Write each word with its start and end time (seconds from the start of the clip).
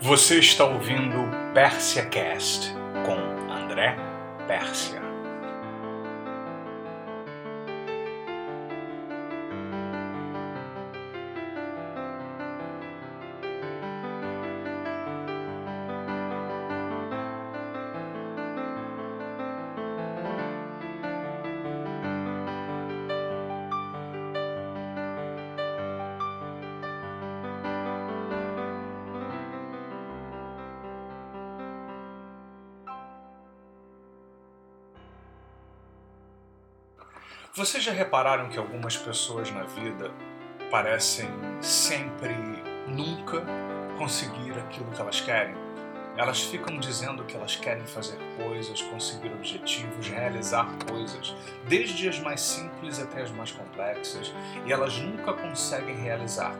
Você 0.00 0.38
está 0.38 0.64
ouvindo 0.64 1.30
Pérsia 1.54 2.04
Cast 2.06 2.72
com 3.06 3.52
André 3.52 3.96
Pérsia. 4.46 5.03
Vocês 37.64 37.82
já 37.82 37.92
repararam 37.92 38.50
que 38.50 38.58
algumas 38.58 38.94
pessoas 38.94 39.50
na 39.50 39.62
vida 39.62 40.10
parecem 40.70 41.26
sempre, 41.62 42.36
nunca 42.86 43.42
conseguir 43.96 44.52
aquilo 44.58 44.90
que 44.90 45.00
elas 45.00 45.22
querem? 45.22 45.54
Elas 46.14 46.42
ficam 46.42 46.78
dizendo 46.78 47.24
que 47.24 47.34
elas 47.34 47.56
querem 47.56 47.86
fazer 47.86 48.18
coisas, 48.36 48.82
conseguir 48.82 49.32
objetivos, 49.32 50.06
realizar 50.06 50.68
coisas, 50.86 51.34
desde 51.66 52.06
as 52.06 52.20
mais 52.20 52.42
simples 52.42 53.00
até 53.00 53.22
as 53.22 53.30
mais 53.30 53.50
complexas, 53.50 54.30
e 54.66 54.70
elas 54.70 54.98
nunca 54.98 55.32
conseguem 55.32 55.96
realizar. 55.96 56.54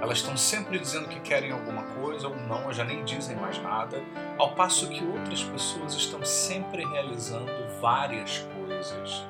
Elas 0.00 0.20
estão 0.20 0.38
sempre 0.38 0.78
dizendo 0.78 1.06
que 1.06 1.20
querem 1.20 1.52
alguma 1.52 1.82
coisa 1.82 2.28
ou 2.28 2.36
não, 2.48 2.64
ou 2.64 2.72
já 2.72 2.82
nem 2.82 3.04
dizem 3.04 3.36
mais 3.36 3.58
nada, 3.58 4.02
ao 4.38 4.54
passo 4.54 4.88
que 4.88 5.04
outras 5.04 5.44
pessoas 5.44 5.92
estão 5.92 6.24
sempre 6.24 6.82
realizando 6.82 7.52
várias 7.78 8.38
coisas. 8.38 9.26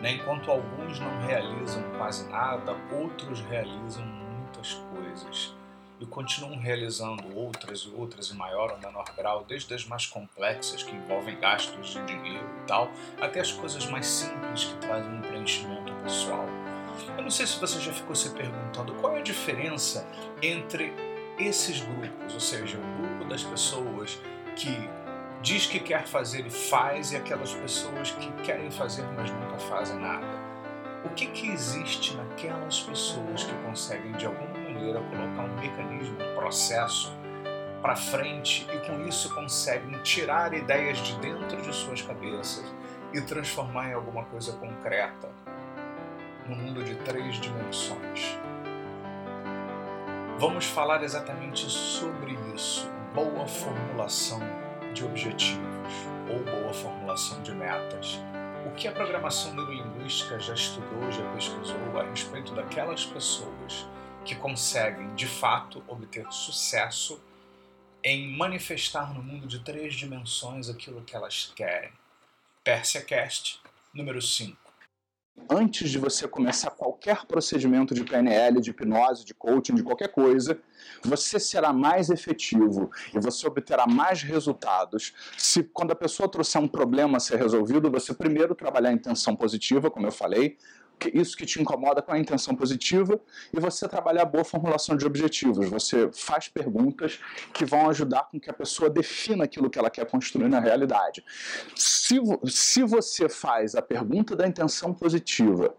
Né? 0.00 0.12
Enquanto 0.12 0.50
alguns 0.50 0.98
não 1.00 1.26
realizam 1.26 1.82
quase 1.96 2.28
nada, 2.28 2.76
outros 2.92 3.40
realizam 3.40 4.04
muitas 4.04 4.74
coisas 4.74 5.54
e 6.00 6.06
continuam 6.06 6.58
realizando 6.58 7.36
outras 7.36 7.80
e 7.80 7.90
outras 7.90 8.30
em 8.30 8.36
maior 8.36 8.70
ou 8.70 8.78
menor 8.78 9.04
grau, 9.16 9.44
desde 9.46 9.74
as 9.74 9.84
mais 9.84 10.06
complexas 10.06 10.82
que 10.82 10.94
envolvem 10.94 11.38
gastos 11.40 11.88
de 11.88 12.04
dinheiro 12.06 12.48
e 12.62 12.66
tal, 12.66 12.90
até 13.20 13.40
as 13.40 13.50
coisas 13.52 13.84
mais 13.86 14.06
simples 14.06 14.64
que 14.64 14.76
trazem 14.76 15.12
um 15.12 15.20
preenchimento 15.20 15.92
pessoal. 16.04 16.46
Eu 17.16 17.22
não 17.22 17.30
sei 17.30 17.46
se 17.46 17.58
você 17.58 17.80
já 17.80 17.92
ficou 17.92 18.14
se 18.14 18.30
perguntando 18.30 18.94
qual 18.94 19.16
é 19.16 19.20
a 19.20 19.22
diferença 19.22 20.06
entre 20.42 20.92
esses 21.38 21.80
grupos, 21.80 22.34
ou 22.34 22.40
seja, 22.40 22.78
o 22.78 23.02
grupo 23.02 23.24
das 23.28 23.42
pessoas 23.42 24.18
que 24.56 24.88
diz 25.42 25.66
que 25.66 25.78
quer 25.78 26.06
fazer 26.06 26.46
e 26.46 26.50
faz, 26.50 27.12
e 27.12 27.16
aquelas 27.16 27.54
pessoas 27.54 28.10
que 28.12 28.30
querem 28.42 28.70
fazer, 28.70 29.04
mas 29.16 29.30
nunca 29.30 29.58
fazem 29.58 29.98
nada. 29.98 30.26
O 31.04 31.10
que, 31.10 31.26
que 31.26 31.48
existe 31.48 32.16
naquelas 32.16 32.80
pessoas 32.80 33.44
que 33.44 33.54
conseguem, 33.64 34.12
de 34.12 34.26
alguma 34.26 34.58
maneira, 34.58 35.00
colocar 35.00 35.44
um 35.44 35.60
mecanismo, 35.60 36.16
um 36.20 36.34
processo 36.34 37.16
para 37.80 37.94
frente 37.94 38.66
e 38.72 38.78
com 38.86 39.06
isso 39.06 39.32
conseguem 39.32 39.96
tirar 40.02 40.52
ideias 40.52 40.98
de 40.98 41.14
dentro 41.18 41.62
de 41.62 41.72
suas 41.72 42.02
cabeças 42.02 42.64
e 43.14 43.20
transformar 43.20 43.90
em 43.90 43.94
alguma 43.94 44.24
coisa 44.24 44.52
concreta 44.54 45.30
no 46.48 46.56
mundo 46.56 46.82
de 46.82 46.96
três 46.96 47.36
dimensões? 47.36 48.36
Vamos 50.38 50.66
falar 50.66 51.02
exatamente 51.04 51.70
sobre 51.70 52.36
isso. 52.54 52.90
Boa 53.14 53.46
formulação 53.46 54.40
de 54.98 55.04
objetivos 55.04 55.94
ou 56.28 56.42
boa 56.44 56.74
formulação 56.74 57.40
de 57.42 57.52
metas. 57.52 58.18
O 58.66 58.74
que 58.74 58.88
a 58.88 58.92
programação 58.92 59.54
neurolinguística 59.54 60.40
já 60.40 60.54
estudou, 60.54 61.10
já 61.12 61.22
pesquisou 61.32 61.98
a 61.98 62.02
respeito 62.02 62.52
daquelas 62.52 63.06
pessoas 63.06 63.86
que 64.24 64.34
conseguem, 64.34 65.14
de 65.14 65.26
fato, 65.26 65.84
obter 65.86 66.26
sucesso 66.32 67.20
em 68.02 68.36
manifestar 68.36 69.14
no 69.14 69.22
mundo 69.22 69.46
de 69.46 69.60
três 69.60 69.94
dimensões 69.94 70.68
aquilo 70.68 71.02
que 71.02 71.14
elas 71.14 71.52
querem. 71.54 71.92
PersiaCast 72.64 73.60
número 73.94 74.20
5 74.20 74.67
antes 75.48 75.90
de 75.90 75.98
você 75.98 76.26
começar 76.26 76.70
qualquer 76.70 77.26
procedimento 77.26 77.94
de 77.94 78.04
PNL, 78.04 78.60
de 78.60 78.70
hipnose, 78.70 79.24
de 79.24 79.34
coaching, 79.34 79.74
de 79.74 79.82
qualquer 79.82 80.08
coisa, 80.08 80.58
você 81.02 81.38
será 81.38 81.72
mais 81.72 82.10
efetivo 82.10 82.90
e 83.14 83.18
você 83.18 83.46
obterá 83.46 83.86
mais 83.86 84.22
resultados. 84.22 85.14
Se 85.36 85.62
quando 85.62 85.92
a 85.92 85.96
pessoa 85.96 86.28
trouxer 86.28 86.60
um 86.60 86.68
problema 86.68 87.16
a 87.16 87.20
ser 87.20 87.36
resolvido, 87.36 87.90
você 87.90 88.12
primeiro 88.14 88.54
trabalhar 88.54 88.90
a 88.90 88.92
intenção 88.92 89.34
positiva, 89.34 89.90
como 89.90 90.06
eu 90.06 90.12
falei, 90.12 90.56
isso 91.14 91.36
que 91.36 91.46
te 91.46 91.60
incomoda 91.60 92.02
com 92.02 92.12
a 92.12 92.18
intenção 92.18 92.54
positiva 92.54 93.20
e 93.52 93.60
você 93.60 93.88
trabalhar 93.88 94.22
a 94.22 94.26
boa 94.26 94.44
formulação 94.44 94.96
de 94.96 95.06
objetivos. 95.06 95.68
Você 95.68 96.10
faz 96.12 96.48
perguntas 96.48 97.20
que 97.52 97.64
vão 97.64 97.88
ajudar 97.90 98.28
com 98.30 98.40
que 98.40 98.50
a 98.50 98.54
pessoa 98.54 98.90
defina 98.90 99.44
aquilo 99.44 99.70
que 99.70 99.78
ela 99.78 99.90
quer 99.90 100.06
construir 100.06 100.48
na 100.48 100.60
realidade. 100.60 101.24
Se, 101.76 102.16
se 102.46 102.82
você 102.82 103.28
faz 103.28 103.74
a 103.74 103.82
pergunta 103.82 104.34
da 104.34 104.46
intenção 104.46 104.92
positiva 104.92 105.74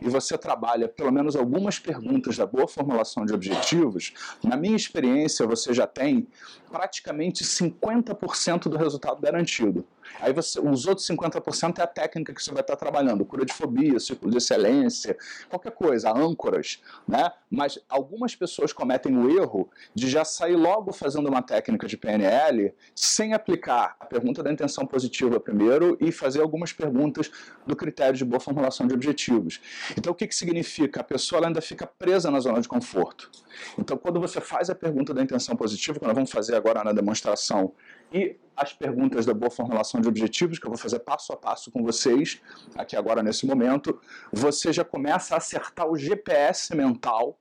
e 0.00 0.08
você 0.08 0.36
trabalha 0.38 0.88
pelo 0.88 1.12
menos 1.12 1.36
algumas 1.36 1.78
perguntas 1.78 2.36
da 2.36 2.46
boa 2.46 2.68
formulação 2.68 3.24
de 3.24 3.34
objetivos, 3.34 4.12
na 4.42 4.56
minha 4.56 4.76
experiência 4.76 5.46
você 5.46 5.72
já 5.72 5.86
tem 5.86 6.26
praticamente 6.70 7.44
50% 7.44 8.68
do 8.68 8.76
resultado 8.76 9.20
garantido. 9.20 9.84
Aí 10.20 10.32
você, 10.32 10.60
os 10.60 10.86
outros 10.86 11.06
50% 11.06 11.78
é 11.78 11.82
a 11.82 11.86
técnica 11.86 12.34
que 12.34 12.42
você 12.42 12.52
vai 12.52 12.60
estar 12.60 12.76
trabalhando, 12.76 13.24
cura 13.24 13.44
de 13.44 13.52
fobia, 13.52 13.98
círculo 13.98 14.30
de 14.30 14.38
excelência, 14.38 15.16
qualquer 15.48 15.72
coisa, 15.72 16.10
âncoras, 16.10 16.82
né? 17.06 17.30
Mas 17.50 17.78
algumas 17.88 18.34
pessoas 18.34 18.72
cometem 18.72 19.16
o 19.16 19.30
erro 19.30 19.68
de 19.94 20.08
já 20.08 20.24
sair 20.24 20.56
logo 20.56 20.92
fazendo 20.92 21.28
uma 21.28 21.42
técnica 21.42 21.86
de 21.86 21.96
PNL 21.96 22.74
sem 22.94 23.32
aplicar 23.32 23.96
a 24.00 24.06
pergunta 24.06 24.42
da 24.42 24.52
intenção 24.52 24.86
positiva 24.86 25.38
primeiro 25.38 25.96
e 26.00 26.10
fazer 26.10 26.40
algumas 26.40 26.72
perguntas 26.72 27.30
do 27.66 27.76
critério 27.76 28.16
de 28.16 28.24
boa 28.24 28.40
formulação 28.40 28.86
de 28.86 28.94
objetivos. 28.94 29.60
Então 29.96 30.12
o 30.12 30.16
que, 30.16 30.26
que 30.26 30.34
significa? 30.34 31.00
A 31.00 31.04
pessoa 31.04 31.46
ainda 31.46 31.60
fica 31.60 31.86
presa 31.86 32.30
na 32.30 32.40
zona 32.40 32.60
de 32.60 32.68
conforto. 32.68 33.30
Então 33.78 33.96
quando 33.96 34.20
você 34.20 34.40
faz 34.40 34.70
a 34.70 34.74
pergunta 34.74 35.14
da 35.14 35.22
intenção 35.22 35.56
positiva, 35.56 35.98
que 35.98 36.06
nós 36.06 36.14
vamos 36.14 36.30
fazer 36.30 36.54
agora 36.54 36.82
na 36.82 36.92
demonstração, 36.92 37.72
e 38.12 38.36
as 38.56 38.72
perguntas 38.72 39.26
da 39.26 39.34
boa 39.34 39.50
formulação 39.50 40.00
de 40.00 40.08
objetivos, 40.08 40.58
que 40.58 40.66
eu 40.66 40.70
vou 40.70 40.78
fazer 40.78 41.00
passo 41.00 41.32
a 41.32 41.36
passo 41.36 41.70
com 41.70 41.82
vocês, 41.82 42.40
aqui 42.74 42.96
agora 42.96 43.22
nesse 43.22 43.46
momento, 43.46 44.00
você 44.32 44.72
já 44.72 44.84
começa 44.84 45.34
a 45.34 45.38
acertar 45.38 45.86
o 45.86 45.96
GPS 45.96 46.74
mental 46.74 47.38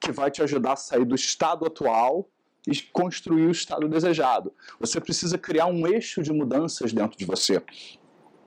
que 0.00 0.12
vai 0.12 0.30
te 0.30 0.42
ajudar 0.42 0.74
a 0.74 0.76
sair 0.76 1.04
do 1.04 1.14
estado 1.14 1.66
atual 1.66 2.28
e 2.66 2.80
construir 2.92 3.46
o 3.46 3.50
estado 3.50 3.88
desejado. 3.88 4.52
Você 4.78 5.00
precisa 5.00 5.36
criar 5.36 5.66
um 5.66 5.86
eixo 5.86 6.22
de 6.22 6.32
mudanças 6.32 6.92
dentro 6.92 7.18
de 7.18 7.24
você. 7.24 7.60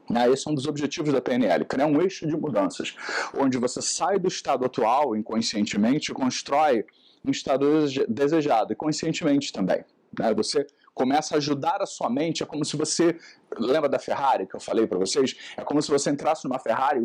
Né, 0.09 0.29
esse 0.29 0.47
é 0.47 0.51
um 0.51 0.53
dos 0.53 0.67
objetivos 0.67 1.11
da 1.11 1.19
PNL, 1.19 1.65
criar 1.65 1.87
um 1.87 1.99
eixo 1.99 2.27
de 2.27 2.37
mudanças, 2.37 2.95
onde 3.35 3.57
você 3.57 3.81
sai 3.81 4.19
do 4.19 4.27
estado 4.27 4.63
atual 4.63 5.15
inconscientemente 5.15 6.11
e 6.11 6.13
constrói 6.13 6.85
um 7.25 7.31
estado 7.31 7.65
desejado, 8.07 8.71
e 8.71 8.75
conscientemente 8.75 9.51
também. 9.51 9.83
Né? 10.17 10.33
Você 10.35 10.67
começa 10.95 11.35
a 11.35 11.37
ajudar 11.37 11.81
a 11.81 11.85
sua 11.85 12.09
mente, 12.09 12.41
é 12.41 12.45
como 12.45 12.63
se 12.63 12.75
você, 12.77 13.19
lembra 13.59 13.89
da 13.89 13.99
Ferrari 13.99 14.47
que 14.47 14.55
eu 14.55 14.59
falei 14.61 14.87
para 14.87 14.97
vocês? 14.97 15.35
É 15.57 15.63
como 15.63 15.81
se 15.81 15.91
você 15.91 16.09
entrasse 16.09 16.45
numa 16.45 16.57
Ferrari, 16.57 17.01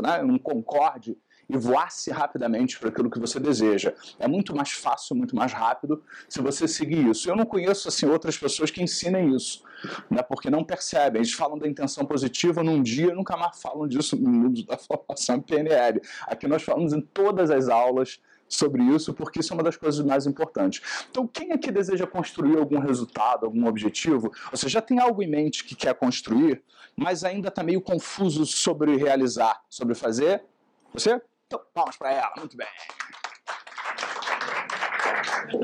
né, 0.00 0.22
num 0.22 0.38
Concorde, 0.38 1.18
e 1.50 1.56
voasse 1.56 2.10
rapidamente 2.10 2.78
para 2.78 2.88
aquilo 2.88 3.10
que 3.10 3.18
você 3.18 3.38
deseja. 3.40 3.92
É 4.18 4.28
muito 4.28 4.54
mais 4.54 4.70
fácil, 4.70 5.16
muito 5.16 5.34
mais 5.34 5.52
rápido 5.52 6.02
se 6.28 6.40
você 6.40 6.66
seguir 6.68 7.06
isso. 7.08 7.28
Eu 7.28 7.36
não 7.36 7.44
conheço 7.44 7.88
assim 7.88 8.06
outras 8.06 8.38
pessoas 8.38 8.70
que 8.70 8.80
ensinem 8.80 9.34
isso, 9.34 9.62
né, 10.08 10.22
porque 10.22 10.48
não 10.48 10.64
percebem. 10.64 11.20
Eles 11.20 11.32
falam 11.32 11.58
da 11.58 11.68
intenção 11.68 12.06
positiva 12.06 12.62
num 12.62 12.80
dia 12.82 13.12
nunca 13.12 13.36
mais 13.36 13.60
falam 13.60 13.86
disso 13.88 14.16
no 14.16 14.30
mundo 14.30 14.64
da 14.64 14.78
formação 14.78 15.40
PNL. 15.40 16.00
Aqui 16.22 16.46
nós 16.46 16.62
falamos 16.62 16.92
em 16.92 17.00
todas 17.00 17.50
as 17.50 17.68
aulas 17.68 18.20
sobre 18.54 18.82
isso, 18.82 19.14
porque 19.14 19.40
isso 19.40 19.52
é 19.52 19.54
uma 19.54 19.62
das 19.62 19.76
coisas 19.76 20.04
mais 20.04 20.26
importantes. 20.26 21.06
Então, 21.10 21.26
quem 21.26 21.52
aqui 21.52 21.70
deseja 21.70 22.06
construir 22.06 22.58
algum 22.58 22.78
resultado, 22.78 23.46
algum 23.46 23.66
objetivo, 23.66 24.30
ou 24.50 24.56
seja, 24.56 24.68
já 24.68 24.82
tem 24.82 24.98
algo 24.98 25.22
em 25.22 25.28
mente 25.28 25.64
que 25.64 25.74
quer 25.74 25.94
construir, 25.94 26.62
mas 26.96 27.24
ainda 27.24 27.48
está 27.48 27.62
meio 27.62 27.80
confuso 27.80 28.44
sobre 28.44 28.96
realizar, 28.96 29.62
sobre 29.68 29.94
fazer? 29.94 30.44
Você? 30.92 31.20
Então, 31.46 31.60
palmas 31.72 31.96
para 31.96 32.12
ela, 32.12 32.32
muito 32.36 32.56
bem. 32.56 32.68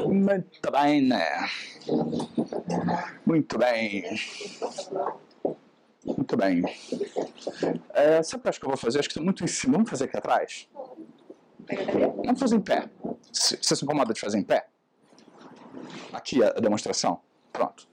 Muito 0.06 0.70
bem, 0.70 1.02
né? 1.02 1.48
Muito 3.24 3.58
bem. 3.58 4.04
Muito 6.04 6.36
bem. 6.36 6.62
É, 7.90 8.22
sabe 8.22 8.40
o 8.40 8.42
que 8.42 8.46
eu 8.46 8.50
acho 8.50 8.60
que 8.60 8.66
eu 8.66 8.70
vou 8.70 8.78
fazer? 8.78 8.98
Acho 8.98 9.08
que 9.08 9.12
está 9.12 9.22
muito 9.22 9.44
em 9.44 9.46
cima. 9.46 9.74
Vamos 9.74 9.90
fazer 9.90 10.04
aqui 10.04 10.16
atrás? 10.16 10.68
Vamos 12.24 12.40
fazer 12.40 12.56
em 12.56 12.60
pé. 12.60 12.88
Você 13.32 13.76
se 13.76 13.84
incomoda 13.84 14.12
de 14.12 14.20
fazer 14.20 14.38
em 14.38 14.42
pé? 14.42 14.66
Aqui 16.12 16.42
a 16.42 16.50
demonstração. 16.52 17.20
Pronto. 17.52 17.86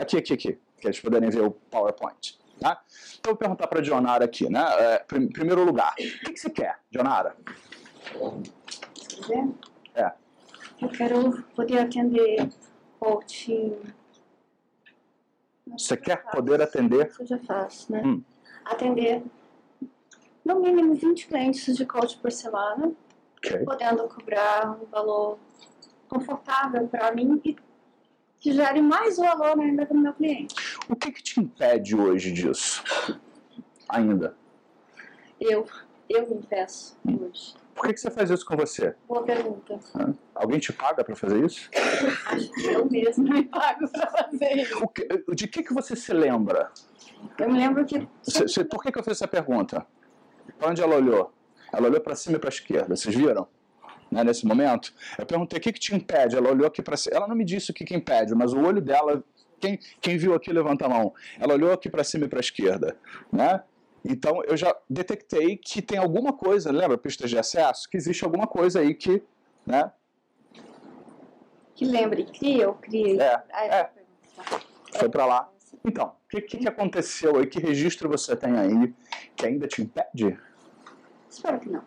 Aqui, 0.00 0.18
aqui, 0.18 0.32
aqui. 0.34 0.58
Que 0.80 0.86
eles 0.86 1.00
poderem 1.00 1.28
ver 1.30 1.42
o 1.42 1.50
PowerPoint. 1.50 2.38
Tá? 2.60 2.82
Então, 3.18 3.30
eu 3.30 3.34
vou 3.34 3.36
perguntar 3.36 3.66
para 3.66 3.78
a 3.78 3.82
Dionara 3.82 4.24
aqui, 4.24 4.48
né? 4.50 4.64
É, 4.78 4.98
prim 4.98 5.28
primeiro 5.28 5.64
lugar, 5.64 5.92
o 5.92 5.94
que, 5.94 6.32
que 6.32 6.38
você 6.40 6.50
quer, 6.50 6.80
Dionara? 6.90 7.36
quiser. 9.28 9.48
É. 9.94 10.12
Eu 10.80 10.88
quero 10.88 11.42
poder 11.54 11.78
atender 11.78 12.48
coaching. 12.98 13.76
Você 15.66 15.96
quer 15.96 16.24
poder 16.30 16.62
atender? 16.62 17.08
Isso 17.08 17.22
eu 17.22 17.26
já 17.26 17.38
faço, 17.38 17.92
né? 17.92 18.02
Hum. 18.04 18.22
Atender 18.64 19.22
no 20.44 20.60
mínimo 20.60 20.94
20 20.94 21.26
clientes 21.26 21.76
de 21.76 21.84
coaching 21.84 22.18
por 22.18 22.32
semana, 22.32 22.92
Ok. 23.38 23.64
podendo 23.64 24.08
cobrar 24.08 24.70
um 24.80 24.84
valor 24.86 25.38
confortável 26.08 26.86
para 26.88 27.12
mim 27.14 27.40
e 27.44 27.56
que 28.40 28.52
gere 28.52 28.80
mais 28.80 29.16
valor 29.16 29.58
ainda 29.60 29.84
para 29.86 29.96
o 29.96 30.00
meu 30.00 30.12
cliente. 30.12 30.54
O 30.88 30.96
que, 30.96 31.10
que 31.12 31.22
te 31.22 31.40
impede 31.40 31.96
hoje 31.96 32.32
disso? 32.32 32.82
Ainda. 33.88 34.36
Eu, 35.40 35.66
eu 36.08 36.28
me 36.28 36.42
peço 36.46 36.96
hoje. 37.06 37.54
Por 37.74 37.86
que, 37.86 37.94
que 37.94 38.00
você 38.00 38.10
faz 38.10 38.28
isso 38.30 38.44
com 38.44 38.56
você? 38.56 38.96
Boa 39.06 39.22
pergunta. 39.22 39.78
Alguém 40.34 40.58
te 40.58 40.72
paga 40.72 41.04
para 41.04 41.14
fazer 41.14 41.44
isso? 41.44 41.70
Eu 42.64 42.86
mesma 42.90 43.24
me 43.34 43.44
pago 43.44 43.88
para 43.88 44.06
fazer 44.10 44.52
isso. 44.56 44.88
Que- 44.88 45.06
de 45.34 45.46
que, 45.46 45.62
que 45.62 45.72
você 45.72 45.94
se 45.94 46.12
lembra? 46.12 46.72
Eu 47.38 47.48
me 47.48 47.56
lembro 47.58 47.84
que 47.84 48.08
Você- 48.22 48.48
você- 48.48 48.64
por 48.64 48.82
que, 48.82 48.90
que 48.90 48.98
eu 48.98 49.02
fiz 49.04 49.12
essa 49.12 49.28
pergunta? 49.28 49.86
Para 50.58 50.70
onde 50.70 50.82
ela 50.82 50.96
olhou? 50.96 51.32
Ela 51.72 51.88
olhou 51.88 52.00
para 52.00 52.14
cima 52.14 52.36
e 52.36 52.38
para 52.38 52.48
a 52.48 52.52
esquerda. 52.52 52.96
Vocês 52.96 53.14
viram? 53.14 53.46
Né, 54.10 54.24
nesse 54.24 54.46
momento? 54.46 54.92
Eu 55.18 55.26
perguntei 55.26 55.58
o 55.58 55.62
que, 55.62 55.72
que 55.72 55.80
te 55.80 55.94
impede. 55.94 56.36
Ela 56.36 56.50
olhou 56.50 56.66
aqui 56.66 56.82
para 56.82 56.96
cima. 56.96 57.16
Ela 57.16 57.28
não 57.28 57.36
me 57.36 57.44
disse 57.44 57.70
o 57.70 57.74
que, 57.74 57.84
que 57.84 57.94
impede, 57.94 58.34
mas 58.34 58.52
o 58.52 58.60
olho 58.60 58.80
dela. 58.80 59.22
Quem, 59.60 59.78
quem 60.00 60.16
viu 60.16 60.34
aqui, 60.34 60.52
levanta 60.52 60.86
a 60.86 60.88
mão. 60.88 61.12
Ela 61.38 61.54
olhou 61.54 61.72
aqui 61.72 61.90
para 61.90 62.04
cima 62.04 62.26
e 62.26 62.28
para 62.28 62.38
a 62.38 62.40
esquerda. 62.40 62.96
Né? 63.32 63.60
Então 64.04 64.42
eu 64.44 64.56
já 64.56 64.74
detectei 64.88 65.56
que 65.56 65.82
tem 65.82 65.98
alguma 65.98 66.32
coisa, 66.32 66.70
lembra 66.70 66.96
pistas 66.96 67.28
de 67.28 67.36
acesso? 67.36 67.88
Que 67.90 67.96
existe 67.96 68.24
alguma 68.24 68.46
coisa 68.46 68.80
aí 68.80 68.94
que. 68.94 69.22
Né? 69.66 69.90
que 71.78 71.84
lembre, 71.84 72.24
cria 72.24 72.68
ou 72.68 72.74
cria. 72.74 73.22
É, 73.22 73.42
Ah, 73.52 73.64
é. 73.66 73.90
Foi 74.98 75.08
para 75.08 75.24
lá. 75.24 75.48
Então, 75.84 76.08
o 76.08 76.28
que, 76.28 76.40
que 76.40 76.68
aconteceu 76.68 77.36
aí? 77.38 77.46
Que 77.46 77.60
registro 77.60 78.08
você 78.08 78.34
tem 78.34 78.58
aí 78.58 78.92
que 79.36 79.46
ainda 79.46 79.68
te 79.68 79.82
impede? 79.82 80.36
Espero 81.28 81.60
que 81.60 81.68
não. 81.68 81.82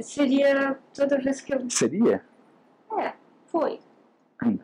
Seria 0.00 0.78
toda 0.94 1.18
vez 1.18 1.40
que 1.40 1.54
eu. 1.54 1.68
Seria? 1.70 2.24
É, 2.98 3.12
foi. 3.46 3.80
Hum. 4.44 4.58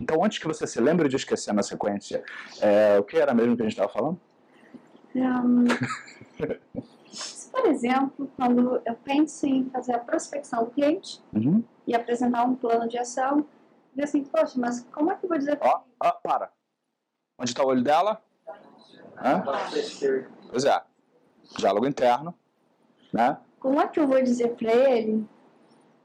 Então, 0.00 0.24
antes 0.24 0.38
que 0.38 0.46
você 0.46 0.66
se 0.66 0.80
lembre 0.80 1.08
de 1.08 1.16
esquecer 1.16 1.52
na 1.52 1.62
sequência, 1.62 2.24
é, 2.60 2.98
o 2.98 3.04
que 3.04 3.16
era 3.16 3.32
mesmo 3.32 3.54
que 3.56 3.62
a 3.62 3.64
gente 3.64 3.72
estava 3.72 3.92
falando? 3.92 4.20
Se, 7.12 7.50
por 7.50 7.66
exemplo, 7.66 8.30
quando 8.36 8.80
eu 8.84 8.94
penso 9.04 9.46
em 9.46 9.68
fazer 9.70 9.94
a 9.94 9.98
prospecção 9.98 10.64
do 10.64 10.70
cliente 10.70 11.22
Uhum. 11.32 11.62
e 11.86 11.94
apresentar 11.94 12.44
um 12.44 12.54
plano 12.56 12.88
de 12.88 12.98
ação, 12.98 13.46
dizer 13.90 14.04
assim, 14.04 14.24
poxa, 14.24 14.58
mas 14.58 14.80
como 14.90 15.12
é 15.12 15.16
que 15.16 15.24
eu 15.24 15.28
vou 15.28 15.38
dizer 15.38 15.58
Ó, 15.60 15.82
ó, 16.02 16.10
para. 16.22 16.50
Onde 17.38 17.50
está 17.50 17.62
o 17.62 17.68
olho 17.68 17.82
dela? 17.82 18.20
Hã? 19.18 19.44
Pois 20.50 20.64
é. 20.64 20.82
Diálogo 21.58 21.86
interno. 21.86 22.34
Né? 23.12 23.36
como 23.60 23.80
é 23.80 23.86
que 23.86 24.00
eu 24.00 24.06
vou 24.08 24.20
dizer 24.22 24.54
para 24.56 24.72
ele 24.72 25.24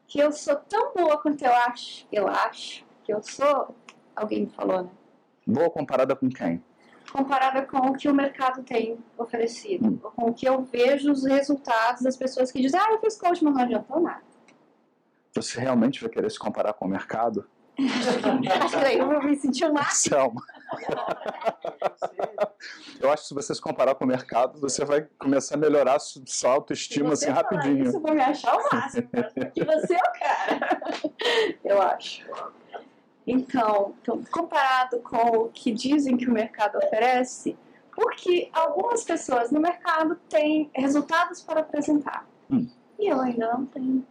que 0.07 0.19
eu 0.19 0.31
sou 0.31 0.56
tão 0.56 0.94
boa 0.94 1.18
quanto 1.21 1.44
eu 1.44 1.51
acho, 1.54 2.06
eu 2.12 2.27
acho 2.27 2.86
que 3.04 3.13
eu 3.13 3.21
sou, 3.24 3.75
alguém 4.15 4.42
me 4.42 4.50
falou, 4.50 4.83
né? 4.83 4.89
Boa 5.45 5.69
comparada 5.69 6.15
com 6.15 6.30
quem? 6.30 6.63
Comparada 7.12 7.65
com 7.65 7.77
o 7.77 7.94
que 7.94 8.07
o 8.09 8.13
mercado 8.13 8.62
tem 8.63 8.98
oferecido, 9.18 9.88
Hum. 9.88 10.00
ou 10.04 10.12
com 10.12 10.25
o 10.30 10.33
que 10.33 10.48
eu 10.48 10.62
vejo 10.63 11.12
os 11.12 11.24
resultados 11.25 12.01
das 12.04 12.15
pessoas 12.18 12.51
que 12.51 12.62
dizem, 12.62 12.80
ah, 12.80 12.92
eu 12.92 13.00
fiz 13.00 13.18
coach, 13.18 13.44
mas 13.44 13.54
não 13.56 13.62
adiantou 13.63 14.01
nada. 14.01 14.21
Você 15.33 15.59
realmente 15.59 16.01
vai 16.01 16.09
querer 16.09 16.30
se 16.30 16.38
comparar 16.39 16.74
com 16.74 16.86
o 16.86 16.89
mercado? 16.89 17.48
Acho 18.62 18.75
que 18.77 18.83
daí 18.83 18.97
eu 18.97 19.07
vou 19.07 19.21
me 19.24 19.35
sentir 19.35 19.65
um 19.65 19.74
máximo. 19.74 20.15
Selma. 20.15 20.41
Eu 23.00 23.12
acho 23.12 23.21
que 23.24 23.27
se 23.29 23.33
você 23.35 23.53
se 23.53 23.62
comparar 23.62 23.94
com 23.95 24.03
o 24.03 24.07
mercado, 24.07 24.59
você 24.59 24.83
vai 24.83 25.07
começar 25.19 25.56
a 25.56 25.57
melhorar 25.57 26.00
su- 26.00 26.24
sua 26.25 26.51
autoestima 26.53 27.13
assim 27.13 27.25
Isso 27.25 27.33
rapidinho. 27.35 27.85
eu 27.85 28.01
vou 28.01 28.13
me 28.13 28.21
achar 28.21 28.56
o 28.57 28.63
máximo, 28.75 29.07
porque 29.09 29.63
você 29.63 29.94
é 29.94 29.97
o 29.97 30.19
cara. 30.19 30.81
Eu 31.63 31.81
acho. 31.81 32.25
Então, 33.25 33.94
então, 34.01 34.23
comparado 34.31 35.00
com 35.01 35.18
o 35.38 35.50
que 35.50 35.71
dizem 35.71 36.18
que 36.18 36.27
o 36.27 36.33
mercado 36.33 36.77
oferece, 36.80 37.56
porque 37.95 38.50
algumas 38.51 39.03
pessoas 39.03 39.51
no 39.51 39.59
mercado 39.62 40.15
têm 40.27 40.71
resultados 40.73 41.41
para 41.41 41.59
apresentar. 41.59 42.25
Hum. 42.50 42.68
E 42.97 43.07
eu 43.07 43.21
ainda 43.21 43.53
não 43.53 43.65
tenho. 43.68 44.06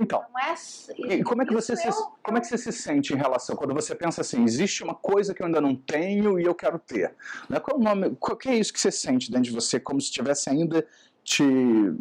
Então, 0.00 0.22
é, 0.22 1.16
E 1.16 1.22
como 1.22 1.42
é 1.42 1.46
que 1.46 1.52
você 1.52 1.76
se, 1.76 1.86
é 1.86 1.90
um- 1.90 2.10
como 2.22 2.38
é 2.38 2.40
que 2.40 2.46
você 2.46 2.56
se 2.56 2.72
sente 2.72 3.12
em 3.12 3.16
relação 3.16 3.54
quando 3.54 3.74
você 3.74 3.94
pensa 3.94 4.22
assim, 4.22 4.42
existe 4.44 4.82
uma 4.82 4.94
coisa 4.94 5.34
que 5.34 5.42
eu 5.42 5.46
ainda 5.46 5.60
não 5.60 5.76
tenho 5.76 6.40
e 6.40 6.44
eu 6.44 6.54
quero 6.54 6.78
ter? 6.78 7.14
Né? 7.48 7.60
Qual 7.60 7.76
é 7.76 7.80
o 7.80 7.82
nome? 7.84 8.16
Qual 8.18 8.36
que 8.36 8.48
é 8.48 8.54
isso 8.56 8.72
que 8.72 8.80
você 8.80 8.90
sente 8.90 9.30
dentro 9.30 9.44
de 9.44 9.50
você, 9.50 9.78
como 9.78 10.00
se 10.00 10.06
estivesse 10.06 10.48
ainda 10.48 10.86
te, 11.22 11.44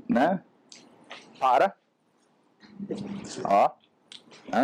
né? 0.08 0.42
Para. 1.40 1.76
Ó, 3.44 3.70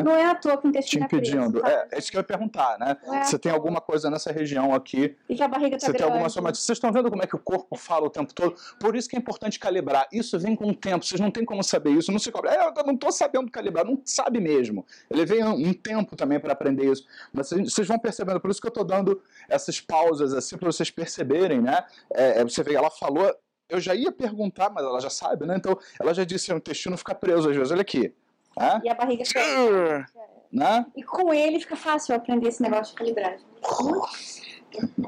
Não 0.03 0.15
é 0.15 0.25
à 0.25 0.35
toa 0.35 0.57
que 0.57 0.67
o 0.67 0.71
te 0.71 0.77
intestino 0.77 1.05
é 1.05 1.07
preso, 1.07 1.37
impedindo. 1.37 1.65
É, 1.65 1.87
é 1.91 1.99
isso 1.99 2.11
que 2.11 2.17
eu 2.17 2.19
ia 2.19 2.23
perguntar, 2.23 2.77
né? 2.79 2.97
É 3.03 3.23
Você 3.23 3.37
tem 3.37 3.51
alguma 3.51 3.79
coisa 3.79 4.09
nessa 4.09 4.31
região 4.31 4.73
aqui 4.73 5.15
E 5.29 5.35
que 5.35 5.43
a 5.43 5.47
barriga 5.47 5.77
tá 5.77 5.85
você 5.85 5.93
tem 5.93 6.05
alguma 6.05 6.29
somatia. 6.29 6.61
Vocês 6.61 6.77
estão 6.77 6.91
vendo 6.91 7.09
como 7.09 7.23
é 7.23 7.27
que 7.27 7.35
o 7.35 7.39
corpo 7.39 7.75
fala 7.75 8.07
o 8.07 8.09
tempo 8.09 8.33
todo? 8.33 8.55
Por 8.79 8.95
isso 8.95 9.09
que 9.09 9.15
é 9.15 9.19
importante 9.19 9.59
calibrar. 9.59 10.07
Isso 10.11 10.37
vem 10.39 10.55
com 10.55 10.69
o 10.69 10.75
tempo. 10.75 11.05
Vocês 11.05 11.19
não 11.19 11.31
têm 11.31 11.45
como 11.45 11.63
saber 11.63 11.91
isso. 11.91 12.11
Não 12.11 12.19
se 12.19 12.31
cobra. 12.31 12.51
É, 12.53 12.67
eu 12.67 12.85
não 12.85 12.93
estou 12.93 13.11
sabendo 13.11 13.49
calibrar. 13.51 13.85
Não 13.85 14.01
sabe 14.03 14.39
mesmo. 14.39 14.85
Eu 15.09 15.17
levei 15.17 15.43
um, 15.43 15.73
tempo 15.73 16.15
também 16.15 16.39
para 16.39 16.53
aprender 16.53 16.91
isso. 16.91 17.05
Mas 17.31 17.47
vocês, 17.47 17.73
vocês 17.73 17.87
vão 17.87 17.99
percebendo. 17.99 18.39
Por 18.39 18.49
isso 18.49 18.61
que 18.61 18.67
eu 18.67 18.69
estou 18.69 18.83
dando 18.83 19.21
essas 19.47 19.79
pausas 19.79 20.33
assim 20.33 20.57
para 20.57 20.71
vocês 20.71 20.89
perceberem, 20.89 21.61
né? 21.61 21.83
É, 22.13 22.41
é, 22.41 22.43
você 22.43 22.63
vê, 22.63 22.75
ela 22.75 22.89
falou. 22.89 23.33
Eu 23.67 23.79
já 23.79 23.95
ia 23.95 24.11
perguntar, 24.11 24.69
mas 24.69 24.85
ela 24.85 24.99
já 24.99 25.09
sabe, 25.09 25.45
né? 25.45 25.55
Então 25.57 25.77
ela 25.99 26.13
já 26.13 26.23
disse: 26.23 26.53
o 26.53 26.57
intestino 26.57 26.97
fica 26.97 27.15
preso 27.15 27.49
às 27.49 27.55
vezes. 27.55 27.71
Olha 27.71 27.81
aqui. 27.81 28.13
Né? 28.57 28.81
E 28.83 28.89
a 28.89 28.93
barriga 28.93 29.25
fica... 29.25 30.05
Né? 30.51 30.85
E 30.95 31.03
com 31.03 31.33
ele 31.33 31.59
fica 31.59 31.75
fácil 31.75 32.15
aprender 32.15 32.47
esse 32.47 32.61
negócio 32.61 32.93
de 32.93 32.99
calibragem. 32.99 33.45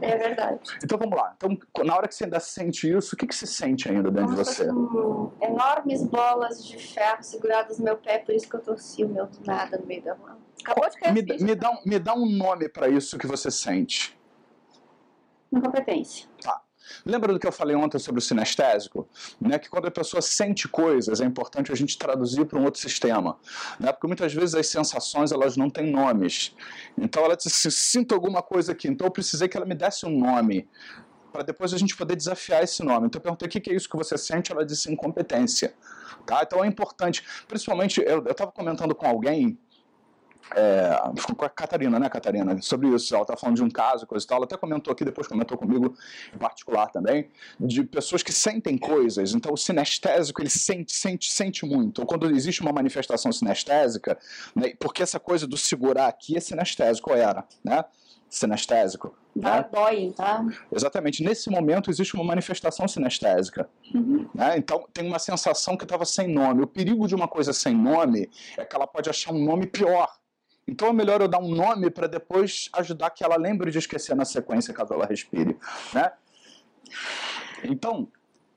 É 0.01 0.17
verdade. 0.17 0.59
Então 0.83 0.97
vamos 0.97 1.17
lá. 1.17 1.33
Então, 1.37 1.57
na 1.85 1.95
hora 1.95 2.07
que 2.07 2.15
você 2.15 2.23
ainda 2.25 2.39
sente 2.39 2.89
isso, 2.89 3.15
o 3.15 3.17
que, 3.17 3.27
que 3.27 3.35
você 3.35 3.45
sente 3.45 3.89
ainda 3.89 4.09
dentro 4.09 4.29
de 4.29 4.35
Como 4.35 4.45
se 4.45 4.63
você? 4.63 4.65
fossem 4.67 5.49
enormes 5.49 6.03
bolas 6.03 6.65
de 6.65 6.77
ferro 6.77 7.23
seguradas 7.23 7.77
no 7.77 7.85
meu 7.85 7.97
pé, 7.97 8.19
por 8.19 8.33
isso 8.33 8.49
que 8.49 8.55
eu 8.55 8.61
torci 8.61 9.03
o 9.03 9.09
meu 9.09 9.25
do 9.27 9.45
nada 9.45 9.77
no 9.77 9.85
meio 9.85 10.01
da 10.03 10.13
rua. 10.13 10.37
Acabou 10.61 10.89
de 10.89 10.97
cair 10.99 11.13
Me, 11.13 11.21
ficha. 11.21 11.45
me 11.45 11.55
dá 11.55 11.71
um, 11.71 11.77
me 11.85 11.99
dá 11.99 12.13
um 12.13 12.25
nome 12.25 12.69
para 12.69 12.89
isso 12.89 13.17
que 13.17 13.27
você 13.27 13.51
sente. 13.51 14.17
Incompetência. 15.51 16.27
Lembra 17.05 17.33
do 17.33 17.39
que 17.39 17.47
eu 17.47 17.51
falei 17.51 17.75
ontem 17.75 17.99
sobre 17.99 18.19
o 18.19 18.21
sinestésico? 18.21 19.07
Né? 19.39 19.57
Que 19.59 19.69
quando 19.69 19.87
a 19.87 19.91
pessoa 19.91 20.21
sente 20.21 20.67
coisas, 20.67 21.21
é 21.21 21.25
importante 21.25 21.71
a 21.71 21.75
gente 21.75 21.97
traduzir 21.97 22.45
para 22.45 22.59
um 22.59 22.63
outro 22.63 22.79
sistema. 22.79 23.37
Né? 23.79 23.91
Porque 23.91 24.07
muitas 24.07 24.33
vezes 24.33 24.55
as 24.55 24.67
sensações 24.67 25.31
elas 25.31 25.57
não 25.57 25.69
têm 25.69 25.91
nomes. 25.91 26.55
Então 26.97 27.23
ela 27.23 27.35
diz 27.35 27.47
assim, 27.47 27.69
sinto 27.69 28.13
alguma 28.13 28.41
coisa 28.41 28.71
aqui, 28.71 28.87
então 28.87 29.07
eu 29.07 29.11
precisei 29.11 29.47
que 29.47 29.57
ela 29.57 29.65
me 29.65 29.75
desse 29.75 30.05
um 30.05 30.17
nome. 30.17 30.67
Para 31.31 31.43
depois 31.43 31.73
a 31.73 31.77
gente 31.77 31.95
poder 31.95 32.15
desafiar 32.15 32.63
esse 32.63 32.83
nome. 32.83 33.07
Então 33.07 33.19
eu 33.19 33.23
perguntei 33.23 33.47
o 33.47 33.51
que 33.51 33.59
que 33.59 33.71
é 33.71 33.75
isso 33.75 33.89
que 33.89 33.97
você 33.97 34.17
sente, 34.17 34.51
ela 34.51 34.65
disse 34.65 34.91
incompetência. 34.91 35.73
Tá? 36.25 36.41
Então 36.43 36.63
é 36.63 36.67
importante, 36.67 37.23
principalmente, 37.47 38.01
eu 38.05 38.23
estava 38.25 38.51
comentando 38.51 38.95
com 38.95 39.05
alguém, 39.05 39.57
é, 40.55 40.97
com 41.35 41.45
a 41.45 41.49
Catarina, 41.49 41.99
né, 41.99 42.09
Catarina, 42.09 42.59
sobre 42.61 42.89
isso. 42.89 43.13
Ela 43.13 43.23
estava 43.23 43.39
falando 43.39 43.55
de 43.55 43.63
um 43.63 43.69
caso, 43.69 44.05
coisa 44.05 44.25
e 44.25 44.27
tal. 44.27 44.37
Ela 44.37 44.45
até 44.45 44.57
comentou 44.57 44.91
aqui, 44.91 45.03
depois 45.03 45.27
comentou 45.27 45.57
comigo 45.57 45.95
em 46.33 46.37
particular 46.37 46.87
também, 46.87 47.29
de 47.59 47.83
pessoas 47.83 48.23
que 48.23 48.31
sentem 48.31 48.77
coisas. 48.77 49.33
Então, 49.33 49.53
o 49.53 49.57
sinestésico, 49.57 50.41
ele 50.41 50.49
sente, 50.49 50.93
sente, 50.93 51.31
sente 51.31 51.65
muito. 51.65 51.99
Ou 51.99 52.07
quando 52.07 52.29
existe 52.31 52.61
uma 52.61 52.71
manifestação 52.71 53.31
sinestésica, 53.31 54.17
né, 54.55 54.73
porque 54.79 55.03
essa 55.03 55.19
coisa 55.19 55.47
do 55.47 55.57
segurar 55.57 56.07
aqui 56.07 56.37
é 56.37 56.39
sinestésico, 56.39 57.11
ou 57.11 57.17
era, 57.17 57.45
né? 57.63 57.83
Sinestésico. 58.29 59.15
Tá? 59.41 59.57
Né? 59.57 59.69
Dói, 59.71 60.13
tá? 60.15 60.45
Exatamente. 60.71 61.23
Nesse 61.23 61.49
momento 61.49 61.89
existe 61.89 62.15
uma 62.15 62.23
manifestação 62.23 62.87
sinestésica. 62.87 63.69
Uhum. 63.93 64.27
Né? 64.33 64.57
Então 64.57 64.85
tem 64.93 65.07
uma 65.07 65.19
sensação 65.19 65.77
que 65.77 65.83
estava 65.83 66.05
sem 66.05 66.27
nome. 66.27 66.63
O 66.63 66.67
perigo 66.67 67.07
de 67.07 67.15
uma 67.15 67.27
coisa 67.27 67.53
sem 67.53 67.73
nome 67.73 68.29
é 68.57 68.65
que 68.65 68.75
ela 68.75 68.87
pode 68.87 69.09
achar 69.09 69.31
um 69.31 69.43
nome 69.43 69.67
pior. 69.67 70.09
Então 70.67 70.89
é 70.89 70.93
melhor 70.93 71.21
eu 71.21 71.27
dar 71.27 71.39
um 71.39 71.53
nome 71.53 71.89
para 71.89 72.07
depois 72.07 72.69
ajudar 72.73 73.09
que 73.11 73.23
ela 73.23 73.37
lembre 73.37 73.71
de 73.71 73.77
esquecer 73.77 74.15
na 74.15 74.25
sequência 74.25 74.73
caso 74.73 74.93
ela 74.93 75.05
respire. 75.05 75.57
Né? 75.93 76.11
Então, 77.63 78.11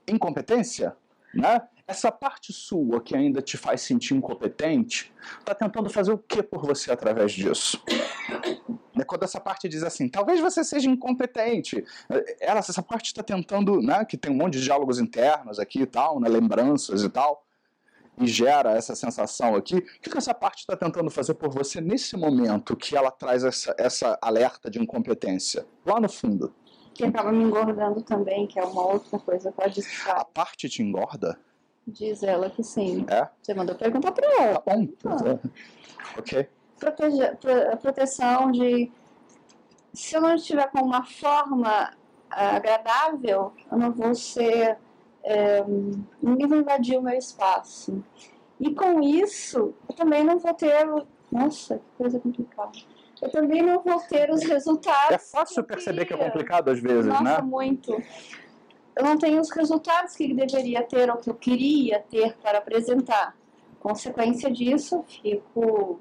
incompetência 0.08 0.96
né? 1.32 1.62
essa 1.86 2.12
parte 2.12 2.52
sua 2.52 3.00
que 3.00 3.16
ainda 3.16 3.42
te 3.42 3.56
faz 3.56 3.80
sentir 3.80 4.14
incompetente, 4.14 5.12
está 5.38 5.54
tentando 5.54 5.90
fazer 5.90 6.12
o 6.12 6.18
que 6.18 6.42
por 6.42 6.64
você 6.64 6.92
através 6.92 7.32
disso? 7.32 7.82
É 8.96 9.04
quando 9.04 9.24
essa 9.24 9.40
parte 9.40 9.68
diz 9.68 9.82
assim, 9.82 10.08
talvez 10.08 10.40
você 10.40 10.62
seja 10.62 10.88
incompetente. 10.88 11.84
Ela, 12.40 12.60
essa 12.60 12.82
parte 12.82 13.06
está 13.06 13.22
tentando, 13.22 13.80
né, 13.80 14.04
que 14.04 14.16
tem 14.16 14.30
um 14.30 14.36
monte 14.36 14.54
de 14.54 14.64
diálogos 14.64 14.98
internos 14.98 15.58
aqui 15.58 15.82
e 15.82 15.86
tal, 15.86 16.20
né, 16.20 16.28
lembranças 16.28 17.02
e 17.02 17.08
tal, 17.08 17.44
e 18.20 18.26
gera 18.26 18.72
essa 18.72 18.94
sensação 18.94 19.54
aqui. 19.54 19.76
O 19.76 19.82
que, 19.82 20.10
que 20.10 20.18
essa 20.18 20.34
parte 20.34 20.58
está 20.58 20.76
tentando 20.76 21.10
fazer 21.10 21.34
por 21.34 21.48
você 21.48 21.80
nesse 21.80 22.16
momento 22.16 22.76
que 22.76 22.96
ela 22.96 23.10
traz 23.10 23.42
essa, 23.42 23.74
essa 23.78 24.18
alerta 24.20 24.70
de 24.70 24.78
incompetência? 24.78 25.66
Lá 25.84 25.98
no 25.98 26.08
fundo. 26.08 26.54
Que 26.92 27.04
acaba 27.04 27.32
me 27.32 27.42
engordando 27.42 28.02
também, 28.02 28.46
que 28.46 28.58
é 28.58 28.64
uma 28.64 28.86
outra 28.86 29.18
coisa 29.18 29.50
para 29.50 29.72
A 30.08 30.24
parte 30.24 30.68
te 30.68 30.82
engorda? 30.82 31.38
Diz 31.86 32.22
ela 32.22 32.50
que 32.50 32.62
sim. 32.62 33.06
É? 33.08 33.28
Você 33.42 33.54
mandou 33.54 33.74
perguntar 33.74 34.12
para 34.12 34.26
ela. 34.42 34.60
Tá 34.60 34.76
bom. 34.76 34.88
Ah. 35.06 36.18
Ok. 36.18 36.48
Protege, 36.78 37.36
pro, 37.36 37.76
proteção 37.78 38.52
de. 38.52 38.92
Se 39.92 40.14
eu 40.14 40.20
não 40.20 40.34
estiver 40.34 40.70
com 40.70 40.80
uma 40.80 41.04
forma 41.04 41.90
agradável, 42.30 43.52
eu 43.70 43.78
não 43.78 43.92
vou 43.92 44.14
ser. 44.14 44.78
É, 45.22 45.62
ninguém 46.22 46.46
vai 46.46 46.58
invadir 46.58 46.98
o 46.98 47.02
meu 47.02 47.16
espaço. 47.16 48.02
E 48.58 48.74
com 48.74 49.00
isso, 49.02 49.74
eu 49.88 49.94
também 49.94 50.24
não 50.24 50.38
vou 50.38 50.54
ter. 50.54 50.86
Nossa, 51.30 51.78
que 51.78 51.84
coisa 51.96 52.18
complicada. 52.18 52.72
Eu 53.22 53.30
também 53.30 53.62
não 53.62 53.82
vou 53.82 54.00
ter 54.00 54.30
os 54.30 54.42
resultados. 54.42 55.12
É 55.12 55.18
fácil 55.18 55.62
que 55.62 55.74
perceber 55.74 56.06
que 56.06 56.14
é 56.14 56.16
complicado 56.16 56.70
às 56.70 56.80
vezes, 56.80 57.06
Nossa, 57.06 57.22
né? 57.22 57.30
Nossa, 57.30 57.42
muito 57.42 57.96
eu 59.00 59.04
não 59.04 59.18
tenho 59.18 59.40
os 59.40 59.50
resultados 59.50 60.14
que 60.14 60.32
deveria 60.32 60.82
ter 60.82 61.10
ou 61.10 61.16
que 61.16 61.30
eu 61.30 61.34
queria 61.34 62.00
ter 62.00 62.36
para 62.36 62.58
apresentar. 62.58 63.34
Consequência 63.78 64.50
disso, 64.50 65.02
fico 65.08 66.00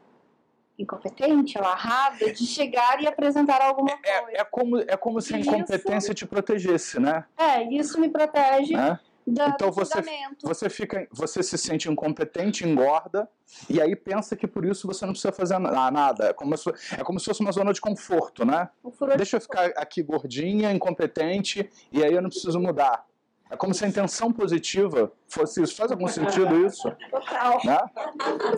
incompetente, 0.77 1.57
amarrada 1.57 2.31
de 2.31 2.45
chegar 2.45 3.01
e 3.01 3.07
apresentar 3.07 3.61
alguma 3.61 3.91
coisa. 3.91 4.31
É, 4.31 4.41
é 4.41 4.43
como, 4.43 4.77
é 4.79 4.97
como 4.97 5.21
se 5.21 5.33
a 5.35 5.39
incompetência 5.39 6.11
isso, 6.11 6.13
te 6.13 6.25
protegesse, 6.25 6.99
né? 6.99 7.25
É, 7.37 7.63
isso 7.63 7.99
me 7.99 8.09
protege 8.09 8.75
é? 8.75 8.99
Da, 9.33 9.49
então 9.49 9.71
você, 9.71 10.01
você 10.41 10.69
fica, 10.69 11.07
você 11.11 11.43
se 11.43 11.57
sente 11.57 11.89
incompetente, 11.89 12.67
engorda, 12.67 13.29
e 13.69 13.81
aí 13.81 13.95
pensa 13.95 14.35
que 14.35 14.47
por 14.47 14.65
isso 14.65 14.87
você 14.87 15.05
não 15.05 15.13
precisa 15.13 15.31
fazer 15.31 15.57
nada. 15.59 16.29
É 16.29 16.33
como 16.33 16.57
se, 16.57 16.69
é 16.97 17.03
como 17.03 17.19
se 17.19 17.25
fosse 17.25 17.41
uma 17.41 17.51
zona 17.51 17.73
de 17.73 17.81
conforto, 17.81 18.45
né? 18.45 18.69
Deixa 19.17 19.37
eu 19.37 19.41
ficar 19.41 19.65
aqui 19.75 20.01
gordinha, 20.01 20.71
incompetente, 20.71 21.69
e 21.91 22.03
aí 22.03 22.13
eu 22.13 22.21
não 22.21 22.29
preciso 22.29 22.59
mudar. 22.59 23.05
É 23.49 23.57
como 23.57 23.73
se 23.73 23.83
a 23.83 23.87
intenção 23.87 24.31
positiva 24.31 25.11
fosse 25.27 25.63
isso. 25.63 25.75
Faz 25.75 25.91
algum 25.91 26.07
sentido 26.07 26.65
isso? 26.65 26.91
Total. 27.09 27.59
Né? 27.65 27.79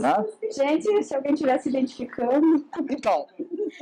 Né? 0.01 0.25
Gente, 0.51 1.03
se 1.03 1.15
alguém 1.15 1.33
estiver 1.33 1.57
se 1.59 1.69
identificando. 1.69 2.65
Então, 2.89 3.25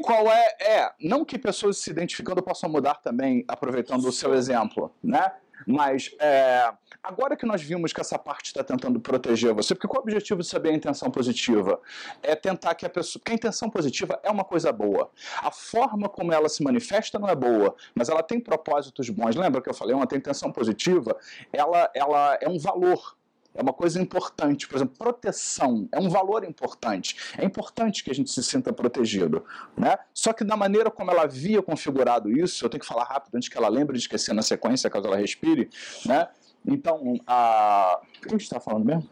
qual 0.04 0.28
é. 0.32 0.56
É, 0.60 0.92
não 1.02 1.26
que 1.26 1.40
pessoas 1.40 1.78
se 1.78 1.90
identificando 1.90 2.44
possam 2.44 2.70
mudar 2.70 2.96
também, 2.96 3.44
aproveitando 3.48 4.06
o 4.06 4.12
seu 4.12 4.36
exemplo, 4.36 4.94
né? 5.04 5.32
Mas 5.70 6.10
é, 6.20 6.74
agora 7.04 7.38
que 7.38 7.46
nós 7.46 7.62
vimos 7.62 7.94
que 7.94 8.02
essa 8.02 8.18
parte 8.18 8.48
está 8.48 8.64
tentando 8.64 9.00
proteger 9.00 9.54
você, 9.54 9.76
porque 9.76 9.88
qual 9.88 9.98
é 9.98 10.00
o 10.00 10.04
objetivo 10.04 10.42
de 10.42 10.48
saber 10.48 10.70
a 10.70 10.74
intenção 10.74 11.12
positiva? 11.12 11.80
É 12.24 12.36
tentar 12.36 12.74
que 12.74 12.88
a 12.88 12.90
pessoa. 12.90 13.22
Porque 13.22 13.34
a 13.34 13.36
intenção 13.36 13.70
positiva 13.70 14.20
é 14.24 14.32
uma 14.32 14.44
coisa 14.44 14.72
boa. 14.72 15.12
A 15.44 15.52
forma 15.52 16.10
como 16.10 16.34
ela 16.34 16.50
se 16.50 16.64
manifesta 16.64 17.20
não 17.20 17.30
é 17.30 17.36
boa, 17.36 17.76
mas 17.94 18.10
ela 18.10 18.24
tem 18.24 18.40
propósitos 18.40 19.12
bons. 19.12 19.36
Lembra 19.36 19.62
que 19.62 19.70
eu 19.70 19.74
falei? 19.76 19.94
Uma 19.94 20.06
intenção 20.06 20.52
positiva, 20.52 21.16
ela, 21.54 21.88
ela 21.94 22.40
é 22.42 22.50
um 22.50 22.58
valor 22.58 23.19
é 23.54 23.62
uma 23.62 23.74
coisa 23.74 24.02
importante. 24.02 24.68
Por 24.68 24.78
exemplo, 24.78 24.96
proteção 24.98 25.88
é 25.92 26.00
um 26.00 26.10
valor 26.10 26.44
importante. 26.44 27.16
É 27.38 27.46
importante 27.46 28.04
que 28.04 28.12
a 28.12 28.16
gente 28.16 28.32
se 28.32 28.44
sinta 28.44 28.72
protegido. 28.72 29.44
Né? 29.78 29.98
Só 30.14 30.34
que 30.34 30.44
da 30.44 30.56
maneira 30.56 30.90
como 30.92 31.12
ela 31.12 31.24
havia 31.24 31.62
configurado 31.62 32.32
isso, 32.32 32.66
eu 32.66 32.70
tenho 32.70 32.82
que 32.82 32.88
falar 32.88 33.04
rápido 33.04 33.36
antes 33.36 33.50
que 33.50 33.58
ela 33.58 33.68
lembre 33.68 33.98
de 33.98 34.04
esquecer 34.04 34.34
na 34.34 34.42
sequência, 34.42 34.90
caso 34.90 35.08
ela 35.08 35.18
respire. 35.18 35.70
Né? 36.06 36.28
Então, 36.66 37.20
a. 37.26 38.02
O 38.18 38.22
que 38.22 38.28
a 38.28 38.32
gente 38.32 38.42
está 38.42 38.60
falando 38.60 38.86
mesmo? 38.86 39.10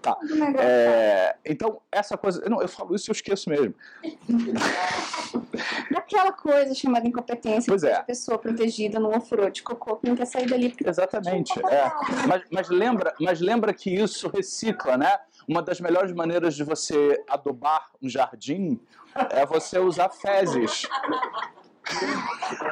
Tá. 0.00 0.16
É, 0.58 1.36
então, 1.44 1.80
essa 1.90 2.16
coisa. 2.16 2.42
Não, 2.48 2.62
eu 2.62 2.68
falo 2.68 2.94
isso 2.94 3.08
e 3.08 3.10
eu 3.10 3.14
esqueço 3.14 3.50
mesmo. 3.50 3.74
Daquela 5.90 6.32
coisa 6.32 6.74
chamada 6.74 7.06
incompetência. 7.06 7.70
Pois 7.70 7.82
é. 7.82 7.94
A 7.94 8.02
pessoa 8.02 8.38
protegida 8.38 8.98
num 9.00 9.16
ofurô 9.16 9.50
de 9.50 9.62
cocô 9.62 9.96
que 9.96 10.08
não 10.08 10.16
quer 10.16 10.26
sair 10.26 10.48
dali. 10.48 10.74
Exatamente. 10.84 11.52
É. 11.66 11.90
Mas, 12.26 12.42
mas, 12.50 12.68
lembra, 12.68 13.14
mas 13.20 13.40
lembra 13.40 13.74
que 13.74 13.90
isso 13.90 14.28
recicla, 14.28 14.96
né? 14.96 15.18
Uma 15.48 15.62
das 15.62 15.80
melhores 15.80 16.12
maneiras 16.12 16.54
de 16.54 16.62
você 16.62 17.22
adubar 17.28 17.90
um 18.00 18.08
jardim 18.08 18.80
é 19.30 19.44
você 19.44 19.78
usar 19.78 20.10
fezes. 20.10 20.86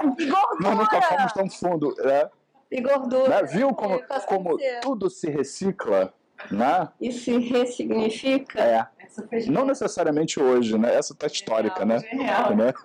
Gordura. 0.01 0.57
Nós 0.61 0.77
nunca 0.77 1.03
fomos 1.03 1.33
tão 1.33 1.51
fundo, 1.51 1.95
né? 1.99 2.31
E 2.71 2.81
gordura. 2.81 3.29
Né? 3.29 3.43
Viu 3.45 3.75
como, 3.75 4.01
como 4.27 4.57
tudo 4.83 5.11
se 5.11 5.29
recicla? 5.31 6.15
Né? 6.51 6.89
E 7.01 7.13
se 7.13 7.37
ressignifica? 7.39 8.61
É. 8.61 8.87
Não 9.49 9.65
necessariamente 9.65 10.41
hoje, 10.41 10.79
né? 10.79 10.95
Essa 10.95 11.15
tá 11.15 11.27
histórica, 11.27 11.85
né? 11.85 11.99
Genial. 12.01 12.57
né? 12.57 12.73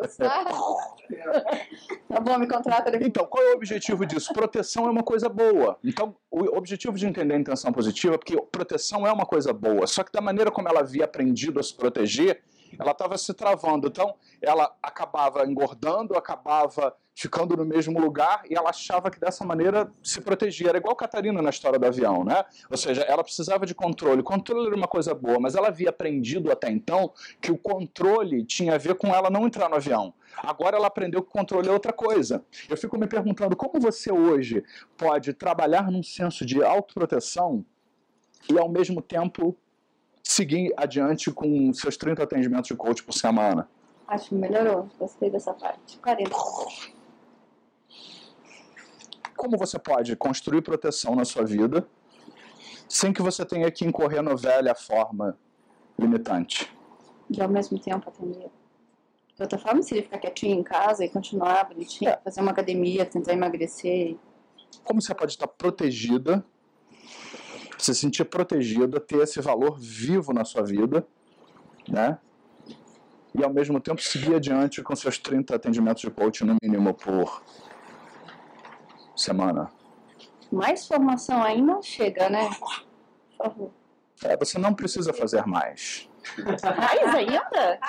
Tá 2.07 2.19
bom, 2.19 2.37
me 2.37 2.47
contrata 2.47 2.89
depois. 2.89 3.07
Então, 3.07 3.25
qual 3.25 3.43
é 3.43 3.51
o 3.51 3.55
objetivo 3.55 4.05
disso? 4.05 4.33
Proteção 4.33 4.87
é 4.87 4.89
uma 4.91 5.03
coisa 5.03 5.27
boa. 5.27 5.77
Então, 5.83 6.15
o 6.31 6.57
objetivo 6.57 6.97
de 6.97 7.05
entender 7.05 7.33
a 7.33 7.37
intenção 7.39 7.71
positiva 7.71 8.15
é 8.15 8.17
porque 8.17 8.39
proteção 8.51 9.05
é 9.05 9.11
uma 9.11 9.25
coisa 9.25 9.51
boa. 9.51 9.85
Só 9.85 10.03
que 10.03 10.11
da 10.11 10.21
maneira 10.21 10.49
como 10.51 10.67
ela 10.67 10.79
havia 10.79 11.05
aprendido 11.05 11.59
a 11.59 11.63
se 11.63 11.75
proteger, 11.75 12.41
ela 12.79 12.91
estava 12.91 13.17
se 13.17 13.33
travando. 13.33 13.87
Então, 13.87 14.15
ela 14.41 14.75
acabava 14.81 15.45
engordando, 15.45 16.17
acabava 16.17 16.95
ficando 17.15 17.55
no 17.55 17.65
mesmo 17.65 17.99
lugar 17.99 18.43
e 18.49 18.55
ela 18.55 18.69
achava 18.69 19.11
que 19.11 19.19
dessa 19.19 19.45
maneira 19.45 19.91
se 20.01 20.19
protegia. 20.19 20.69
Era 20.69 20.77
igual 20.77 20.93
a 20.93 20.97
Catarina 20.97 21.41
na 21.41 21.49
história 21.49 21.77
do 21.77 21.85
avião, 21.85 22.23
né? 22.23 22.43
Ou 22.69 22.77
seja, 22.77 23.01
ela 23.01 23.23
precisava 23.23 23.65
de 23.65 23.75
controle. 23.75 24.23
Controle 24.23 24.67
era 24.67 24.75
uma 24.75 24.87
coisa 24.87 25.13
boa, 25.13 25.39
mas 25.39 25.55
ela 25.55 25.67
havia 25.67 25.89
aprendido 25.89 26.51
até 26.51 26.71
então 26.71 27.13
que 27.39 27.51
o 27.51 27.57
controle 27.57 28.43
tinha 28.45 28.75
a 28.75 28.77
ver 28.77 28.95
com 28.95 29.13
ela 29.13 29.29
não 29.29 29.45
entrar 29.45 29.69
no 29.69 29.75
avião. 29.75 30.13
Agora 30.37 30.75
ela 30.75 30.87
aprendeu 30.87 31.21
que 31.21 31.29
controle 31.29 31.69
é 31.69 31.71
outra 31.71 31.93
coisa. 31.93 32.43
Eu 32.67 32.75
fico 32.75 32.97
me 32.97 33.07
perguntando 33.07 33.55
como 33.55 33.79
você 33.79 34.11
hoje 34.11 34.63
pode 34.97 35.33
trabalhar 35.33 35.91
num 35.91 36.01
senso 36.01 36.45
de 36.45 36.63
autoproteção 36.63 37.63
e 38.49 38.57
ao 38.57 38.67
mesmo 38.67 39.01
tempo 39.01 39.55
seguir 40.23 40.73
adiante 40.77 41.31
com 41.31 41.73
seus 41.73 41.97
30 41.97 42.23
atendimentos 42.23 42.67
de 42.67 42.75
coach 42.75 43.03
por 43.03 43.13
semana. 43.13 43.69
Acho 44.07 44.29
que 44.29 44.35
melhorou. 44.35 44.89
Gostei 44.97 45.29
dessa 45.29 45.53
parte. 45.53 45.97
40 45.99 46.33
como 49.43 49.57
você 49.57 49.77
pode 49.77 50.15
construir 50.15 50.61
proteção 50.61 51.15
na 51.15 51.25
sua 51.25 51.43
vida 51.43 51.85
sem 52.87 53.11
que 53.11 53.21
você 53.21 53.45
tenha 53.45 53.69
que 53.69 53.83
incorrer 53.83 54.21
na 54.21 54.35
velha 54.35 54.73
forma 54.73 55.37
limitante. 55.99 56.73
E 57.29 57.41
ao 57.41 57.49
mesmo 57.49 57.77
tempo 57.77 58.07
atender. 58.07 58.49
De 59.35 59.41
outra 59.41 59.57
forma, 59.57 59.81
seria 59.81 60.03
ficar 60.03 60.19
quietinho 60.19 60.59
em 60.59 60.63
casa 60.63 61.03
e 61.03 61.09
continuar 61.09 61.67
bonitinho, 61.67 62.11
é. 62.11 62.17
fazer 62.23 62.39
uma 62.39 62.51
academia, 62.51 63.05
tentar 63.05 63.33
emagrecer. 63.33 64.15
Como 64.83 65.01
você 65.01 65.13
pode 65.13 65.31
estar 65.31 65.47
protegida, 65.47 66.45
se 67.83 67.93
sentir 67.93 68.23
protegida, 68.25 68.99
ter 68.99 69.17
esse 69.17 69.41
valor 69.41 69.77
vivo 69.77 70.31
na 70.31 70.45
sua 70.45 70.63
vida, 70.63 71.05
né? 71.87 72.17
E 73.35 73.43
ao 73.43 73.51
mesmo 73.51 73.79
tempo 73.79 74.01
seguir 74.01 74.35
adiante 74.35 74.81
com 74.81 74.95
seus 74.95 75.17
30 75.17 75.55
atendimentos 75.55 76.01
de 76.01 76.09
coaching 76.09 76.45
no 76.45 76.55
mínimo 76.61 76.93
por 76.93 77.43
semana. 79.15 79.69
Mais 80.51 80.87
formação 80.87 81.43
não 81.57 81.81
chega, 81.81 82.29
né? 82.29 82.49
Por 82.59 82.83
favor. 83.37 83.71
É, 84.23 84.37
você 84.37 84.57
não 84.57 84.73
precisa 84.73 85.11
fazer 85.11 85.45
mais. 85.45 86.07
Mais 86.77 87.15
ainda? 87.15 87.79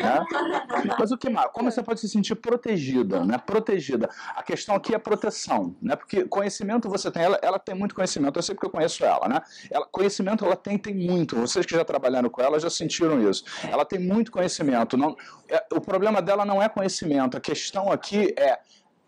É? 0.00 0.96
Mas 0.98 1.10
o 1.10 1.18
que 1.18 1.28
mais? 1.28 1.50
Como 1.52 1.70
você 1.70 1.82
pode 1.82 2.00
se 2.00 2.08
sentir 2.08 2.34
protegida, 2.34 3.24
né? 3.24 3.38
Protegida. 3.38 4.08
A 4.34 4.42
questão 4.42 4.74
aqui 4.74 4.94
é 4.94 4.98
proteção, 4.98 5.74
né? 5.80 5.96
Porque 5.96 6.24
conhecimento 6.24 6.88
você 6.88 7.10
tem, 7.10 7.22
ela, 7.22 7.38
ela 7.42 7.58
tem 7.58 7.74
muito 7.74 7.94
conhecimento. 7.94 8.38
Eu 8.38 8.42
sei 8.42 8.54
porque 8.54 8.66
eu 8.66 8.70
conheço 8.70 9.04
ela, 9.04 9.28
né? 9.28 9.40
Ela, 9.70 9.86
conhecimento 9.86 10.44
ela 10.44 10.56
tem, 10.56 10.78
tem 10.78 10.94
muito. 10.94 11.36
Vocês 11.36 11.66
que 11.66 11.74
já 11.74 11.84
trabalharam 11.84 12.28
com 12.28 12.40
ela 12.40 12.58
já 12.58 12.70
sentiram 12.70 13.28
isso. 13.28 13.44
Ela 13.70 13.84
tem 13.84 13.98
muito 13.98 14.30
conhecimento. 14.30 14.96
Não, 14.96 15.16
é, 15.48 15.64
o 15.72 15.80
problema 15.80 16.20
dela 16.22 16.44
não 16.44 16.62
é 16.62 16.68
conhecimento. 16.68 17.36
A 17.36 17.40
questão 17.40 17.90
aqui 17.90 18.34
é 18.38 18.58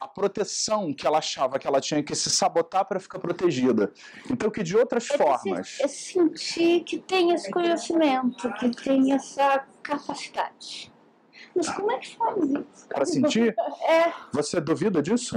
a 0.00 0.06
proteção 0.06 0.92
que 0.92 1.06
ela 1.06 1.18
achava 1.18 1.58
que 1.58 1.66
ela 1.66 1.80
tinha 1.80 2.02
que 2.02 2.14
se 2.14 2.30
sabotar 2.30 2.84
para 2.84 3.00
ficar 3.00 3.18
protegida. 3.18 3.92
Então, 4.30 4.50
que 4.50 4.62
de 4.62 4.76
outras 4.76 5.10
é 5.10 5.16
formas. 5.16 5.78
É 5.80 5.88
sentir 5.88 6.84
que 6.84 6.98
tem 6.98 7.32
esse 7.32 7.50
conhecimento, 7.50 8.52
que 8.54 8.70
tem 8.70 9.12
essa 9.12 9.64
capacidade. 9.82 10.92
Mas 11.54 11.68
como 11.70 11.90
é 11.90 11.98
que 11.98 12.16
faz 12.16 12.36
isso? 12.42 12.88
Para 12.88 13.04
sentir? 13.04 13.54
É. 13.88 14.12
Você 14.32 14.60
duvida 14.60 15.00
disso? 15.00 15.36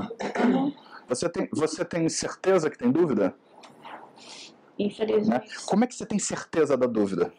Você 1.07 1.29
tem, 1.29 1.47
você 1.51 1.85
tem 1.85 2.09
certeza 2.09 2.69
que 2.69 2.77
tem 2.77 2.91
dúvida? 2.91 3.35
Infelizmente. 4.77 5.55
Como 5.65 5.83
é 5.83 5.87
que 5.87 5.95
você 5.95 6.05
tem 6.05 6.19
certeza 6.19 6.75
da 6.75 6.87
dúvida? 6.87 7.33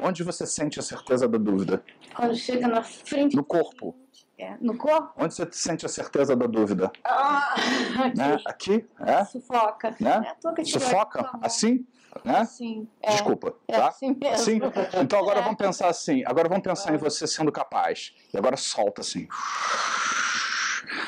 Onde 0.00 0.22
você 0.22 0.46
sente 0.46 0.78
a 0.78 0.82
certeza 0.82 1.28
da 1.28 1.38
dúvida? 1.38 1.84
Quando 2.14 2.34
chega 2.36 2.66
na 2.66 2.82
frente. 2.82 3.36
No 3.36 3.44
corpo. 3.44 3.94
É, 4.38 4.56
no 4.60 4.76
corpo? 4.76 5.12
Onde 5.16 5.34
você 5.34 5.48
sente 5.50 5.84
a 5.84 5.88
certeza 5.88 6.36
da 6.36 6.46
dúvida? 6.46 6.92
Ah, 7.04 7.54
aqui. 8.06 8.16
Né? 8.16 8.38
Aqui? 8.46 8.88
É? 9.00 9.24
Sufoca. 9.24 9.96
Né? 9.98 10.32
É 10.56 10.64
Sufoca? 10.64 11.30
Assim? 11.42 11.84
Né? 12.24 12.38
Assim. 12.38 12.88
É, 13.02 13.10
Desculpa, 13.10 13.54
É 13.66 13.76
tá? 13.78 13.88
assim 13.88 14.16
mesmo. 14.18 14.34
Assim? 14.34 14.60
Então 15.02 15.18
agora 15.18 15.40
É. 15.40 15.42
vamos 15.42 15.58
pensar 15.58 15.88
assim. 15.88 16.22
Agora 16.24 16.48
vamos 16.48 16.62
pensar 16.62 16.94
em 16.94 16.98
você 16.98 17.26
sendo 17.26 17.50
capaz. 17.50 18.14
E 18.32 18.38
agora 18.38 18.56
solta 18.56 19.00
assim. 19.00 19.26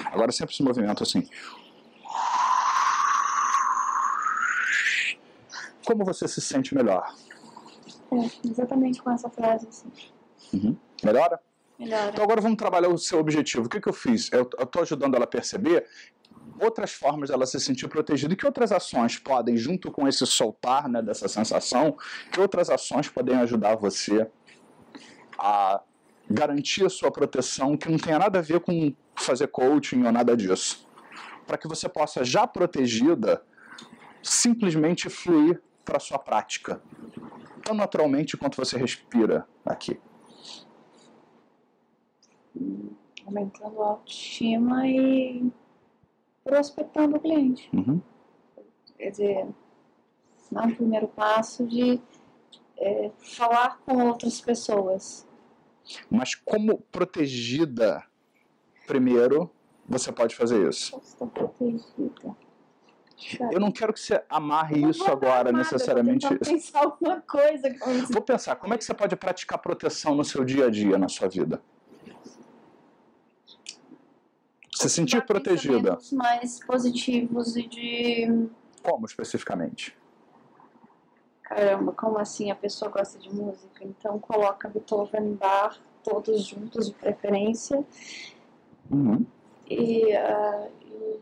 Agora 0.07 0.33
sempre 0.33 0.53
esse 0.53 0.63
movimento 0.65 1.03
assim. 1.05 1.29
Como 5.85 6.05
você 6.05 6.27
se 6.29 6.41
sente 6.41 6.75
melhor? 6.75 7.15
É, 8.13 8.49
exatamente 8.49 9.01
com 9.03 9.11
essa 9.11 9.31
frase, 9.31 9.69
assim. 9.69 10.77
Melhora? 11.03 11.41
Melhora. 11.81 12.11
Então 12.11 12.23
agora 12.23 12.43
vamos 12.43 12.59
trabalhar 12.59 12.91
o 12.91 12.99
seu 12.99 13.19
objetivo. 13.19 13.65
O 13.65 13.69
que, 13.69 13.81
que 13.81 13.89
eu 13.89 13.93
fiz? 13.93 14.31
Eu 14.31 14.43
estou 14.43 14.83
ajudando 14.83 15.15
ela 15.15 15.25
a 15.25 15.27
perceber 15.27 15.87
outras 16.61 16.93
formas 16.93 17.31
dela 17.31 17.47
se 17.47 17.59
sentir 17.59 17.89
protegida 17.89 18.35
e 18.35 18.37
que 18.37 18.45
outras 18.45 18.71
ações 18.71 19.17
podem, 19.17 19.57
junto 19.57 19.91
com 19.91 20.07
esse 20.07 20.27
soltar 20.27 20.91
né, 20.91 21.01
dessa 21.01 21.27
sensação, 21.27 21.97
que 22.31 22.39
outras 22.39 22.69
ações 22.69 23.09
podem 23.09 23.35
ajudar 23.37 23.77
você 23.77 24.29
a 25.39 25.81
garantir 26.31 26.85
a 26.85 26.91
sua 26.91 27.11
proteção 27.11 27.79
que 27.79 27.89
não 27.89 27.97
tenha 27.97 28.19
nada 28.19 28.41
a 28.41 28.43
ver 28.43 28.61
com 28.61 28.95
fazer 29.15 29.49
coaching 29.49 30.05
ou 30.05 30.13
nada 30.13 30.37
disso. 30.37 30.87
Para 31.47 31.57
que 31.57 31.67
você 31.67 31.89
possa, 31.89 32.23
já 32.23 32.47
protegida, 32.47 33.43
simplesmente 34.23 35.09
fluir 35.09 35.63
para 35.83 35.97
a 35.97 36.01
sua 36.01 36.19
prática. 36.19 36.83
Tão 37.65 37.75
naturalmente 37.75 38.37
quanto 38.37 38.57
você 38.57 38.77
respira 38.77 39.47
aqui. 39.65 39.99
Aumentando 43.27 43.83
a 43.83 43.87
autoestima 43.89 44.87
e 44.87 45.51
prospectando 46.43 47.17
o 47.17 47.21
cliente. 47.21 47.69
Uhum. 47.73 48.01
Quer 48.97 49.11
dizer, 49.11 49.49
dar 50.51 50.67
um 50.67 50.75
primeiro 50.75 51.09
passo 51.09 51.67
de 51.67 52.01
é, 52.77 53.11
falar 53.19 53.79
com 53.85 54.07
outras 54.07 54.41
pessoas. 54.41 55.27
Mas 56.11 56.35
como 56.35 56.79
protegida, 56.93 58.05
primeiro, 58.87 59.51
você 59.87 60.13
pode 60.13 60.35
fazer 60.35 60.69
isso. 60.69 60.99
Estou 61.03 61.29
protegida. 61.29 62.37
Eu 63.53 63.61
não 63.61 63.71
quero 63.71 63.93
que 63.93 64.01
você 64.01 64.23
amarre 64.31 64.81
isso 64.89 65.05
agora 65.05 65.53
nada, 65.53 65.59
necessariamente. 65.59 66.27
Vou 66.27 66.39
pensar 66.39 66.81
alguma 66.81 67.21
coisa 67.21 67.79
com 67.79 67.91
isso. 67.91 68.13
Vou 68.13 68.23
pensar, 68.23 68.57
como 68.57 68.73
é 68.73 68.79
que 68.79 68.85
você 68.85 68.95
pode 68.95 69.15
praticar 69.15 69.59
proteção 69.59 70.15
no 70.15 70.25
seu 70.25 70.45
dia 70.45 70.67
a 70.67 70.71
dia, 70.71 70.97
na 70.97 71.09
sua 71.09 71.29
vida? 71.29 71.63
Se 74.81 74.89
sentir 74.89 75.21
protegida, 75.27 75.99
mais 76.13 76.59
positivos 76.65 77.55
e 77.55 77.67
de 77.69 78.49
como 78.83 79.05
especificamente? 79.05 79.95
caramba, 81.43 81.93
como 81.93 82.17
assim 82.17 82.51
a 82.51 82.55
pessoa 82.55 82.91
gosta 82.91 83.19
de 83.19 83.29
música? 83.29 83.85
Então 83.85 84.19
coloca 84.19 84.69
Beethoven 84.69 85.35
Bar 85.35 85.77
todos 86.03 86.47
juntos 86.47 86.87
de 86.89 86.95
preferência 86.95 87.85
Uhum. 88.91 89.27
e, 89.69 90.13
e- 90.15 90.71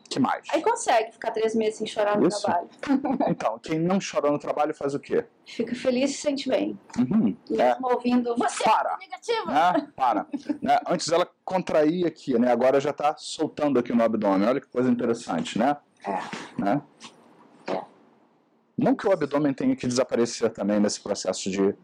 que 0.08 0.18
mais? 0.18 0.46
aí 0.50 0.62
consegue 0.62 1.12
ficar 1.12 1.30
três 1.30 1.54
meses 1.54 1.76
sem 1.76 1.86
chorar 1.86 2.18
no 2.18 2.28
Isso. 2.28 2.42
trabalho. 2.42 2.68
Então, 3.28 3.58
quem 3.58 3.78
não 3.78 3.98
chora 3.98 4.30
no 4.30 4.38
trabalho 4.38 4.74
faz 4.74 4.94
o 4.94 5.00
quê? 5.00 5.24
Fica 5.46 5.74
feliz 5.74 6.10
e 6.10 6.14
se 6.14 6.20
sente 6.22 6.48
bem. 6.48 6.78
Uhum. 6.98 7.36
É. 7.52 7.70
Mesmo 7.70 7.88
ouvindo 7.92 8.34
você 8.36 8.64
Para! 8.64 8.94
é 8.94 8.98
negativo. 8.98 9.46
né? 9.46 9.88
Para. 9.94 10.26
Né? 10.62 10.78
Antes 10.86 11.10
ela 11.12 11.28
contraía 11.44 12.06
aqui, 12.06 12.38
né? 12.38 12.50
Agora 12.50 12.80
já 12.80 12.90
está 12.90 13.14
soltando 13.16 13.78
aqui 13.78 13.92
no 13.92 14.02
abdômen. 14.02 14.48
Olha 14.48 14.60
que 14.60 14.68
coisa 14.68 14.90
interessante, 14.90 15.58
né? 15.58 15.76
É. 16.06 16.60
né? 16.60 16.82
É. 17.66 17.82
Não 18.76 18.94
que 18.94 19.06
o 19.06 19.12
abdômen 19.12 19.52
tenha 19.52 19.74
que 19.76 19.86
desaparecer 19.86 20.50
também 20.50 20.80
nesse 20.80 21.00
processo 21.00 21.50
de. 21.50 21.74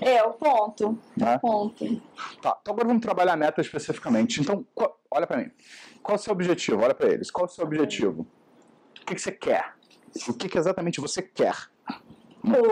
É, 0.00 0.22
o 0.22 0.32
ponto. 0.32 0.98
Né? 1.16 1.36
O 1.36 1.40
ponto. 1.40 1.84
Tá, 2.40 2.56
então 2.60 2.72
agora 2.72 2.88
vamos 2.88 3.02
trabalhar 3.02 3.34
a 3.34 3.36
meta 3.36 3.60
especificamente. 3.60 4.40
Então, 4.40 4.64
olha 5.10 5.26
para 5.26 5.38
mim. 5.38 5.50
Qual 6.02 6.16
é 6.16 6.18
o 6.18 6.22
seu 6.22 6.32
objetivo? 6.32 6.82
Olha 6.82 6.94
para 6.94 7.08
eles. 7.12 7.30
Qual 7.30 7.46
é 7.46 7.48
o 7.48 7.52
seu 7.52 7.64
objetivo? 7.64 8.26
O 9.02 9.06
que, 9.06 9.14
que 9.14 9.20
você 9.20 9.32
quer? 9.32 9.74
O 10.28 10.34
que, 10.34 10.48
que 10.48 10.58
exatamente 10.58 11.00
você 11.00 11.22
quer? 11.22 11.54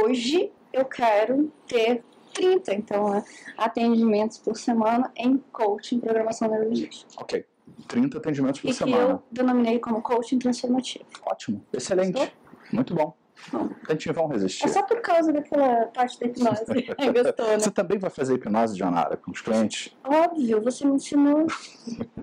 Hoje 0.02 0.50
eu 0.72 0.84
quero 0.84 1.52
ter 1.66 2.02
30, 2.34 2.74
então, 2.74 3.14
é, 3.14 3.24
atendimentos 3.56 4.38
por 4.38 4.56
semana 4.56 5.10
em 5.16 5.38
coaching 5.52 6.00
programação 6.00 6.48
neurolinguística. 6.48 7.10
Ok. 7.18 7.44
30 7.88 8.18
atendimentos 8.18 8.60
por 8.60 8.68
E 8.68 8.70
que 8.72 8.78
semana. 8.78 9.02
eu 9.14 9.22
denominei 9.30 9.78
como 9.78 10.00
coaching 10.00 10.38
transformativo. 10.38 11.04
Ótimo. 11.22 11.64
Excelente. 11.72 12.32
Muito 12.72 12.94
bom. 12.94 13.14
Tantinho 13.86 14.14
vão 14.14 14.26
resistir. 14.26 14.64
É 14.64 14.68
só 14.68 14.82
por 14.82 15.00
causa 15.00 15.32
daquela 15.32 15.86
parte 15.86 16.18
da 16.18 16.26
hipnose. 16.26 16.64
Gostou, 17.12 17.46
né? 17.46 17.58
Você 17.58 17.70
também 17.70 17.98
vai 17.98 18.10
fazer 18.10 18.34
hipnose, 18.34 18.76
Janara, 18.76 19.16
com 19.16 19.30
os 19.30 19.40
clientes? 19.40 19.94
Óbvio, 20.04 20.62
você 20.62 20.84
me 20.84 20.94
ensinou. 20.94 21.46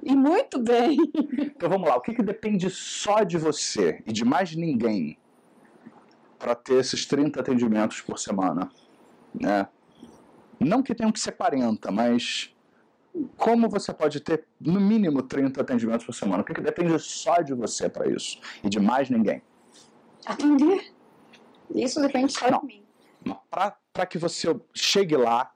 E 0.06 0.14
muito 0.14 0.60
bem. 0.60 0.98
Então 1.40 1.70
vamos 1.70 1.88
lá, 1.88 1.96
o 1.96 2.02
que, 2.02 2.14
que 2.14 2.22
depende 2.22 2.70
só 2.70 3.24
de 3.24 3.38
você 3.38 4.04
e 4.06 4.12
de 4.12 4.26
mais 4.26 4.54
ninguém 4.54 5.18
para 6.38 6.54
ter 6.56 6.74
esses 6.74 7.06
30 7.06 7.40
atendimentos 7.40 8.02
por 8.02 8.20
semana? 8.20 8.70
Né? 9.34 9.66
Não 10.60 10.84
que 10.84 10.94
tenham 10.94 11.10
que 11.10 11.22
ser 11.22 11.32
40, 11.32 11.90
mas 11.90 12.54
como 13.38 13.70
você 13.70 13.94
pode 13.94 14.20
ter 14.20 14.46
no 14.60 14.80
mínimo 14.82 15.22
30 15.22 15.62
atendimentos 15.62 16.06
por 16.06 16.14
semana? 16.14 16.42
O 16.42 16.46
que, 16.46 16.54
que 16.54 16.62
depende 16.62 17.00
só 17.00 17.42
de 17.42 17.54
você 17.54 17.88
para 17.88 18.08
isso 18.10 18.42
e 18.62 18.70
de 18.70 18.80
mais 18.80 19.10
ninguém? 19.10 19.42
Atender. 20.26 20.93
Isso 21.74 22.02
depende 22.02 22.34
só 22.34 22.50
de 22.50 22.66
mim. 22.66 22.84
Para 23.50 24.06
que 24.06 24.18
você 24.18 24.56
chegue 24.74 25.16
lá, 25.16 25.54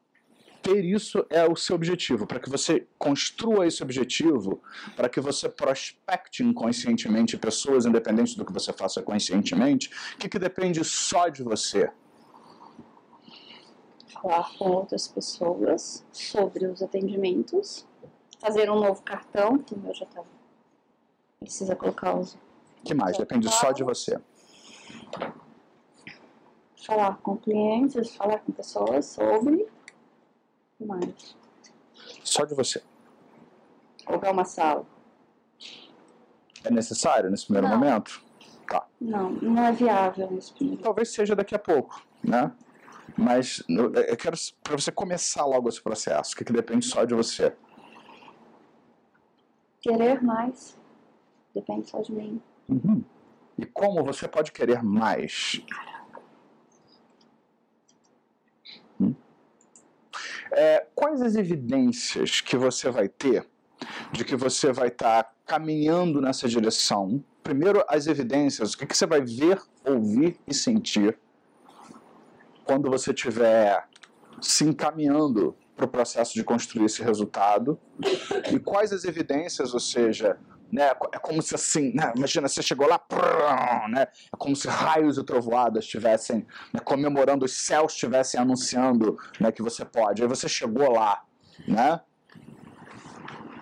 ter 0.62 0.84
isso 0.84 1.26
é 1.30 1.46
o 1.46 1.56
seu 1.56 1.76
objetivo. 1.76 2.28
Para 2.28 2.39
que 2.39 2.50
você 2.50 2.88
construa 2.98 3.65
esse 3.65 3.82
objetivo, 3.82 4.62
para 4.96 5.08
que 5.08 5.22
você 5.22 5.48
prospecte 5.48 6.43
inconscientemente 6.43 7.38
pessoas, 7.38 7.86
independente 7.86 8.38
do 8.38 8.46
que 8.46 8.52
você 8.52 8.74
faça 8.74 9.02
conscientemente, 9.02 9.89
o 10.15 10.17
que, 10.17 10.30
que 10.30 10.39
depende 10.39 10.84
só 10.84 11.30
de 11.30 11.43
você? 11.43 11.89
Falar 14.08 14.50
com 14.58 14.72
outras 14.72 15.08
pessoas 15.08 16.06
sobre 16.12 16.65
os 16.65 16.82
atendimentos. 16.82 17.88
Fazer 18.39 18.70
um 18.70 18.80
novo 18.80 19.02
cartão, 19.02 19.58
que 19.58 19.74
o 19.74 19.80
meu 19.80 19.93
já 19.93 20.06
tá. 20.06 20.22
Precisa 21.39 21.76
colocar 21.76 22.15
os. 22.15 22.38
Que 22.84 22.93
mais? 22.93 23.17
Depende 23.17 23.50
só 23.52 23.72
de 23.72 23.84
você. 23.84 24.20
Falar 26.88 27.17
com 27.17 27.36
clientes, 27.36 28.15
falar 28.15 28.39
com 28.39 28.54
pessoas 28.54 29.08
sobre. 29.08 29.67
O 30.80 30.88
mais? 30.88 31.36
Só 32.23 32.45
de 32.45 32.56
você. 32.56 32.82
Alugar 34.06 34.32
uma 34.32 34.45
sala. 34.45 34.86
É 36.63 36.71
necessário 36.71 37.30
nesse 37.30 37.43
primeiro 37.43 37.67
Não. 37.67 37.78
momento? 37.78 38.23
Tá. 38.69 38.88
Não, 39.02 39.32
não 39.32 39.65
é 39.65 39.71
viável 39.73 40.32
nesse 40.32 40.54
primeiro. 40.54 40.82
Talvez 40.82 41.13
seja 41.13 41.36
daqui 41.36 41.54
a 41.54 41.60
pouco, 41.60 42.02
né? 42.23 42.54
Mas 43.17 43.62
eu 43.67 43.93
eu 43.93 44.15
quero 44.15 44.38
para 44.63 44.78
você 44.78 44.91
começar 44.91 45.45
logo 45.45 45.67
esse 45.67 45.82
processo, 45.82 46.38
que, 46.38 46.45
que 46.45 46.54
depende 46.54 46.86
só 46.86 47.04
de 47.04 47.13
você. 47.13 47.54
Querer 49.82 50.23
mais. 50.23 50.80
Depende 51.54 51.89
só 51.89 52.02
de 52.02 52.13
mim. 52.13 52.41
Uhum. 52.69 53.04
E 53.58 53.65
como 53.65 54.06
você 54.06 54.26
pode 54.26 54.54
querer 54.54 54.82
mais? 54.82 55.62
É, 60.52 60.86
quais 60.96 61.22
as 61.22 61.36
evidências 61.36 62.42
que 62.42 62.58
você 62.58 62.90
vai 62.90 63.08
ter 63.08 63.46
de 64.12 64.26
que 64.26 64.36
você 64.36 64.72
vai 64.72 64.88
estar 64.88 65.32
caminhando 65.46 66.22
nessa 66.22 66.48
direção? 66.48 67.24
Primeiro, 67.44 67.84
as 67.88 68.08
evidências, 68.08 68.74
o 68.74 68.78
que, 68.78 68.86
que 68.86 68.98
você 68.98 69.06
vai 69.06 69.22
ver, 69.22 69.62
ouvir 69.86 70.38
e 70.48 70.54
sentir 70.54 71.18
quando 72.66 72.90
você 72.90 73.12
estiver 73.12 73.88
se 74.42 74.66
encaminhando 74.66 75.56
para 75.76 75.86
o 75.86 75.88
processo 75.88 76.34
de 76.34 76.44
construir 76.44 76.86
esse 76.86 77.02
resultado? 77.02 77.80
E 78.52 78.60
quais 78.60 78.92
as 78.92 79.06
evidências, 79.06 79.74
ou 79.74 79.80
seja, 79.80 80.38
né, 80.72 80.92
é 81.12 81.20
como 81.20 81.42
se 81.42 81.56
assim, 81.56 81.94
né, 81.94 82.12
imagina, 82.16 82.48
você 82.48 82.62
chegou 82.62 82.88
lá, 82.88 83.00
prrr, 83.00 83.88
né, 83.90 84.02
é 84.04 84.38
como 84.38 84.56
se 84.56 84.68
raios 84.68 85.18
e 85.18 85.24
trovoadas 85.24 85.86
estivessem 85.86 86.46
né, 86.74 86.80
comemorando, 86.84 87.46
os 87.46 87.54
céus 87.58 87.94
estivessem 87.94 88.40
anunciando 88.40 89.18
né, 89.40 89.52
que 89.52 89.62
você 89.62 89.86
pode. 89.86 90.22
Aí 90.22 90.28
você 90.28 90.48
chegou 90.50 90.92
lá, 90.92 91.24
né? 91.68 92.02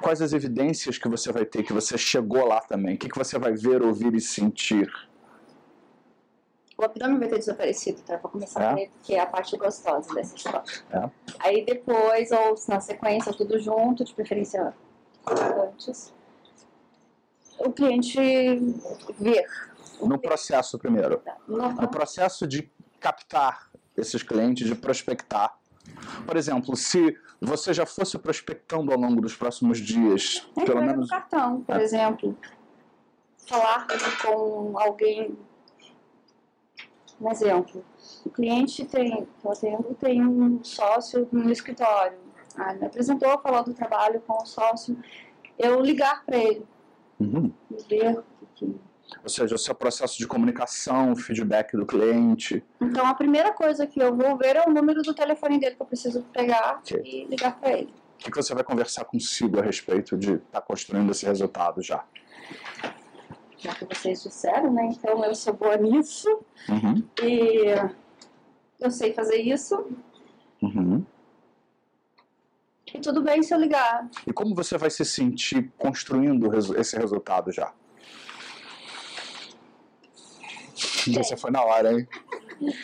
Quais 0.02 0.22
as 0.22 0.34
evidências 0.34 0.98
que 0.98 1.08
você 1.08 1.32
vai 1.32 1.46
ter 1.46 1.64
que 1.64 1.74
você 1.74 1.98
chegou 1.98 2.46
lá 2.46 2.62
também? 2.62 2.96
O 2.96 2.98
que, 2.98 3.10
que 3.10 3.18
você 3.18 3.40
vai 3.40 3.54
ver, 3.54 3.82
ouvir 3.82 4.14
e 4.14 4.22
sentir? 4.22 4.92
O 6.78 6.84
abdômen 6.84 7.18
vai 7.18 7.30
ter 7.30 7.40
desaparecido, 7.40 8.02
tá? 8.02 8.18
Vou 8.18 8.30
começar 8.30 8.62
É. 8.62 8.70
por 8.70 8.78
ele, 8.80 8.92
porque 8.98 9.16
é 9.16 9.20
a 9.22 9.26
parte 9.26 9.56
gostosa 9.58 10.14
dessa 10.14 10.36
história. 10.36 10.64
É. 10.92 11.10
Aí 11.40 11.66
depois, 11.66 12.32
ou 12.32 12.56
na 12.68 12.80
sequência, 12.82 13.34
tudo 13.34 13.58
junto, 13.60 14.04
de 14.04 14.14
preferência 14.14 14.74
antes, 15.26 16.14
o 17.60 17.72
cliente 17.72 18.18
ver. 19.20 19.46
No 20.02 20.20
processo 20.20 20.78
primeiro. 20.78 21.18
tá? 21.18 21.38
No- 21.48 21.70
No 21.72 21.88
processo 21.88 22.46
de 22.48 22.70
captar 23.00 23.70
esses 23.98 24.22
clientes, 24.24 24.68
de 24.68 24.76
prospectar. 24.76 25.58
Por 26.26 26.36
exemplo, 26.36 26.76
se 26.76 27.16
você 27.40 27.74
já 27.74 27.86
fosse 27.86 28.18
prospectando 28.18 28.92
ao 28.92 29.00
longo 29.00 29.22
dos 29.22 29.36
próximos 29.36 29.78
dias, 29.80 30.48
Na 30.56 30.66
pelo 30.66 30.82
menos 30.82 31.10
cartão, 31.10 31.62
por 31.62 31.78
É. 31.78 31.84
exemplo. 31.84 32.38
Falar 33.48 33.86
com 34.22 34.74
alguém. 34.78 35.38
Um 37.22 37.32
exemplo. 37.32 37.86
O 38.26 38.30
cliente 38.30 38.84
tem, 38.86 39.26
que 39.40 39.46
eu 39.48 39.52
atendo, 39.52 39.96
tem 40.00 40.26
um 40.26 40.62
sócio 40.64 41.28
no 41.32 41.50
escritório. 41.50 42.18
Ah, 42.58 42.72
ele 42.72 42.80
me 42.80 42.86
apresentou, 42.88 43.40
falou 43.40 43.64
do 43.64 43.74
trabalho 43.74 44.20
com 44.22 44.34
o 44.42 44.46
sócio. 44.46 44.98
Eu 45.58 45.80
ligar 45.80 46.26
para 46.26 46.38
ele, 46.38 46.66
Uhum. 47.20 47.52
ver 47.90 48.20
o 48.20 48.24
que 48.56 48.66
que 48.66 48.76
Ou 49.24 49.30
seja, 49.30 49.56
o 49.56 49.58
seu 49.58 49.74
processo 49.76 50.18
de 50.18 50.28
comunicação, 50.28 51.12
o 51.12 51.16
feedback 51.16 51.76
do 51.78 51.86
cliente. 51.86 52.64
Então 52.82 53.06
a 53.06 53.14
primeira 53.14 53.52
coisa 53.54 53.88
que 53.88 54.02
eu 54.02 54.16
vou 54.16 54.38
ver 54.38 54.56
é 54.58 54.64
o 54.68 54.72
número 54.74 55.02
do 55.02 55.14
telefone 55.14 55.60
dele 55.60 55.76
que 55.76 55.82
eu 55.82 55.86
preciso 55.86 56.22
pegar 56.34 56.80
Ok. 56.80 57.02
e 57.04 57.26
ligar 57.26 57.58
para 57.60 57.72
ele. 57.72 57.94
O 58.16 58.18
que 58.18 58.32
que 58.32 58.38
você 58.38 58.54
vai 58.56 58.64
conversar 58.64 59.06
consigo 59.06 59.60
a 59.60 59.62
respeito 59.64 60.18
de 60.18 60.34
estar 60.36 60.62
construindo 60.62 61.12
esse 61.12 61.26
resultado 61.26 61.82
já? 61.82 62.04
Já 63.58 63.74
que 63.76 63.86
vocês 63.86 64.24
disseram, 64.24 64.72
né? 64.74 64.86
Então 64.92 65.24
eu 65.24 65.36
sou 65.36 65.54
boa 65.54 65.78
nisso 65.78 66.28
Uhum. 66.70 67.04
e 67.22 67.66
eu 68.80 68.92
sei 68.92 69.14
fazer 69.14 69.38
isso. 69.38 69.86
Uhum. 70.62 71.06
E 72.96 73.02
tudo 73.02 73.22
bem 73.22 73.44
se 73.44 73.54
eu 73.54 73.60
ligar. 73.60 74.08
E 74.26 74.32
como 74.32 74.56
você 74.56 74.78
vai 74.78 74.90
se 74.90 75.04
sentir 75.04 75.70
construindo 75.78 76.50
esse 76.80 76.96
resultado 76.98 77.52
já? 77.52 77.74
Você 81.14 81.36
foi 81.38 81.52
na 81.52 81.62
hora, 81.62 81.92
hein? 81.94 82.08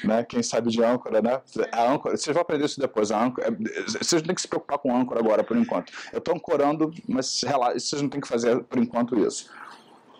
Né? 0.03 0.21
Quem 0.25 0.43
sabe 0.43 0.69
de 0.69 0.83
âncora, 0.83 1.21
né? 1.21 1.41
A 1.71 1.89
âncora, 1.89 2.17
vocês 2.17 2.33
vão 2.33 2.41
aprender 2.41 2.65
isso 2.65 2.77
depois. 2.77 3.09
A 3.09 3.23
âncora, 3.23 3.47
é, 3.47 3.51
vocês 3.83 4.21
não 4.21 4.27
têm 4.27 4.35
que 4.35 4.41
se 4.41 4.47
preocupar 4.49 4.77
com 4.77 4.93
âncora 4.93 5.21
agora, 5.21 5.45
por 5.45 5.55
enquanto. 5.55 5.93
Eu 6.11 6.19
estou 6.19 6.35
ancorando, 6.35 6.91
mas 7.07 7.41
rela- 7.41 7.71
vocês 7.73 8.01
não 8.01 8.09
têm 8.09 8.19
que 8.19 8.27
fazer 8.27 8.61
por 8.65 8.77
enquanto 8.79 9.17
isso. 9.17 9.49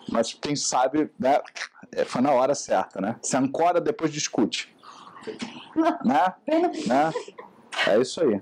Mas 0.09 0.33
quem 0.33 0.55
sabe, 0.55 1.11
né? 1.19 1.41
é, 1.91 2.05
Foi 2.05 2.21
na 2.21 2.31
hora 2.31 2.55
certa, 2.55 3.01
né? 3.01 3.17
Se 3.21 3.35
ancora, 3.35 3.81
depois 3.81 4.09
discute. 4.13 4.73
Né? 6.05 6.33
Né? 6.87 7.11
É 7.87 7.99
isso 7.99 8.21
aí. 8.23 8.41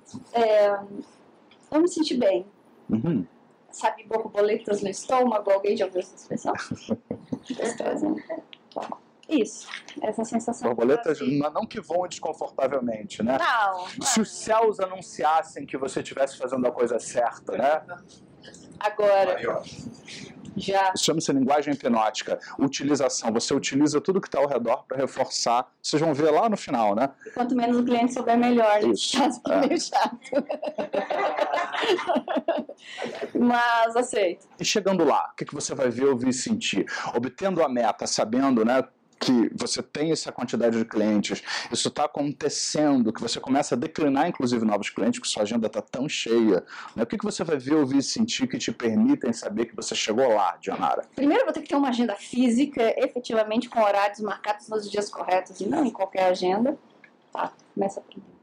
Eu 1.71 1.82
me 1.82 1.88
senti 1.88 2.15
bem. 2.15 2.45
Uhum. 2.89 3.25
Sabe, 3.71 4.03
borboletas 4.03 4.82
no 4.82 4.89
estômago? 4.89 5.51
Alguém 5.51 5.77
já 5.77 5.86
ouviu 5.86 5.99
essa 5.99 6.15
expressão? 6.15 6.53
Gostosa, 7.55 8.10
né? 8.10 8.41
Tá. 8.73 8.97
Isso. 9.27 9.67
Essa 10.01 10.25
sensação. 10.25 10.69
Borboletas 10.69 11.19
de 11.19 11.38
não 11.38 11.51
não 11.51 11.65
que 11.65 11.79
voam 11.79 12.08
desconfortavelmente, 12.08 13.21
né? 13.21 13.38
Não. 13.38 13.88
Se 14.03 14.19
os 14.19 14.32
céus 14.32 14.79
anunciassem 14.79 15.67
que 15.67 15.77
você 15.77 15.99
estivesse 15.99 16.36
fazendo 16.36 16.65
a 16.65 16.71
coisa 16.71 16.97
certa, 16.99 17.55
né? 17.55 17.82
Agora, 18.79 19.38
Aí, 19.38 19.45
ó. 19.45 19.62
Já. 20.60 20.93
Chama-se 20.98 21.32
linguagem 21.32 21.74
hipnótica. 21.74 22.39
Utilização. 22.58 23.32
Você 23.34 23.54
utiliza 23.54 24.00
tudo 24.02 24.22
que 24.22 24.28
está 24.28 24.39
ao 24.39 24.48
redor 24.48 24.84
para 24.88 24.98
reforçar. 24.98 25.72
Vocês 25.82 26.02
vão 26.02 26.13
ver 26.13 26.32
lá 26.32 26.50
no 26.50 26.58
final, 26.58 26.95
né? 26.95 27.10
Quanto 27.34 27.56
menos 27.56 27.78
o 27.78 27.84
cliente 27.84 28.13
souber, 28.13 28.38
melhor. 28.38 28.84
Isso. 28.84 29.17
Caso 29.17 29.41
que 29.41 29.52
é 29.52 29.67
meio 29.67 29.80
chato. 29.80 30.19
Mas 33.34 33.95
aceito. 33.95 34.48
E 34.60 34.65
chegando 34.65 35.04
lá, 35.04 35.30
o 35.32 35.36
que, 35.36 35.45
que 35.45 35.54
você 35.56 35.74
vai 35.74 35.89
ver, 35.89 36.06
ouvir 36.06 36.30
e 36.30 36.34
sentir? 36.34 36.86
Obtendo 37.15 37.63
a 37.63 37.69
meta, 37.69 38.06
sabendo, 38.08 38.63
né? 38.65 38.84
Que 39.19 39.51
você 39.53 39.84
tem 39.84 40.12
essa 40.12 40.32
quantidade 40.32 40.77
de 40.77 40.86
clientes, 40.86 41.43
isso 41.71 41.89
está 41.89 42.05
acontecendo, 42.05 43.12
que 43.12 43.21
você 43.21 43.38
começa 43.39 43.75
a 43.75 43.77
declinar, 43.77 44.27
inclusive, 44.29 44.63
novos 44.65 44.89
clientes, 44.89 45.19
porque 45.19 45.32
sua 45.32 45.43
agenda 45.43 45.67
está 45.67 45.82
tão 45.82 46.08
cheia. 46.08 46.63
Né? 46.95 47.03
O 47.03 47.05
que, 47.05 47.17
que 47.17 47.25
você 47.25 47.43
vai 47.43 47.58
ver, 47.58 47.75
ouvir 47.75 47.97
e 47.97 48.03
sentir 48.03 48.47
que 48.47 48.58
te 48.58 48.71
permitem 48.71 49.34
saber 49.34 49.65
que 49.65 49.75
você 49.75 49.93
chegou 49.93 50.27
lá, 50.34 50.55
Dionara? 50.62 51.03
Primeiro, 51.15 51.41
eu 51.41 51.45
vou 51.45 51.53
ter 51.53 51.62
que 51.62 51.67
ter 51.69 51.75
uma 51.75 51.89
agenda 51.89 52.15
física, 52.15 52.93
efetivamente 52.97 53.67
com 53.67 53.82
horários 53.82 54.21
marcados 54.21 54.69
nos 54.69 54.89
dias 54.89 55.10
corretos 55.10 55.60
e 55.60 55.67
não 55.67 55.84
em 55.86 55.91
qualquer 55.91 56.23
agenda. 56.29 56.77
Tá, 57.34 57.51
começa 57.75 57.99
primeiro. 58.01 58.39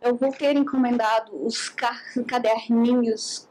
Eu 0.00 0.14
vou 0.16 0.30
ter 0.32 0.56
encomendado 0.56 1.32
os 1.44 1.68
ca- 1.68 2.00
caderninhos 2.26 3.48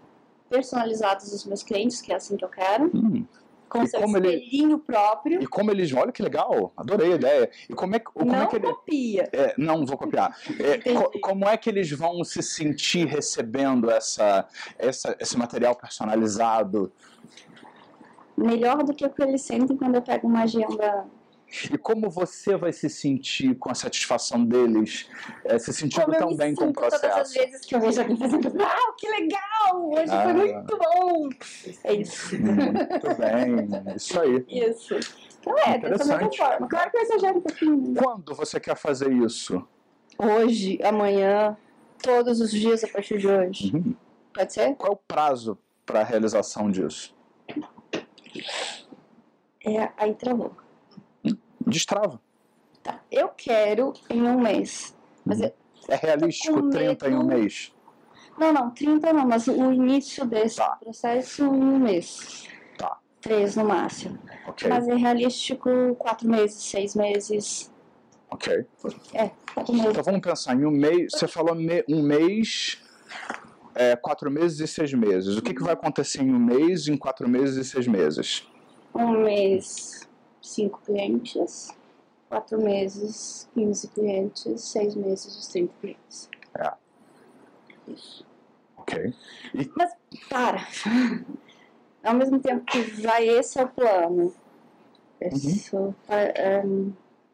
personalizados 0.49 1.29
dos 1.31 1.45
meus 1.45 1.63
clientes, 1.63 2.01
que 2.01 2.11
é 2.11 2.15
assim 2.15 2.35
que 2.37 2.43
eu 2.45 2.49
quero, 2.49 2.85
Hum. 2.93 3.25
Com 3.71 3.83
E 3.83 3.87
seu 3.87 4.01
como 4.01 4.17
ele- 4.17 4.33
espelhinho 4.35 4.77
próprio. 4.79 5.41
E 5.41 5.47
como 5.47 5.71
eles. 5.71 5.93
Olha 5.93 6.11
que 6.11 6.21
legal, 6.21 6.73
adorei 6.75 7.13
a 7.13 7.15
ideia. 7.15 7.49
E 7.69 7.73
como 7.73 7.95
é, 7.95 7.99
que- 7.99 8.05
como 8.11 8.31
não 8.31 8.41
é 8.41 8.47
que 8.47 8.55
ele. 8.57 8.65
copia. 8.67 9.29
É, 9.31 9.53
não 9.57 9.85
vou 9.85 9.97
copiar. 9.97 10.35
É, 10.59 10.77
co- 10.93 11.11
como 11.21 11.47
é 11.47 11.55
que 11.55 11.69
eles 11.69 11.89
vão 11.91 12.23
se 12.23 12.43
sentir 12.43 13.07
recebendo 13.07 13.89
essa, 13.89 14.45
essa, 14.77 15.15
esse 15.19 15.37
material 15.37 15.73
personalizado? 15.75 16.91
Melhor 18.37 18.83
do 18.83 18.93
que 18.93 19.05
o 19.05 19.09
que 19.09 19.21
eles 19.23 19.41
sentem 19.43 19.77
quando 19.77 19.95
eu 19.95 20.01
pego 20.01 20.27
uma 20.27 20.43
agenda. 20.43 21.05
E 21.71 21.77
como 21.77 22.09
você 22.09 22.55
vai 22.55 22.71
se 22.71 22.89
sentir 22.89 23.55
com 23.55 23.69
a 23.69 23.75
satisfação 23.75 24.43
deles, 24.45 25.09
é, 25.43 25.59
se 25.59 25.73
sentindo 25.73 26.03
Como 26.05 26.15
eu 26.15 26.19
tão 26.19 26.35
bem 26.35 26.55
com 26.55 26.63
o 26.63 26.67
sinto 26.67 26.79
todas 26.79 26.93
as 26.93 27.01
processo? 27.01 27.33
vezes 27.33 27.61
que 27.65 27.75
eu 27.75 27.81
vejo 27.81 28.01
alguém 28.01 28.17
fazendo. 28.17 28.57
Uau, 28.57 28.95
que 28.97 29.09
legal! 29.09 29.89
Hoje 29.91 30.11
Ah. 30.11 30.23
foi 30.23 30.33
muito 30.33 30.77
bom! 30.77 31.29
É 31.83 31.93
isso. 31.93 32.35
Muito 32.39 33.17
bem, 33.17 33.95
isso 33.95 34.19
aí. 34.21 34.45
Isso. 34.47 34.95
Então 35.39 35.57
é, 35.57 35.77
dessa 35.77 36.05
mesma 36.17 36.31
forma. 36.33 36.67
Claro 36.69 36.91
que 36.91 36.97
vai 36.97 37.05
exagerar 37.05 37.35
um 37.37 37.41
pouquinho. 37.41 37.93
Quando 37.95 38.33
você 38.35 38.59
quer 38.59 38.75
fazer 38.77 39.11
isso? 39.11 39.67
Hoje, 40.17 40.79
amanhã, 40.83 41.57
todos 42.01 42.39
os 42.39 42.51
dias 42.51 42.83
a 42.83 42.87
partir 42.87 43.17
de 43.17 43.27
hoje. 43.27 43.75
Uhum. 43.75 43.95
Pode 44.33 44.53
ser? 44.53 44.75
Qual 44.75 44.91
é 44.91 44.95
o 44.95 44.97
prazo 44.97 45.57
para 45.85 46.01
a 46.01 46.03
realização 46.03 46.69
disso? 46.71 47.13
É, 49.65 49.89
aí 49.97 50.13
travou. 50.15 50.55
Destrava. 51.67 52.19
Tá. 52.83 52.99
Eu 53.11 53.29
quero 53.29 53.93
em 54.09 54.21
um 54.23 54.39
mês. 54.41 54.95
Mas 55.25 55.41
eu- 55.41 55.53
É 55.87 55.95
realístico 55.95 56.53
Tô 56.55 56.61
com 56.61 56.69
30 56.69 57.09
em 57.09 57.15
um 57.15 57.23
medo. 57.23 57.39
mês? 57.41 57.73
não, 58.37 58.53
não, 58.53 58.69
30 58.71 59.11
não, 59.13 59.27
mas 59.27 59.47
o 59.47 59.71
início 59.73 60.25
desse 60.25 60.55
Tá. 60.57 60.77
processo 60.81 61.43
em 61.43 61.47
um 61.47 61.77
mês. 61.79 62.47
Tá. 62.77 62.97
Três 63.19 63.55
no 63.55 63.65
máximo. 63.65 64.17
Ok, 64.47 64.67
Mas 64.69 64.87
é 64.87 64.95
realístico 64.95 65.69
quatro 65.99 66.27
meses, 66.29 66.63
seis 66.63 66.95
meses. 66.95 67.71
ok. 68.31 68.65
É, 69.13 69.29
quatro 69.53 69.73
meses. 69.73 69.89
Então 69.91 70.03
vamos 70.03 70.21
pensar 70.21 70.55
em 70.55 70.65
um 70.65 70.71
mês. 70.71 71.11
Você 71.13 71.27
falou 71.27 71.53
me- 71.53 71.83
um 71.87 72.01
mês, 72.01 72.81
é, 73.75 73.95
quatro 73.95 74.31
meses 74.31 74.59
e 74.59 74.67
seis 74.67 74.93
meses. 74.93 75.37
O 75.37 75.41
que, 75.41 75.53
que 75.53 75.61
vai 75.61 75.73
acontecer 75.73 76.21
em 76.23 76.31
um 76.33 76.39
mês, 76.39 76.87
em 76.87 76.97
quatro 76.97 77.27
meses 77.29 77.57
e 77.57 77.69
seis 77.69 77.85
meses? 77.87 78.47
Um 78.95 79.23
mês, 79.23 80.09
cinco 80.41 80.81
clientes. 80.81 81.69
Quatro 82.29 82.61
meses, 82.61 83.49
15 83.53 83.87
clientes. 83.89 84.61
Seis 84.61 84.95
meses, 84.95 85.37
os 85.37 85.47
30 85.47 85.73
clientes. 85.81 86.29
É. 86.55 86.73
Isso. 87.87 88.25
Ok. 88.77 89.13
Para. 90.29 90.65
Ao 92.03 92.15
mesmo 92.15 92.39
tempo 92.39 92.65
que 92.65 92.81
vai, 93.01 93.27
esse 93.27 93.59
é 93.59 93.63
o 93.63 93.69
plano. 93.69 94.33
Esse, 95.19 95.75
é, 96.07 96.63
um, 96.65 96.91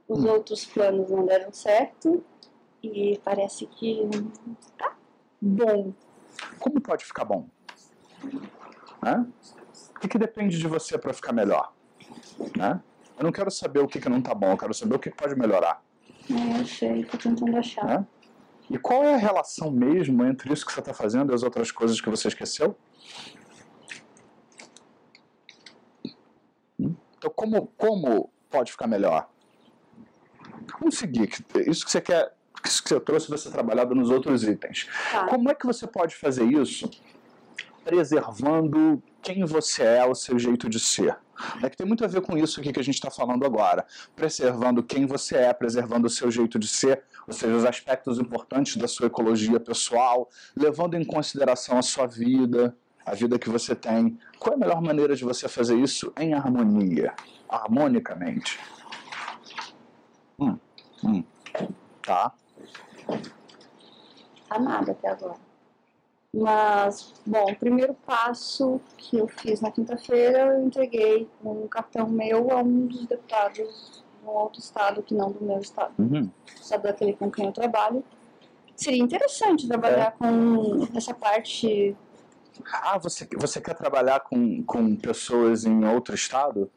os 0.07 0.23
Hum. 0.23 0.29
outros 0.29 0.65
planos 0.65 1.09
não 1.09 1.25
deram 1.25 1.53
certo. 1.53 2.23
E 2.83 3.19
parece 3.23 3.65
que 3.65 4.09
tá 4.77 4.95
bom. 5.41 5.93
Como 6.59 6.81
pode 6.81 7.05
ficar 7.05 7.25
bom? 7.25 7.47
Né? 9.01 9.25
O 9.95 9.99
que, 9.99 10.07
que 10.07 10.17
depende 10.17 10.57
de 10.57 10.67
você 10.67 10.97
para 10.97 11.13
ficar 11.13 11.33
melhor? 11.33 11.73
Né? 12.55 12.81
Eu 13.17 13.23
não 13.23 13.31
quero 13.31 13.49
saber 13.49 13.79
o 13.79 13.87
que, 13.87 13.99
que 13.99 14.07
não 14.07 14.21
tá 14.21 14.33
bom, 14.35 14.51
eu 14.51 14.57
quero 14.57 14.73
saber 14.73 14.95
o 14.95 14.99
que 14.99 15.09
pode 15.09 15.35
melhorar. 15.35 15.81
É, 16.29 16.61
eu 16.61 16.65
sei, 16.65 17.03
tô 17.05 17.17
tentando 17.17 17.57
achar. 17.57 17.85
Né? 17.85 18.07
E 18.69 18.77
qual 18.77 19.03
é 19.03 19.15
a 19.15 19.17
relação 19.17 19.71
mesmo 19.71 20.25
entre 20.25 20.53
isso 20.53 20.65
que 20.65 20.71
você 20.71 20.81
está 20.81 20.93
fazendo 20.93 21.31
e 21.31 21.35
as 21.35 21.41
outras 21.41 21.71
coisas 21.71 21.99
que 21.99 22.09
você 22.09 22.27
esqueceu? 22.27 22.77
Hum? 26.79 26.95
Então, 27.17 27.31
como, 27.33 27.67
como 27.77 28.29
pode 28.49 28.71
ficar 28.71 28.87
melhor? 28.87 29.29
Vamos 30.79 30.97
seguir. 30.97 31.27
que 31.27 31.43
Isso 31.69 31.85
que 31.85 31.91
você 31.91 32.01
quer, 32.01 32.33
isso 32.65 32.83
que 32.83 32.89
você 32.89 32.99
trouxe, 32.99 33.29
você 33.29 33.49
trabalhado 33.49 33.95
nos 33.95 34.09
outros 34.09 34.43
itens. 34.43 34.87
Tá. 35.11 35.27
Como 35.27 35.49
é 35.49 35.55
que 35.55 35.65
você 35.65 35.87
pode 35.87 36.15
fazer 36.15 36.45
isso 36.45 36.89
preservando 37.83 39.01
quem 39.21 39.43
você 39.45 39.83
é, 39.83 40.05
o 40.05 40.15
seu 40.15 40.37
jeito 40.39 40.69
de 40.69 40.79
ser. 40.79 41.17
É 41.61 41.69
que 41.69 41.77
tem 41.77 41.85
muito 41.85 42.03
a 42.03 42.07
ver 42.07 42.21
com 42.21 42.37
isso 42.37 42.59
aqui 42.59 42.73
que 42.73 42.79
a 42.79 42.83
gente 42.83 42.95
está 42.95 43.11
falando 43.11 43.45
agora. 43.45 43.85
Preservando 44.15 44.81
quem 44.81 45.05
você 45.05 45.35
é, 45.37 45.53
preservando 45.53 46.07
o 46.07 46.09
seu 46.09 46.31
jeito 46.31 46.57
de 46.57 46.67
ser, 46.67 47.03
ou 47.27 47.33
seja, 47.33 47.55
os 47.55 47.65
aspectos 47.65 48.17
importantes 48.17 48.75
da 48.77 48.87
sua 48.87 49.07
ecologia 49.07 49.59
pessoal, 49.59 50.29
levando 50.55 50.95
em 50.95 51.05
consideração 51.05 51.77
a 51.77 51.81
sua 51.81 52.07
vida, 52.07 52.75
a 53.05 53.13
vida 53.13 53.37
que 53.37 53.49
você 53.49 53.75
tem. 53.75 54.19
Qual 54.39 54.53
é 54.53 54.55
a 54.55 54.59
melhor 54.59 54.81
maneira 54.81 55.15
de 55.15 55.23
você 55.23 55.47
fazer 55.47 55.77
isso 55.77 56.11
em 56.17 56.33
harmonia, 56.33 57.13
harmonicamente? 57.47 58.59
Hum, 60.39 60.57
hum. 61.03 61.23
Tá. 62.01 62.31
Tá 64.49 64.59
nada 64.59 64.91
até 64.91 65.09
agora. 65.09 65.46
Mas, 66.33 67.13
bom, 67.25 67.51
o 67.51 67.55
primeiro 67.55 67.93
passo 67.93 68.81
que 68.97 69.17
eu 69.17 69.27
fiz 69.27 69.61
na 69.61 69.71
quinta-feira, 69.71 70.55
eu 70.55 70.65
entreguei 70.65 71.27
um 71.43 71.67
cartão 71.67 72.07
meu 72.07 72.51
a 72.51 72.57
um 72.61 72.85
dos 72.85 73.05
deputados 73.05 74.03
de 74.21 74.25
um 74.27 74.29
outro 74.31 74.59
estado 74.59 75.01
que 75.01 75.15
não 75.15 75.31
do 75.31 75.43
meu 75.43 75.59
estado, 75.59 75.93
Uhum. 75.97 76.29
estado 76.45 76.83
daquele 76.83 77.13
com 77.13 77.31
quem 77.31 77.45
eu 77.45 77.51
trabalho. 77.51 78.03
Seria 78.75 79.01
interessante 79.01 79.67
trabalhar 79.67 80.11
com 80.11 80.85
essa 80.95 81.13
parte. 81.13 81.95
Ah, 82.71 82.97
você, 82.99 83.27
você 83.35 83.59
quer 83.61 83.75
trabalhar 83.75 84.19
com, 84.19 84.63
com 84.63 84.95
pessoas 84.95 85.65
em 85.65 85.85
outro 85.85 86.13
estado? 86.13 86.69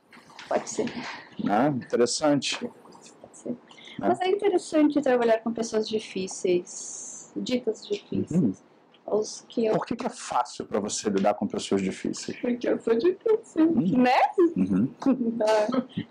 Pode 0.48 0.70
ser, 0.70 0.86
Né? 1.44 1.68
Interessante. 1.68 2.56
pode 2.58 3.36
ser. 3.36 3.56
Mas 3.98 4.20
é 4.20 4.28
interessante 4.28 5.02
trabalhar 5.02 5.38
com 5.40 5.52
pessoas 5.52 5.86
difíceis, 5.88 7.30
ditas 7.36 7.86
difíceis. 7.86 8.30
Uhum. 8.40 8.69
Os 9.06 9.44
que 9.48 9.66
eu. 9.66 9.74
Por 9.74 9.86
que, 9.86 9.96
que 9.96 10.06
é 10.06 10.10
fácil 10.10 10.64
para 10.64 10.78
você 10.78 11.08
lidar 11.10 11.34
com 11.34 11.46
pessoas 11.46 11.82
difíceis? 11.82 12.38
Porque 12.38 12.68
eu 12.68 12.78
sou 12.78 12.94
difícil, 12.96 13.70
né? 13.74 14.20
Uhum. 14.56 14.92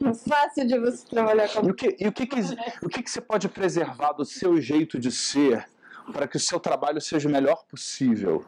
É 0.05 0.13
fácil 0.13 0.67
de 0.67 0.77
você 0.79 1.05
trabalhar 1.07 1.49
com 1.49 1.65
E 1.65 1.71
o 1.71 1.73
que, 1.73 1.95
e 1.99 2.07
o 2.07 2.11
que, 2.11 2.25
que, 2.25 2.39
o 2.83 2.89
que, 2.89 3.03
que 3.03 3.09
você 3.09 3.21
pode 3.21 3.47
preservar 3.47 4.11
do 4.13 4.25
seu 4.25 4.59
jeito 4.59 4.99
de 4.99 5.11
ser 5.11 5.65
para 6.11 6.27
que 6.27 6.37
o 6.37 6.39
seu 6.39 6.59
trabalho 6.59 6.99
seja 6.99 7.29
o 7.29 7.31
melhor 7.31 7.63
possível? 7.67 8.43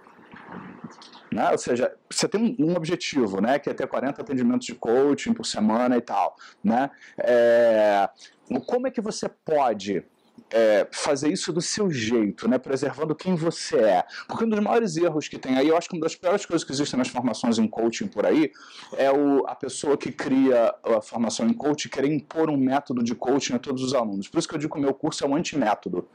Né? 1.32 1.50
Ou 1.50 1.58
seja, 1.58 1.96
você 2.10 2.28
tem 2.28 2.58
um, 2.60 2.72
um 2.72 2.76
objetivo, 2.76 3.40
né? 3.40 3.58
que 3.58 3.70
é 3.70 3.74
ter 3.74 3.88
40 3.88 4.22
atendimentos 4.22 4.66
de 4.66 4.76
coaching 4.76 5.34
por 5.34 5.46
semana 5.46 5.96
e 5.96 6.02
tal. 6.02 6.36
Né? 6.62 6.90
É, 7.18 8.10
como 8.68 8.88
é 8.88 8.92
que 8.92 9.00
você 9.00 9.30
pode 9.30 10.04
é, 10.52 10.88
fazer 10.92 11.32
isso 11.32 11.52
do 11.54 11.62
seu 11.62 11.90
jeito, 11.90 12.48
né? 12.48 12.58
preservando 12.58 13.16
quem 13.16 13.36
você 13.36 13.78
é? 13.78 14.04
Porque 14.28 14.44
um 14.44 14.50
dos 14.50 14.60
maiores 14.60 14.98
erros 14.98 15.28
que 15.28 15.38
tem 15.38 15.58
aí, 15.58 15.70
eu 15.70 15.78
acho 15.78 15.90
que 15.90 15.96
uma 15.96 16.02
das 16.02 16.16
piores 16.16 16.46
coisas 16.46 16.64
que 16.64 16.72
existem 16.72 16.98
nas 16.98 17.08
formações 17.08 17.58
em 17.58 17.68
coaching 17.68 18.08
por 18.08 18.26
aí, 18.26 18.52
é 18.98 19.12
o, 19.12 19.46
a 19.48 19.56
pessoa 19.56 19.98
que 19.98 20.12
cria 20.12 20.74
a 20.84 21.02
formação 21.02 21.48
em 21.48 21.54
coaching 21.54 21.90
querer 21.90 22.12
impor 22.12 22.50
um 22.50 22.58
método 22.58 23.04
de 23.04 23.16
coaching 23.16 23.54
a 23.54 23.60
todos 23.60 23.84
os 23.84 23.94
alunos. 23.94 24.28
Por 24.28 24.40
isso 24.40 24.48
que 24.48 24.56
eu 24.56 24.60
digo 24.60 24.74
que 24.74 24.80
o 24.80 24.84
meu 24.84 24.94
curso 24.94 25.24
é 25.24 25.28
um 25.28 25.36
antimétodo. 25.36 26.08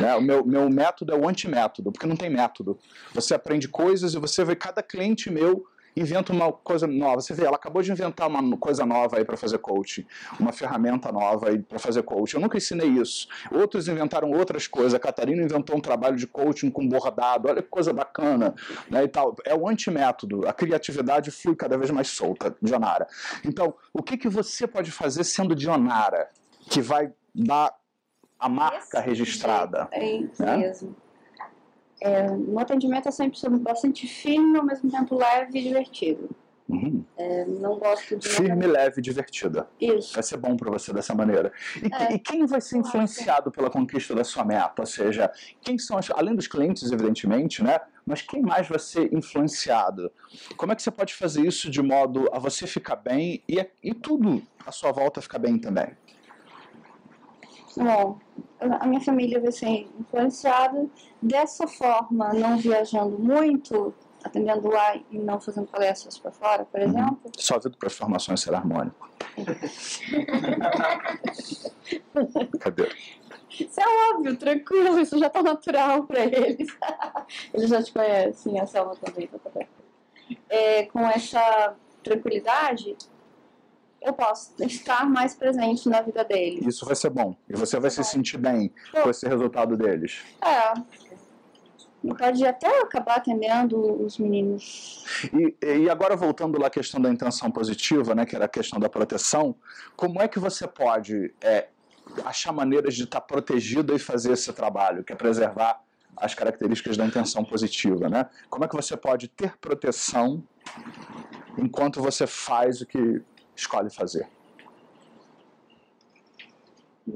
Né? 0.00 0.14
O 0.16 0.20
meu, 0.20 0.44
meu 0.44 0.68
método 0.68 1.12
é 1.12 1.16
o 1.16 1.28
antimétodo, 1.28 1.92
porque 1.92 2.06
não 2.06 2.16
tem 2.16 2.30
método. 2.30 2.78
Você 3.14 3.34
aprende 3.34 3.68
coisas 3.68 4.14
e 4.14 4.18
você 4.18 4.44
vê 4.44 4.56
cada 4.56 4.82
cliente 4.82 5.30
meu 5.30 5.64
inventa 5.96 6.32
uma 6.32 6.52
coisa 6.52 6.86
nova. 6.86 7.20
Você 7.20 7.34
vê, 7.34 7.44
ela 7.44 7.56
acabou 7.56 7.82
de 7.82 7.90
inventar 7.90 8.28
uma 8.28 8.56
coisa 8.56 8.84
nova 8.84 9.18
aí 9.18 9.24
para 9.24 9.36
fazer 9.36 9.58
coaching, 9.58 10.06
uma 10.38 10.52
ferramenta 10.52 11.10
nova 11.12 11.48
aí 11.48 11.58
para 11.58 11.78
fazer 11.78 12.02
coaching. 12.02 12.36
Eu 12.36 12.42
nunca 12.42 12.56
ensinei 12.56 12.88
isso. 12.88 13.28
Outros 13.50 13.88
inventaram 13.88 14.30
outras 14.30 14.66
coisas. 14.66 14.94
A 14.94 14.98
Catarina 14.98 15.42
inventou 15.42 15.76
um 15.76 15.80
trabalho 15.80 16.16
de 16.16 16.26
coaching 16.26 16.70
com 16.70 16.88
bordado. 16.88 17.48
Olha 17.48 17.62
que 17.62 17.68
coisa 17.68 17.92
bacana, 17.92 18.54
né, 18.90 19.04
e 19.04 19.08
tal. 19.08 19.34
É 19.44 19.54
o 19.54 19.68
antimétodo. 19.68 20.46
A 20.46 20.52
criatividade 20.52 21.30
flui 21.30 21.56
cada 21.56 21.76
vez 21.76 21.90
mais 21.90 22.08
solta, 22.08 22.54
Dionara. 22.62 23.06
Então, 23.44 23.74
o 23.92 24.02
que 24.02 24.16
que 24.16 24.28
você 24.28 24.66
pode 24.66 24.90
fazer 24.90 25.24
sendo 25.24 25.54
Dionara 25.54 26.28
que 26.68 26.80
vai 26.80 27.12
dar 27.34 27.74
a 28.38 28.48
marca 28.48 28.98
Esse 28.98 29.08
registrada? 29.08 29.88
É 29.90 30.20
né? 30.38 30.56
mesmo. 30.56 30.94
É, 32.00 32.30
no 32.30 32.58
atendimento 32.58 33.06
eu 33.06 33.12
sempre 33.12 33.38
bastante 33.58 34.06
firme, 34.06 34.58
ao 34.58 34.64
mesmo 34.64 34.90
tempo 34.90 35.16
leve 35.16 35.58
e 35.58 35.62
divertido. 35.62 36.28
Uhum. 36.68 37.02
É, 37.16 37.46
não 37.46 37.78
gosto 37.78 38.14
de. 38.16 38.28
Firme, 38.28 38.66
leve 38.66 38.98
e 38.98 39.02
divertida. 39.02 39.66
Isso. 39.80 40.12
Vai 40.12 40.22
ser 40.22 40.36
bom 40.36 40.54
para 40.54 40.70
você 40.70 40.92
dessa 40.92 41.14
maneira. 41.14 41.50
E, 41.82 41.92
É. 41.94 42.12
e 42.12 42.18
quem 42.18 42.44
vai 42.44 42.60
ser 42.60 42.76
influenciado 42.76 43.50
pela 43.50 43.70
conquista 43.70 44.14
da 44.14 44.22
sua 44.22 44.44
meta? 44.44 44.82
Ou 44.82 44.86
seja, 44.86 45.32
quem 45.62 45.78
são 45.78 45.96
as, 45.96 46.10
além 46.10 46.34
dos 46.36 46.46
clientes, 46.46 46.92
evidentemente, 46.92 47.64
né? 47.64 47.80
Mas 48.04 48.20
quem 48.20 48.42
mais 48.42 48.68
vai 48.68 48.78
ser 48.78 49.12
influenciado? 49.14 50.12
Como 50.58 50.70
é 50.70 50.76
que 50.76 50.82
você 50.82 50.90
pode 50.90 51.14
fazer 51.14 51.46
isso 51.46 51.70
de 51.70 51.80
modo 51.80 52.28
a 52.32 52.38
você 52.38 52.66
ficar 52.66 52.96
bem 52.96 53.42
e, 53.48 53.66
e 53.82 53.94
tudo 53.94 54.42
à 54.66 54.70
sua 54.70 54.92
volta 54.92 55.22
ficar 55.22 55.38
bem 55.38 55.58
também? 55.58 55.96
Bom, 57.76 58.18
a 58.60 58.86
minha 58.86 59.00
família 59.00 59.40
vai 59.40 59.52
ser 59.52 59.88
influenciada 59.98 60.86
dessa 61.20 61.66
forma, 61.66 62.32
não 62.32 62.56
viajando 62.56 63.18
muito, 63.18 63.92
atendendo 64.22 64.68
lá 64.68 64.96
e 65.10 65.18
não 65.18 65.40
fazendo 65.40 65.66
palestras 65.66 66.16
para 66.18 66.30
fora, 66.32 66.64
por 66.64 66.80
exemplo. 66.80 67.20
Sua 67.36 67.58
vida 67.58 67.76
para 67.78 67.88
as 67.88 67.94
formações 67.94 68.40
será 68.40 68.56
harmônica. 68.58 68.96
Cadê? 72.58 72.88
Isso 73.50 73.80
é 73.80 74.12
óbvio, 74.12 74.36
tranquilo, 74.36 75.00
isso 75.00 75.18
já 75.18 75.30
tá 75.30 75.42
natural 75.42 76.04
para 76.04 76.24
eles. 76.24 76.68
eles 77.52 77.70
já 77.70 77.82
te 77.82 77.92
conhecem, 77.92 78.60
a 78.60 78.66
Selma 78.66 78.94
também, 78.96 79.26
tá, 79.26 79.38
tá, 79.38 79.50
tá. 79.50 79.66
É, 80.48 80.84
com 80.84 81.00
essa 81.00 81.74
tranquilidade, 82.02 82.96
eu 84.00 84.12
posso 84.12 84.52
estar 84.62 85.08
mais 85.08 85.34
presente 85.34 85.88
na 85.88 86.00
vida 86.00 86.24
deles. 86.24 86.66
Isso 86.66 86.86
vai 86.86 86.94
ser 86.94 87.10
bom. 87.10 87.36
E 87.48 87.56
você 87.56 87.78
vai 87.78 87.90
se 87.90 88.02
sentir 88.04 88.38
bem 88.38 88.72
com 88.92 89.10
esse 89.10 89.26
resultado 89.26 89.76
deles. 89.76 90.20
É. 90.40 90.72
E 92.02 92.14
pode 92.14 92.46
até 92.46 92.80
acabar 92.80 93.16
atendendo 93.16 93.80
os 94.04 94.18
meninos. 94.18 95.04
E, 95.32 95.56
e 95.66 95.90
agora 95.90 96.16
voltando 96.16 96.58
lá 96.58 96.68
à 96.68 96.70
questão 96.70 97.00
da 97.00 97.10
intenção 97.10 97.50
positiva, 97.50 98.14
né, 98.14 98.24
que 98.24 98.36
era 98.36 98.44
a 98.44 98.48
questão 98.48 98.78
da 98.78 98.88
proteção, 98.88 99.54
como 99.96 100.22
é 100.22 100.28
que 100.28 100.38
você 100.38 100.68
pode 100.68 101.34
é, 101.40 101.68
achar 102.24 102.52
maneiras 102.52 102.94
de 102.94 103.02
estar 103.02 103.20
protegido 103.20 103.94
e 103.94 103.98
fazer 103.98 104.32
esse 104.32 104.52
trabalho, 104.52 105.02
que 105.02 105.12
é 105.12 105.16
preservar 105.16 105.80
as 106.16 106.34
características 106.34 106.96
da 106.96 107.04
intenção 107.04 107.44
positiva, 107.44 108.08
né? 108.08 108.26
Como 108.48 108.64
é 108.64 108.68
que 108.68 108.74
você 108.74 108.96
pode 108.96 109.28
ter 109.28 109.56
proteção 109.58 110.42
enquanto 111.56 112.00
você 112.00 112.26
faz 112.26 112.80
o 112.80 112.86
que 112.86 113.22
escolhe 113.58 113.90
fazer? 113.90 114.28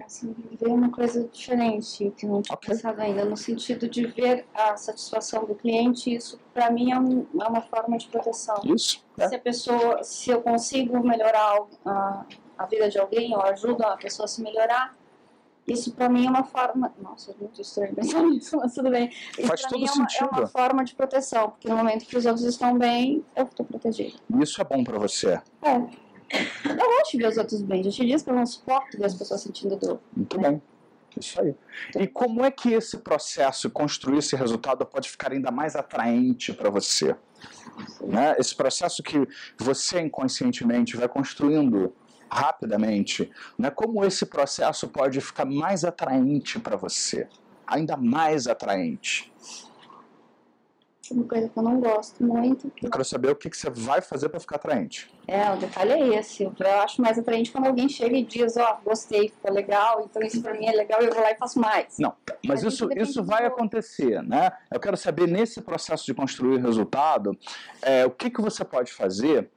Assim, 0.04 0.34
ver 0.58 0.68
uma 0.68 0.90
coisa 0.90 1.28
diferente 1.28 2.10
que 2.16 2.26
não 2.26 2.40
tinha 2.40 2.54
Ok. 2.56 2.70
pensado 2.70 3.00
ainda, 3.02 3.26
no 3.26 3.36
sentido 3.36 3.86
de 3.86 4.06
ver 4.06 4.46
a 4.54 4.74
satisfação 4.74 5.44
do 5.44 5.54
cliente, 5.54 6.12
isso 6.14 6.40
para 6.54 6.70
mim 6.70 6.90
é, 6.92 6.98
um- 6.98 7.26
é 7.40 7.46
uma 7.46 7.60
forma 7.60 7.98
de 7.98 8.08
proteção. 8.08 8.56
Isso? 8.64 9.04
É. 9.18 9.28
Se 9.28 9.34
a 9.34 9.38
pessoa, 9.38 10.02
se 10.02 10.30
eu 10.30 10.40
consigo 10.40 10.98
melhorar 11.06 11.58
a, 11.84 12.24
a 12.56 12.66
vida 12.66 12.88
de 12.88 12.98
alguém, 12.98 13.34
ou 13.36 13.42
ajudo 13.42 13.84
a 13.84 13.96
pessoa 13.98 14.24
a 14.24 14.28
se 14.28 14.42
melhorar, 14.42 14.96
isso 15.68 15.92
para 15.94 16.08
mim 16.08 16.26
é 16.26 16.30
uma 16.30 16.42
forma. 16.44 16.92
Nossa, 16.98 17.32
é 17.32 17.34
muito 17.38 17.60
estranho 17.60 17.94
pensar 17.94 18.22
nisso, 18.24 18.56
mas 18.56 18.72
tudo 18.74 18.88
bem. 18.90 19.10
Isso 19.38 19.46
Faz 19.46 19.60
todo 19.62 19.78
mim 19.78 19.86
é 19.86 19.92
uma, 19.92 20.04
é 20.04 20.08
sentido. 20.08 20.38
uma 20.38 20.46
forma 20.46 20.84
de 20.84 20.94
proteção, 20.94 21.50
porque 21.50 21.68
no 21.68 21.76
momento 21.76 22.06
que 22.06 22.16
os 22.16 22.24
outros 22.24 22.46
estão 22.46 22.78
bem, 22.78 23.22
eu 23.36 23.44
estou 23.44 23.64
protegido. 23.66 24.18
Isso 24.40 24.58
é 24.60 24.64
bom 24.64 24.82
para 24.82 24.98
você. 24.98 25.38
É. 25.60 26.01
Eu 26.32 26.76
gosto 26.76 27.12
de 27.12 27.18
ver 27.18 27.28
os 27.28 27.36
outros 27.36 27.62
bem. 27.62 27.82
Já 27.82 27.90
te 27.90 28.06
disse 28.06 28.24
que 28.24 28.30
eu 28.30 28.34
não 28.34 28.46
suporto 28.46 28.96
ver 28.96 29.04
as 29.04 29.14
pessoas 29.14 29.40
sentindo 29.40 29.76
dor. 29.76 30.00
Muito 30.16 30.38
bem. 30.38 30.62
Isso 31.18 31.40
aí. 31.40 31.54
E 31.96 32.06
como 32.06 32.44
é 32.44 32.50
que 32.50 32.72
esse 32.72 32.98
processo, 32.98 33.70
construir 33.70 34.18
esse 34.18 34.34
resultado, 34.34 34.84
pode 34.86 35.10
ficar 35.10 35.32
ainda 35.32 35.50
mais 35.50 35.76
atraente 35.76 36.52
para 36.52 36.70
você? 36.70 37.14
Né? 38.00 38.34
Esse 38.38 38.54
processo 38.54 39.02
que 39.02 39.26
você 39.58 40.00
inconscientemente 40.00 40.96
vai 40.96 41.08
construindo 41.08 41.94
rapidamente, 42.30 43.30
né? 43.58 43.70
como 43.70 44.02
esse 44.04 44.24
processo 44.24 44.88
pode 44.88 45.20
ficar 45.20 45.44
mais 45.44 45.84
atraente 45.84 46.58
para 46.58 46.76
você? 46.76 47.28
Ainda 47.66 47.96
mais 47.96 48.46
atraente. 48.46 49.30
Uma 51.10 51.24
coisa 51.24 51.48
que 51.48 51.58
eu 51.58 51.62
não 51.62 51.80
gosto 51.80 52.24
muito. 52.24 52.72
Eu 52.80 52.90
quero 52.90 53.04
saber 53.04 53.30
o 53.30 53.36
que, 53.36 53.50
que 53.50 53.56
você 53.56 53.68
vai 53.68 54.00
fazer 54.00 54.28
para 54.28 54.38
ficar 54.38 54.56
atraente. 54.56 55.10
É, 55.26 55.50
o 55.50 55.56
detalhe 55.56 55.92
é 55.92 56.18
esse. 56.18 56.44
Eu 56.44 56.54
acho 56.82 57.02
mais 57.02 57.18
atraente 57.18 57.50
quando 57.50 57.66
alguém 57.66 57.88
chega 57.88 58.16
e 58.16 58.24
diz, 58.24 58.56
ó, 58.56 58.78
gostei, 58.84 59.28
ficou 59.28 59.52
legal, 59.52 60.06
então 60.08 60.22
isso 60.22 60.40
pra 60.40 60.54
mim 60.54 60.66
é 60.66 60.72
legal 60.72 61.02
e 61.02 61.06
eu 61.06 61.12
vou 61.12 61.22
lá 61.22 61.32
e 61.32 61.36
faço 61.36 61.58
mais. 61.60 61.98
Não, 61.98 62.14
mas 62.46 62.62
isso, 62.62 62.88
isso 62.96 63.22
vai 63.22 63.44
acontecer, 63.44 64.22
né? 64.22 64.52
Eu 64.72 64.78
quero 64.78 64.96
saber, 64.96 65.26
nesse 65.26 65.60
processo 65.60 66.06
de 66.06 66.14
construir 66.14 66.60
resultado, 66.60 67.36
é, 67.82 68.06
o 68.06 68.10
que, 68.10 68.30
que 68.30 68.40
você 68.40 68.64
pode 68.64 68.92
fazer 68.92 69.50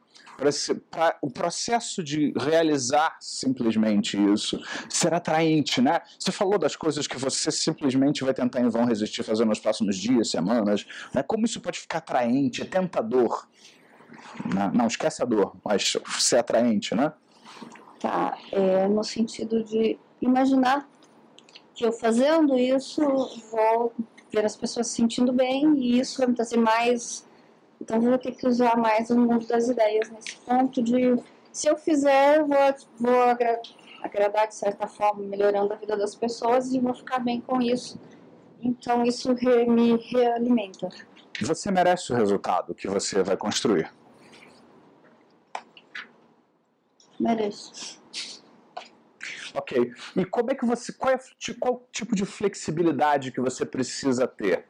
para 0.92 1.18
o 1.22 1.30
processo 1.30 2.04
de 2.04 2.34
realizar 2.38 3.16
simplesmente 3.20 4.18
isso 4.34 4.62
ser 4.90 5.14
atraente, 5.14 5.82
né? 5.82 6.02
Você 6.20 6.32
falou 6.32 6.60
das 6.60 6.76
coisas 6.76 7.08
que 7.08 7.18
você 7.18 7.52
simplesmente 7.52 8.24
vai 8.24 8.34
tentar 8.34 8.60
em 8.60 8.70
vão 8.70 8.86
resistir 8.86 9.24
fazer 9.24 9.46
nos 9.46 9.60
próximos 9.60 9.98
dias, 9.98 10.30
semanas, 10.30 10.86
né? 11.14 11.24
Como 11.24 11.46
isso 11.46 11.62
pode 11.62 11.80
ficar 11.80 12.00
atraente, 12.00 12.66
tentador? 12.66 13.48
Não, 14.54 14.72
não 14.72 14.88
esquece 14.88 15.22
a 15.22 15.26
dor, 15.26 15.56
mas 15.64 15.98
ser 16.20 16.38
atraente, 16.38 16.94
né? 16.94 17.14
Tá, 18.00 18.38
é, 18.52 18.88
no 18.88 19.04
sentido 19.04 19.64
de 19.64 19.98
imaginar 20.22 20.88
que 21.74 21.86
eu 21.86 21.92
fazendo 21.92 22.58
isso 22.58 23.02
vou 23.52 23.94
ver 24.32 24.46
as 24.46 24.56
pessoas 24.56 24.88
se 24.88 24.96
sentindo 24.96 25.32
bem 25.32 25.78
e 25.78 26.00
isso 26.00 26.18
vai 26.18 26.28
me 26.28 26.36
trazer 26.36 26.58
mais 26.58 27.26
então 27.86 28.02
vou 28.02 28.18
ter 28.18 28.32
que 28.32 28.48
usar 28.48 28.76
mais 28.76 29.12
o 29.12 29.16
mundo 29.18 29.46
das 29.46 29.70
ideias 29.70 30.10
nesse 30.10 30.38
ponto 30.38 30.82
de 30.82 31.16
se 31.52 31.68
eu 31.68 31.78
fizer, 31.78 32.44
vou, 32.44 32.58
vou 33.00 33.22
agra 33.22 33.62
agradar 34.02 34.48
de 34.48 34.56
certa 34.56 34.88
forma, 34.88 35.24
melhorando 35.24 35.72
a 35.72 35.76
vida 35.76 35.96
das 35.96 36.16
pessoas 36.16 36.74
e 36.74 36.80
vou 36.80 36.96
ficar 36.96 37.20
bem 37.20 37.40
com 37.42 37.62
isso. 37.62 38.00
Então 38.60 39.04
isso 39.04 39.34
re 39.34 39.68
me 39.68 39.98
realimenta. 39.98 40.90
Você 41.42 41.70
merece 41.70 42.12
o 42.12 42.16
resultado 42.16 42.74
que 42.74 42.88
você 42.88 43.22
vai 43.22 43.38
construir. 43.38 43.92
Mereço. 47.20 48.02
Ok. 49.54 49.92
E 50.16 50.26
como 50.26 50.52
é 50.52 50.56
que 50.56 50.66
você. 50.66 50.92
Qual, 50.92 51.14
é, 51.14 51.20
qual 51.60 51.88
tipo 51.92 52.16
de 52.16 52.26
flexibilidade 52.26 53.32
que 53.32 53.40
você 53.40 53.66
precisa 53.66 54.28
ter? 54.28 54.66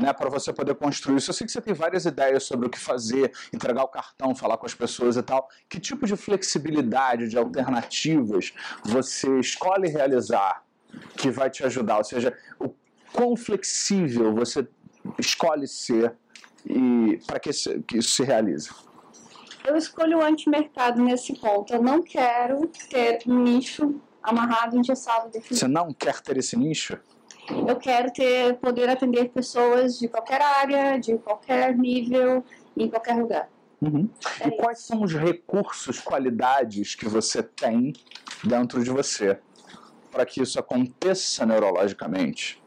Né, 0.00 0.12
para 0.12 0.28
você 0.28 0.52
poder 0.52 0.74
construir 0.74 1.16
isso. 1.16 1.30
Eu 1.30 1.34
sei 1.34 1.46
que 1.46 1.52
você 1.52 1.60
tem 1.60 1.74
várias 1.74 2.04
ideias 2.04 2.44
sobre 2.44 2.66
o 2.66 2.70
que 2.70 2.78
fazer, 2.78 3.32
entregar 3.52 3.82
o 3.84 3.88
cartão, 3.88 4.34
falar 4.34 4.56
com 4.56 4.66
as 4.66 4.74
pessoas 4.74 5.16
e 5.16 5.22
tal. 5.22 5.48
Que 5.68 5.80
tipo 5.80 6.06
de 6.06 6.16
flexibilidade, 6.16 7.28
de 7.28 7.38
alternativas 7.38 8.52
você 8.84 9.38
escolhe 9.38 9.88
realizar 9.88 10.62
que 11.16 11.30
vai 11.30 11.50
te 11.50 11.64
ajudar? 11.64 11.98
Ou 11.98 12.04
seja, 12.04 12.36
o 12.58 12.70
quão 13.12 13.36
flexível 13.36 14.34
você 14.34 14.66
escolhe 15.18 15.66
ser 15.66 16.14
e 16.66 17.18
para 17.26 17.40
que, 17.40 17.50
que 17.86 17.98
isso 17.98 18.10
se 18.10 18.22
realize? 18.22 18.70
Eu 19.66 19.76
escolho 19.76 20.18
o 20.18 20.22
antimercado 20.22 21.02
nesse 21.02 21.34
ponto. 21.34 21.72
Eu 21.72 21.82
não 21.82 22.02
quero 22.02 22.66
ter 22.88 23.20
um 23.26 23.42
nicho 23.42 24.00
amarrado, 24.22 24.76
engessado, 24.76 25.30
definido. 25.30 25.56
Você 25.56 25.68
não 25.68 25.92
quer 25.92 26.20
ter 26.20 26.36
esse 26.38 26.56
nicho? 26.56 26.98
Eu 27.66 27.76
quero 27.76 28.12
ter 28.12 28.56
poder 28.58 28.88
atender 28.88 29.30
pessoas 29.30 29.98
de 29.98 30.08
qualquer 30.08 30.40
área, 30.40 30.98
de 30.98 31.16
qualquer 31.18 31.76
nível, 31.76 32.44
em 32.76 32.88
qualquer 32.88 33.16
lugar. 33.16 33.48
Uhum. 33.80 34.08
É 34.40 34.48
e 34.48 34.50
quais 34.52 34.80
são 34.80 35.02
os 35.02 35.14
recursos, 35.14 36.00
qualidades 36.00 36.94
que 36.94 37.08
você 37.08 37.42
tem 37.42 37.94
dentro 38.44 38.82
de 38.84 38.90
você 38.90 39.38
para 40.10 40.26
que 40.26 40.42
isso 40.42 40.58
aconteça 40.58 41.46
neurologicamente? 41.46 42.62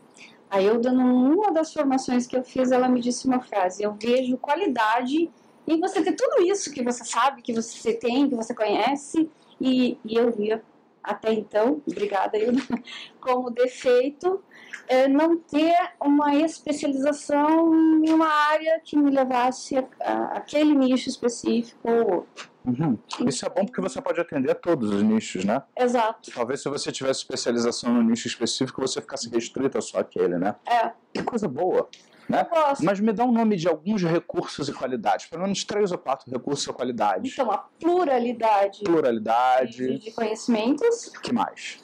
Aí 0.49 0.65
eu 0.65 0.79
dando 0.79 1.01
uma 1.01 1.51
das 1.51 1.73
formações 1.73 2.27
que 2.27 2.35
eu 2.35 2.43
fiz, 2.43 2.71
ela 2.71 2.87
me 2.87 2.99
disse 2.99 3.27
uma 3.27 3.41
frase: 3.41 3.83
eu 3.83 3.93
vejo 3.93 4.37
qualidade 4.37 5.29
em 5.67 5.79
você 5.79 6.01
ter 6.03 6.13
tudo 6.13 6.43
isso 6.43 6.71
que 6.71 6.83
você 6.83 7.03
sabe, 7.03 7.41
que 7.41 7.53
você 7.53 7.93
tem, 7.93 8.29
que 8.29 8.35
você 8.35 8.53
conhece, 8.53 9.29
e, 9.59 9.97
e 10.03 10.15
eu 10.15 10.31
via 10.31 10.63
até 11.03 11.33
então, 11.33 11.81
obrigada 11.85 12.37
Ilda, 12.37 12.61
como 13.19 13.49
defeito 13.49 14.41
é, 14.87 15.07
não 15.07 15.37
ter 15.37 15.75
uma 16.01 16.35
especialização 16.35 17.73
em 18.03 18.09
uma 18.11 18.27
área 18.27 18.81
que 18.83 18.97
me 18.97 19.09
levasse 19.09 19.77
a, 19.77 19.85
a 20.01 20.23
aquele 20.37 20.75
nicho 20.75 21.09
específico 21.09 21.89
ou 21.89 22.15
outro. 22.15 22.53
Uhum. 22.65 22.97
Isso 23.27 23.45
é 23.45 23.49
bom 23.49 23.65
porque 23.65 23.81
você 23.81 24.01
pode 24.01 24.21
atender 24.21 24.55
todos 24.55 24.89
os 24.89 25.03
nichos, 25.03 25.43
né? 25.43 25.61
Exato. 25.77 26.31
Talvez 26.31 26.61
se 26.61 26.69
você 26.69 26.91
tivesse 26.91 27.19
especialização 27.19 27.93
no 27.93 28.01
nicho 28.01 28.27
específico, 28.27 28.79
você 28.81 29.01
ficasse 29.01 29.29
restrito 29.29 29.77
a 29.77 29.81
só 29.81 29.99
aquele, 29.99 30.37
né? 30.37 30.55
É. 30.65 30.91
Que 31.13 31.23
coisa 31.23 31.47
boa. 31.47 31.89
Né? 32.29 32.47
Mas 32.81 32.99
me 32.99 33.11
dá 33.11 33.25
um 33.25 33.31
nome 33.31 33.55
de 33.55 33.67
alguns 33.67 34.01
recursos 34.01 34.69
e 34.69 34.73
qualidades, 34.73 35.25
pelo 35.25 35.43
menos 35.43 35.63
três 35.63 35.91
ou 35.91 35.97
quatro 35.97 36.31
recursos 36.31 36.65
e 36.65 36.73
qualidades. 36.73 37.33
Então, 37.33 37.51
a 37.51 37.57
pluralidade, 37.57 38.83
pluralidade 38.83 39.77
de, 39.77 39.99
de 39.99 40.11
conhecimentos. 40.11 41.09
que 41.21 41.33
mais? 41.33 41.83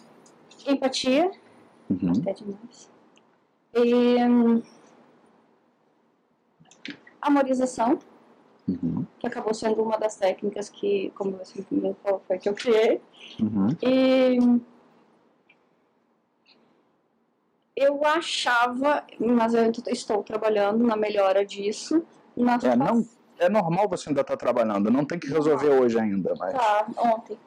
Empatia. 0.65 1.32
Uhum. 1.89 2.13
Até 2.21 2.34
demais. 2.34 2.89
E, 3.73 4.15
hum, 4.23 4.62
amorização, 7.21 7.99
uhum. 8.67 9.06
que 9.19 9.28
acabou 9.28 9.54
sendo 9.54 9.82
uma 9.82 9.97
das 9.97 10.15
técnicas 10.15 10.69
que, 10.69 11.12
como 11.15 11.38
você 11.38 11.63
me 11.69 11.95
falou, 12.04 12.21
foi 12.28 12.38
que 12.38 12.49
eu 12.49 12.54
criei. 12.54 13.02
Uhum. 13.39 13.67
E 13.82 14.38
eu 17.79 18.05
achava, 18.05 19.05
mas 19.17 19.53
eu 19.53 19.71
estou 19.87 20.21
trabalhando 20.21 20.85
na 20.85 20.97
melhora 20.97 21.45
disso. 21.45 22.05
É, 22.63 22.75
não, 22.75 23.07
é 23.39 23.47
normal 23.47 23.87
você 23.87 24.09
ainda 24.09 24.19
estar 24.19 24.35
tá 24.35 24.37
trabalhando, 24.37 24.91
não 24.91 25.05
tem 25.05 25.17
que 25.17 25.27
resolver 25.27 25.69
hoje 25.69 25.97
ainda. 25.97 26.33
Mas... 26.37 26.53
Tá, 26.53 26.85
ontem. 26.97 27.39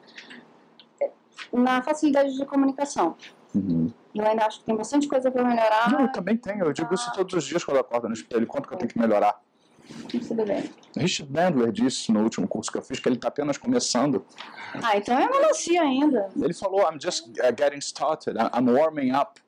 Na 1.51 1.83
facilidade 1.83 2.35
de 2.35 2.45
comunicação. 2.47 3.15
Uhum. 3.53 3.91
Eu 4.15 4.25
ainda 4.25 4.45
acho 4.47 4.59
que 4.59 4.65
tem 4.65 4.75
bastante 4.75 5.07
coisa 5.07 5.29
para 5.29 5.43
melhorar. 5.43 5.91
Não, 5.91 6.01
eu 6.01 6.11
também 6.11 6.35
tenho. 6.35 6.65
Eu 6.65 6.73
digo 6.73 6.89
ah. 6.91 6.95
isso 6.95 7.13
todos 7.13 7.33
os 7.35 7.43
dias 7.43 7.63
quando 7.63 7.77
eu 7.77 7.81
acordo 7.81 8.07
no 8.07 8.13
espelho. 8.15 8.47
Quanto 8.47 8.67
que 8.67 8.73
eu 8.73 8.77
tenho 8.79 8.89
que 8.89 8.97
melhorar? 8.97 9.39
Tudo 10.27 10.45
bem. 10.45 10.71
Richard 10.97 11.31
Bandler 11.31 11.71
disse 11.71 12.11
no 12.11 12.23
último 12.23 12.47
curso 12.47 12.71
que 12.71 12.77
eu 12.79 12.81
fiz 12.81 12.99
que 12.99 13.07
ele 13.07 13.17
está 13.17 13.27
apenas 13.27 13.57
começando. 13.57 14.25
Ah, 14.81 14.97
então 14.97 15.15
é 15.15 15.29
melancia 15.29 15.81
ainda. 15.81 16.29
Ele 16.35 16.53
falou, 16.53 16.81
I'm 16.81 16.99
just 16.99 17.27
uh, 17.27 17.53
getting 17.55 17.81
started, 17.81 18.35
I'm 18.37 18.67
warming 18.71 19.11
up. 19.11 19.42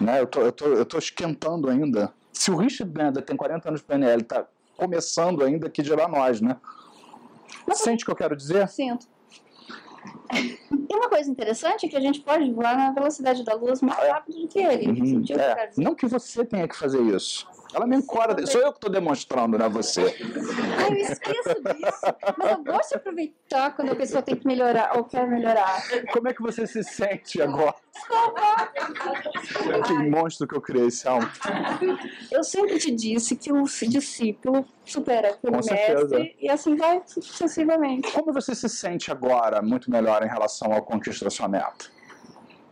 Né? 0.00 0.20
Eu, 0.20 0.26
tô, 0.26 0.40
eu, 0.40 0.52
tô, 0.52 0.66
eu 0.66 0.84
tô 0.84 0.98
esquentando 0.98 1.68
ainda. 1.68 2.12
Se 2.32 2.50
o 2.50 2.56
Richard 2.56 2.92
Bandler 2.92 3.24
tem 3.24 3.36
40 3.36 3.68
anos 3.68 3.80
de 3.80 3.86
PNL 3.86 4.22
está 4.22 4.46
começando 4.76 5.44
ainda, 5.44 5.68
que 5.68 5.82
dirá 5.82 6.08
nós, 6.08 6.40
né? 6.40 6.56
Mas, 7.66 7.78
Sente 7.78 8.02
o 8.02 8.06
que 8.06 8.12
eu 8.12 8.16
quero 8.16 8.36
dizer? 8.36 8.68
Sinto. 8.68 9.06
E 10.32 10.94
uma 10.94 11.08
coisa 11.08 11.30
interessante 11.30 11.86
é 11.86 11.88
que 11.88 11.96
a 11.96 12.00
gente 12.00 12.20
pode 12.20 12.50
voar 12.52 12.76
na 12.76 12.90
velocidade 12.90 13.44
da 13.44 13.54
luz 13.54 13.80
mais 13.82 13.98
rápido 14.08 14.40
do 14.40 14.48
que 14.48 14.58
ele. 14.58 14.88
Uhum, 14.88 15.24
é. 15.30 15.66
que 15.68 15.80
não 15.80 15.94
que 15.94 16.06
você 16.06 16.44
tenha 16.44 16.66
que 16.66 16.76
fazer 16.76 17.00
isso. 17.02 17.46
Ela 17.74 17.86
me 17.86 17.96
encora. 17.96 18.46
Sou 18.46 18.60
eu 18.60 18.70
que 18.70 18.78
estou 18.78 18.90
demonstrando, 18.90 19.58
não 19.58 19.66
é 19.66 19.68
você. 19.68 20.02
Ai, 20.02 20.90
eu 20.90 20.96
esqueço 20.96 21.54
disso. 21.54 22.36
Mas 22.36 22.50
eu 22.50 22.64
gosto 22.64 22.88
de 22.90 22.96
aproveitar 22.96 23.74
quando 23.74 23.92
a 23.92 23.96
pessoa 23.96 24.22
tem 24.22 24.36
que 24.36 24.46
melhorar 24.46 24.96
ou 24.96 25.04
quer 25.04 25.26
melhorar. 25.26 25.82
Como 26.12 26.28
é 26.28 26.34
que 26.34 26.42
você 26.42 26.66
se 26.66 26.84
sente 26.84 27.40
agora? 27.40 27.74
que 29.86 29.92
monstro 30.10 30.46
que 30.46 30.56
eu 30.56 30.60
criei, 30.60 30.90
Salmo. 30.90 31.28
Eu 32.30 32.44
sempre 32.44 32.78
te 32.78 32.90
disse 32.90 33.36
que 33.36 33.52
o 33.52 33.64
discípulo 33.64 34.64
supera 34.84 35.38
o 35.42 35.50
mestre 35.50 36.36
e 36.40 36.48
assim 36.48 36.76
vai 36.76 37.02
sucessivamente. 37.06 38.10
Como 38.12 38.32
você 38.32 38.54
se 38.54 38.68
sente 38.68 39.10
agora 39.10 39.62
muito 39.62 39.90
melhor 39.90 40.21
em 40.24 40.28
relação 40.28 40.72
ao 40.72 40.82
conquista 40.82 41.24
da 41.24 41.30
sua 41.30 41.48
meta? 41.48 41.86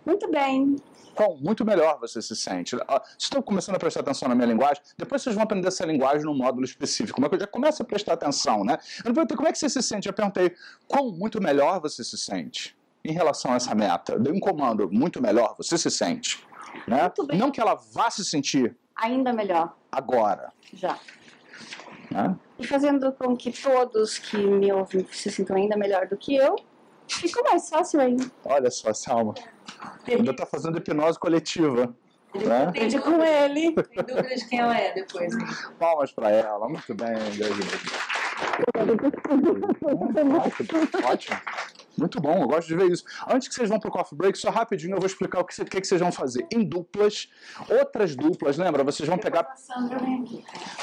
Muito 0.04 0.30
bem 0.30 0.76
qual 1.14 1.36
muito 1.36 1.64
melhor 1.64 1.98
você 2.00 2.22
se 2.22 2.34
sente. 2.34 2.76
Ah, 2.88 3.02
Estou 3.18 3.42
começando 3.42 3.76
a 3.76 3.78
prestar 3.78 4.00
atenção 4.00 4.28
na 4.28 4.34
minha 4.34 4.46
linguagem, 4.46 4.82
depois 4.96 5.22
vocês 5.22 5.34
vão 5.34 5.44
aprender 5.44 5.68
essa 5.68 5.84
linguagem 5.84 6.24
num 6.24 6.34
módulo 6.34 6.64
específico. 6.64 7.20
Mas 7.20 7.30
eu 7.32 7.40
já 7.40 7.46
começo 7.46 7.82
a 7.82 7.84
prestar 7.84 8.14
atenção, 8.14 8.64
né? 8.64 8.78
Eu 9.04 9.08
não 9.08 9.14
perguntei 9.14 9.36
como 9.36 9.48
é 9.48 9.52
que 9.52 9.58
você 9.58 9.68
se 9.68 9.82
sente, 9.82 10.08
eu 10.08 10.14
perguntei 10.14 10.54
quão 10.88 11.12
muito 11.12 11.40
melhor 11.42 11.80
você 11.80 12.02
se 12.02 12.16
sente 12.16 12.74
em 13.04 13.12
relação 13.12 13.52
a 13.52 13.56
essa 13.56 13.74
meta. 13.74 14.18
Dei 14.18 14.32
um 14.32 14.40
comando, 14.40 14.90
muito 14.90 15.20
melhor 15.20 15.54
você 15.58 15.76
se 15.76 15.90
sente. 15.90 16.42
Né? 16.86 17.10
Não 17.36 17.50
que 17.50 17.60
ela 17.60 17.74
vá 17.74 18.10
se 18.10 18.24
sentir 18.24 18.76
ainda 18.96 19.32
melhor. 19.32 19.74
Agora. 19.90 20.52
Já. 20.72 20.98
Né? 22.10 22.36
E 22.58 22.66
fazendo 22.66 23.12
com 23.12 23.36
que 23.36 23.50
todos 23.50 24.18
que 24.18 24.36
me 24.36 24.72
ouvem 24.72 25.06
se 25.12 25.30
sintam 25.30 25.56
ainda 25.56 25.76
melhor 25.76 26.06
do 26.06 26.16
que 26.16 26.34
eu, 26.34 26.56
fica 27.14 27.42
mais 27.42 27.68
fácil 27.68 28.01
ainda. 28.01 28.31
Olha 28.44 28.70
só, 28.70 28.92
Salma. 28.92 29.35
Ainda 30.07 30.31
está 30.31 30.46
fazendo 30.46 30.79
hipnose 30.79 31.18
coletiva. 31.18 31.94
Né? 32.35 32.64
Aprende 32.64 32.99
com 33.01 33.23
ele. 33.23 33.73
Tem 33.73 34.05
dúvida 34.05 34.37
de 34.37 34.49
quem 34.49 34.61
ela 34.61 34.79
é 34.79 34.94
depois. 34.94 35.35
Hein? 35.35 35.46
Palmas 35.79 36.12
para 36.12 36.31
ela. 36.31 36.68
Muito 36.68 36.94
bem, 36.94 37.11
Ótimo. 41.05 41.37
Muito 41.98 42.21
bom, 42.21 42.40
eu 42.40 42.48
gosto 42.48 42.69
de 42.69 42.77
ver 42.77 42.90
isso. 42.90 43.04
Antes 43.29 43.48
que 43.48 43.54
vocês 43.54 43.69
vão 43.69 43.79
pro 43.79 43.90
coffee 43.90 44.17
break, 44.17 44.38
só 44.38 44.48
rapidinho 44.48 44.94
eu 44.94 44.98
vou 44.98 45.06
explicar 45.06 45.40
o 45.40 45.44
que, 45.44 45.65
que, 45.65 45.81
que 45.81 45.87
vocês 45.87 46.00
vão 46.00 46.11
fazer. 46.11 46.46
Em 46.50 46.65
duplas, 46.65 47.29
outras 47.69 48.17
duplas, 48.17 48.56
lembra? 48.56 48.83
Vocês 48.85 49.08
vão 49.08 49.19
pegar. 49.19 49.46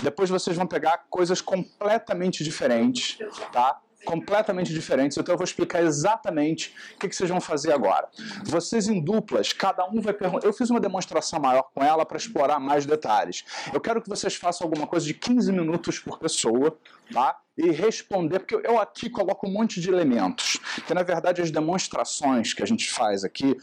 Depois 0.04 0.30
vocês 0.30 0.56
vão 0.56 0.68
pegar 0.68 1.06
coisas 1.10 1.42
completamente 1.42 2.44
diferentes, 2.44 3.18
tá? 3.52 3.82
Completamente 4.08 4.74
diferentes. 4.74 5.18
Então 5.18 5.34
eu 5.34 5.38
vou 5.38 5.44
explicar 5.44 5.84
exatamente 5.84 6.74
o 6.96 7.00
que, 7.00 7.10
que 7.10 7.16
vocês 7.16 7.30
vão 7.30 7.42
fazer 7.42 7.74
agora. 7.74 8.08
Vocês 8.46 8.88
em 8.88 9.02
duplas, 9.02 9.52
cada 9.52 9.86
um 9.86 10.00
vai 10.00 10.14
perguntar. 10.14 10.48
Eu 10.48 10.54
fiz 10.54 10.70
uma 10.70 10.80
demonstração 10.80 11.42
maior 11.42 11.64
com 11.76 11.84
ela 11.84 12.06
para 12.06 12.16
explorar 12.16 12.58
mais 12.58 12.86
detalhes. 12.86 13.44
Eu 13.74 13.82
quero 13.82 14.02
que 14.02 14.08
vocês 14.08 14.34
façam 14.36 14.66
alguma 14.66 14.88
coisa 14.88 15.06
de 15.06 15.14
15 15.14 15.52
minutos 15.52 16.00
por 16.00 16.18
pessoa, 16.20 16.78
tá? 17.12 17.38
E 17.58 17.70
responder, 17.70 18.40
porque 18.40 18.56
eu 18.56 18.80
aqui 18.80 19.10
coloco 19.10 19.46
um 19.46 19.52
monte 19.52 19.82
de 19.82 19.90
elementos, 19.90 20.58
que 20.86 20.94
na 20.94 21.04
verdade 21.04 21.42
as 21.42 21.52
demonstrações 21.52 22.54
que 22.54 22.64
a 22.64 22.66
gente 22.66 22.90
faz 22.90 23.26
aqui, 23.26 23.58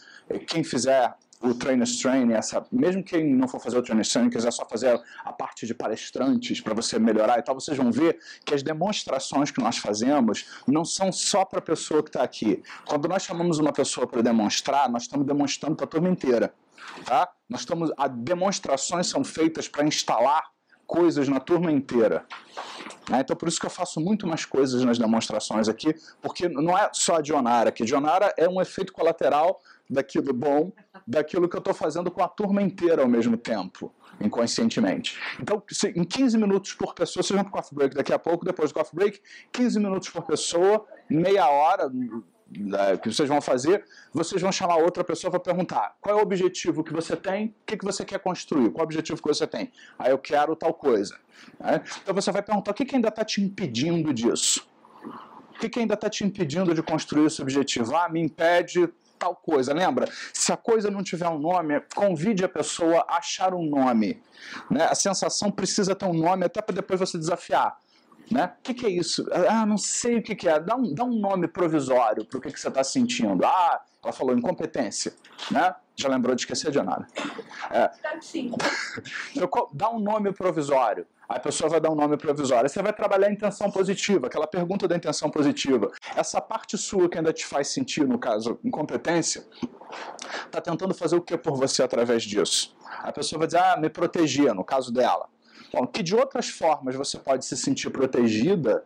quem 0.47 0.63
fizer 0.63 1.15
o 1.41 1.55
Trainers 1.55 1.99
Training, 1.99 2.33
essa, 2.33 2.67
mesmo 2.71 3.03
quem 3.03 3.35
não 3.35 3.47
for 3.47 3.61
fazer 3.61 3.79
o 3.79 3.83
Trainers 3.83 4.09
Training, 4.09 4.31
quiser 4.31 4.53
só 4.53 4.65
fazer 4.65 5.01
a 5.25 5.33
parte 5.33 5.67
de 5.67 5.75
palestrantes 5.75 6.61
para 6.61 6.75
você 6.75 6.99
melhorar 6.99 7.39
e 7.39 7.43
tal, 7.43 7.55
vocês 7.55 7.77
vão 7.77 7.91
ver 7.91 8.19
que 8.45 8.55
as 8.55 8.63
demonstrações 8.63 9.51
que 9.51 9.61
nós 9.61 9.77
fazemos 9.77 10.47
não 10.67 10.85
são 10.85 11.13
só 11.13 11.45
para 11.45 11.59
a 11.59 11.63
pessoa 11.63 12.03
que 12.03 12.09
está 12.09 12.23
aqui. 12.23 12.63
Quando 12.87 13.09
nós 13.09 13.23
chamamos 13.23 13.59
uma 13.59 13.73
pessoa 13.73 14.07
para 14.07 14.23
demonstrar, 14.23 14.89
nós 14.89 15.03
estamos 15.03 15.27
demonstrando 15.27 15.77
para 15.77 15.85
a 15.85 15.89
turma 15.89 16.09
inteira. 16.09 16.55
Tá? 17.05 17.29
Nós 17.49 17.61
estamos, 17.61 17.91
as 17.97 18.11
demonstrações 18.11 19.07
são 19.07 19.25
feitas 19.25 19.69
para 19.69 19.85
instalar 19.85 20.55
coisas 20.87 21.29
na 21.29 21.41
turma 21.41 21.73
inteira. 21.73 22.25
Né? 23.09 23.21
Então, 23.21 23.37
por 23.37 23.49
isso 23.49 23.61
que 23.61 23.67
eu 23.67 23.71
faço 23.71 24.01
muito 24.01 24.27
mais 24.27 24.45
coisas 24.45 24.83
nas 24.85 24.99
demonstrações 24.99 25.69
aqui, 25.69 25.95
porque 26.23 26.49
não 26.49 26.77
é 26.77 26.89
só 26.93 27.17
a 27.17 27.21
Dionara 27.21 27.69
aqui. 27.69 27.85
Dionara 27.85 28.33
é 28.37 28.49
um 28.49 28.61
efeito 28.61 28.93
colateral 28.93 29.61
daquilo 29.89 30.33
bom, 30.33 30.73
daquilo 31.07 31.49
que 31.49 31.57
eu 31.57 31.59
estou 31.59 31.75
fazendo 31.75 32.11
com 32.11 32.23
a 32.23 32.29
turma 32.29 32.63
inteira 32.63 33.03
ao 33.03 33.09
mesmo 33.09 33.37
tempo, 33.37 33.95
inconscientemente. 34.21 35.19
Então, 35.41 35.63
em 35.95 36.05
15 36.05 36.39
minutos 36.39 36.73
por 36.75 36.95
pessoa, 36.95 37.23
vocês 37.23 37.37
vão 37.37 37.45
para 37.45 37.59
o 37.59 37.63
coffee 37.63 37.77
break 37.77 37.95
daqui 37.95 38.13
a 38.13 38.19
pouco, 38.19 38.45
depois 38.45 38.71
do 38.71 38.75
coffee 38.75 38.95
break, 38.95 39.21
15 39.53 39.79
minutos 39.79 40.09
por 40.09 40.23
pessoa, 40.23 40.87
meia 41.09 41.49
hora 41.49 41.91
né, 42.51 42.97
que 42.97 43.13
vocês 43.13 43.29
vão 43.29 43.41
fazer, 43.41 43.85
vocês 44.13 44.41
vão 44.41 44.53
chamar 44.53 44.77
outra 44.77 45.03
pessoa 45.03 45.31
para 45.31 45.41
perguntar 45.41 45.97
qual 46.01 46.17
é 46.17 46.19
o 46.19 46.23
objetivo 46.23 46.85
que 46.85 46.93
você 46.93 47.17
tem, 47.17 47.47
o 47.47 47.55
que, 47.67 47.77
que 47.77 47.85
você 47.85 48.05
quer 48.05 48.19
construir, 48.21 48.71
qual 48.71 48.81
é 48.81 48.83
o 48.83 48.85
objetivo 48.85 49.21
que 49.21 49.29
você 49.29 49.47
tem. 49.47 49.73
Aí 49.99 50.11
eu 50.11 50.19
quero 50.19 50.55
tal 50.55 50.73
coisa. 50.73 51.19
Né? 51.59 51.83
Então 52.03 52.15
você 52.15 52.31
vai 52.31 52.43
perguntar 52.43 52.71
o 52.71 52.75
que, 52.75 52.85
que 52.85 52.95
ainda 52.95 53.09
está 53.09 53.25
te 53.25 53.43
impedindo 53.43 54.13
disso. 54.13 54.67
O 55.55 55.59
que, 55.59 55.69
que 55.69 55.79
ainda 55.79 55.95
está 55.95 56.11
te 56.11 56.25
impedindo 56.25 56.75
de 56.75 56.83
construir 56.83 57.27
esse 57.27 57.41
objetivo? 57.41 57.95
Ah, 57.97 58.09
me 58.09 58.21
impede 58.21 58.89
tal 59.19 59.35
coisa. 59.35 59.73
Lembra? 59.73 60.09
Se 60.33 60.53
a 60.53 60.57
coisa 60.57 60.91
não 60.91 61.03
tiver 61.03 61.29
um 61.29 61.39
nome, 61.39 61.81
convide 61.95 62.45
a 62.45 62.49
pessoa 62.49 63.05
a 63.09 63.19
achar 63.19 63.55
um 63.55 63.65
nome. 63.65 64.23
Né? 64.71 64.85
A 64.85 64.95
sensação 64.95 65.51
precisa 65.51 65.95
ter 65.95 66.07
um 66.07 66.15
nome 66.15 66.45
até 66.45 66.61
para 66.61 66.75
depois 66.75 67.01
você 67.01 67.19
desafiar. 67.19 67.77
Né? 68.31 68.53
O 68.59 68.63
que, 68.63 68.75
que, 68.75 68.87
é 68.87 68.91
isso? 68.91 69.27
Ah, 69.49 69.67
não 69.67 69.77
sei 69.77 70.19
o 70.19 70.23
que, 70.23 70.35
que 70.35 70.49
é. 70.49 70.59
Dá 70.59 70.77
um, 70.77 70.95
dá 70.95 71.05
um 71.05 71.19
nome 71.19 71.47
provisório 71.47 72.25
para 72.25 72.39
o 72.39 72.41
que, 72.41 72.51
que 72.51 72.61
você 72.61 72.69
está 72.69 72.83
sentindo. 72.83 73.45
Ah, 73.45 73.81
ela 74.05 74.13
falou 74.13 74.37
incompetência. 74.37 75.15
Né? 75.51 75.75
Já 75.97 76.09
lembrou 76.09 76.35
de 76.35 76.43
esquecer 76.43 76.71
de 76.71 76.83
nada. 76.83 77.07
É. 77.71 77.91
Dá 79.73 79.91
um 79.91 79.99
nome 79.99 80.33
provisório. 80.33 81.07
A 81.29 81.39
pessoa 81.39 81.71
vai 81.71 81.81
dar 81.81 81.91
um 81.91 81.95
nome 81.95 82.17
provisório. 82.17 82.69
Você 82.69 82.83
vai 82.83 82.93
trabalhar 82.93 83.29
a 83.29 83.33
intenção 83.33 83.71
positiva, 83.71 84.27
aquela 84.27 84.47
pergunta 84.47 84.87
da 84.87 84.97
intenção 84.97 85.31
positiva. 85.31 85.91
Essa 86.15 86.41
parte 86.41 86.77
sua 86.77 87.09
que 87.09 87.17
ainda 87.17 87.33
te 87.33 87.47
faz 87.47 87.69
sentir, 87.69 88.07
no 88.07 88.19
caso, 88.19 88.59
incompetência, 88.63 89.47
está 90.45 90.61
tentando 90.61 90.93
fazer 90.93 91.17
o 91.17 91.23
que 91.23 91.37
por 91.39 91.57
você 91.57 91.83
através 91.83 92.25
disso? 92.25 92.77
A 92.99 93.11
pessoa 93.11 93.39
vai 93.39 93.47
dizer, 93.47 93.59
ah, 93.59 93.77
me 93.77 93.89
protegia, 93.89 94.53
no 94.53 94.65
caso 94.65 94.93
dela. 94.93 95.29
Bom, 95.73 95.87
que 95.87 96.03
de 96.03 96.15
outras 96.15 96.49
formas 96.49 96.95
você 96.95 97.19
pode 97.19 97.45
se 97.45 97.57
sentir 97.57 97.91
protegida 97.91 98.85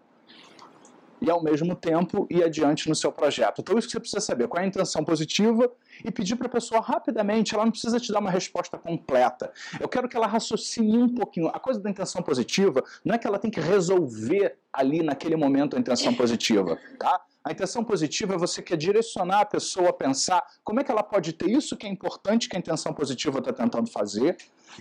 e 1.21 1.31
ao 1.31 1.43
mesmo 1.43 1.75
tempo 1.75 2.27
ir 2.31 2.43
adiante 2.45 2.89
no 2.89 2.95
seu 2.95 3.13
projeto. 3.13 3.61
Então, 3.61 3.79
isso 3.79 3.89
que 3.89 3.93
você 3.93 4.01
precisa 4.01 4.21
saber: 4.21 4.49
qual 4.49 4.61
é 4.61 4.65
a 4.65 4.69
intenção 4.69 5.05
positiva 5.05 5.71
e 6.05 6.11
pedir 6.11 6.37
para 6.37 6.47
a 6.47 6.51
pessoa 6.51 6.81
rapidamente, 6.81 7.55
ela 7.55 7.65
não 7.65 7.73
precisa 7.73 7.99
te 7.99 8.13
dar 8.13 8.21
uma 8.21 8.31
resposta 8.31 8.79
completa. 8.79 9.53
Eu 9.81 9.89
quero 9.89 10.09
que 10.09 10.17
ela 10.17 10.27
raciocine 10.27 10.99
um 10.99 11.15
pouquinho. 11.15 11.49
A 11.49 11.59
coisa 11.59 11.81
da 11.81 11.91
intenção 11.91 12.23
positiva 12.23 12.83
não 13.05 13.15
é 13.15 13.19
que 13.19 13.27
ela 13.27 13.39
tem 13.39 13.51
que 13.51 13.61
resolver 13.61 14.57
ali 14.73 15.03
naquele 15.03 15.37
momento 15.37 15.77
a 15.77 15.81
intenção 15.81 16.15
positiva, 16.15 16.79
tá? 16.99 17.21
A 17.43 17.53
intenção 17.53 17.83
positiva 17.83 18.35
é 18.35 18.39
você 18.39 18.61
quer 18.61 18.77
direcionar 18.77 19.41
a 19.41 19.45
pessoa 19.45 19.89
a 19.89 19.93
pensar 19.93 20.45
como 20.63 20.81
é 20.81 20.85
que 20.85 20.91
ela 20.91 21.03
pode 21.03 21.33
ter 21.33 21.49
isso 21.49 21.77
que 21.77 21.87
é 21.87 21.91
importante 21.91 22.49
que 22.49 22.57
a 22.57 22.59
intenção 22.59 22.93
positiva 22.93 23.39
está 23.39 23.53
tentando 23.53 23.91
fazer 23.91 24.37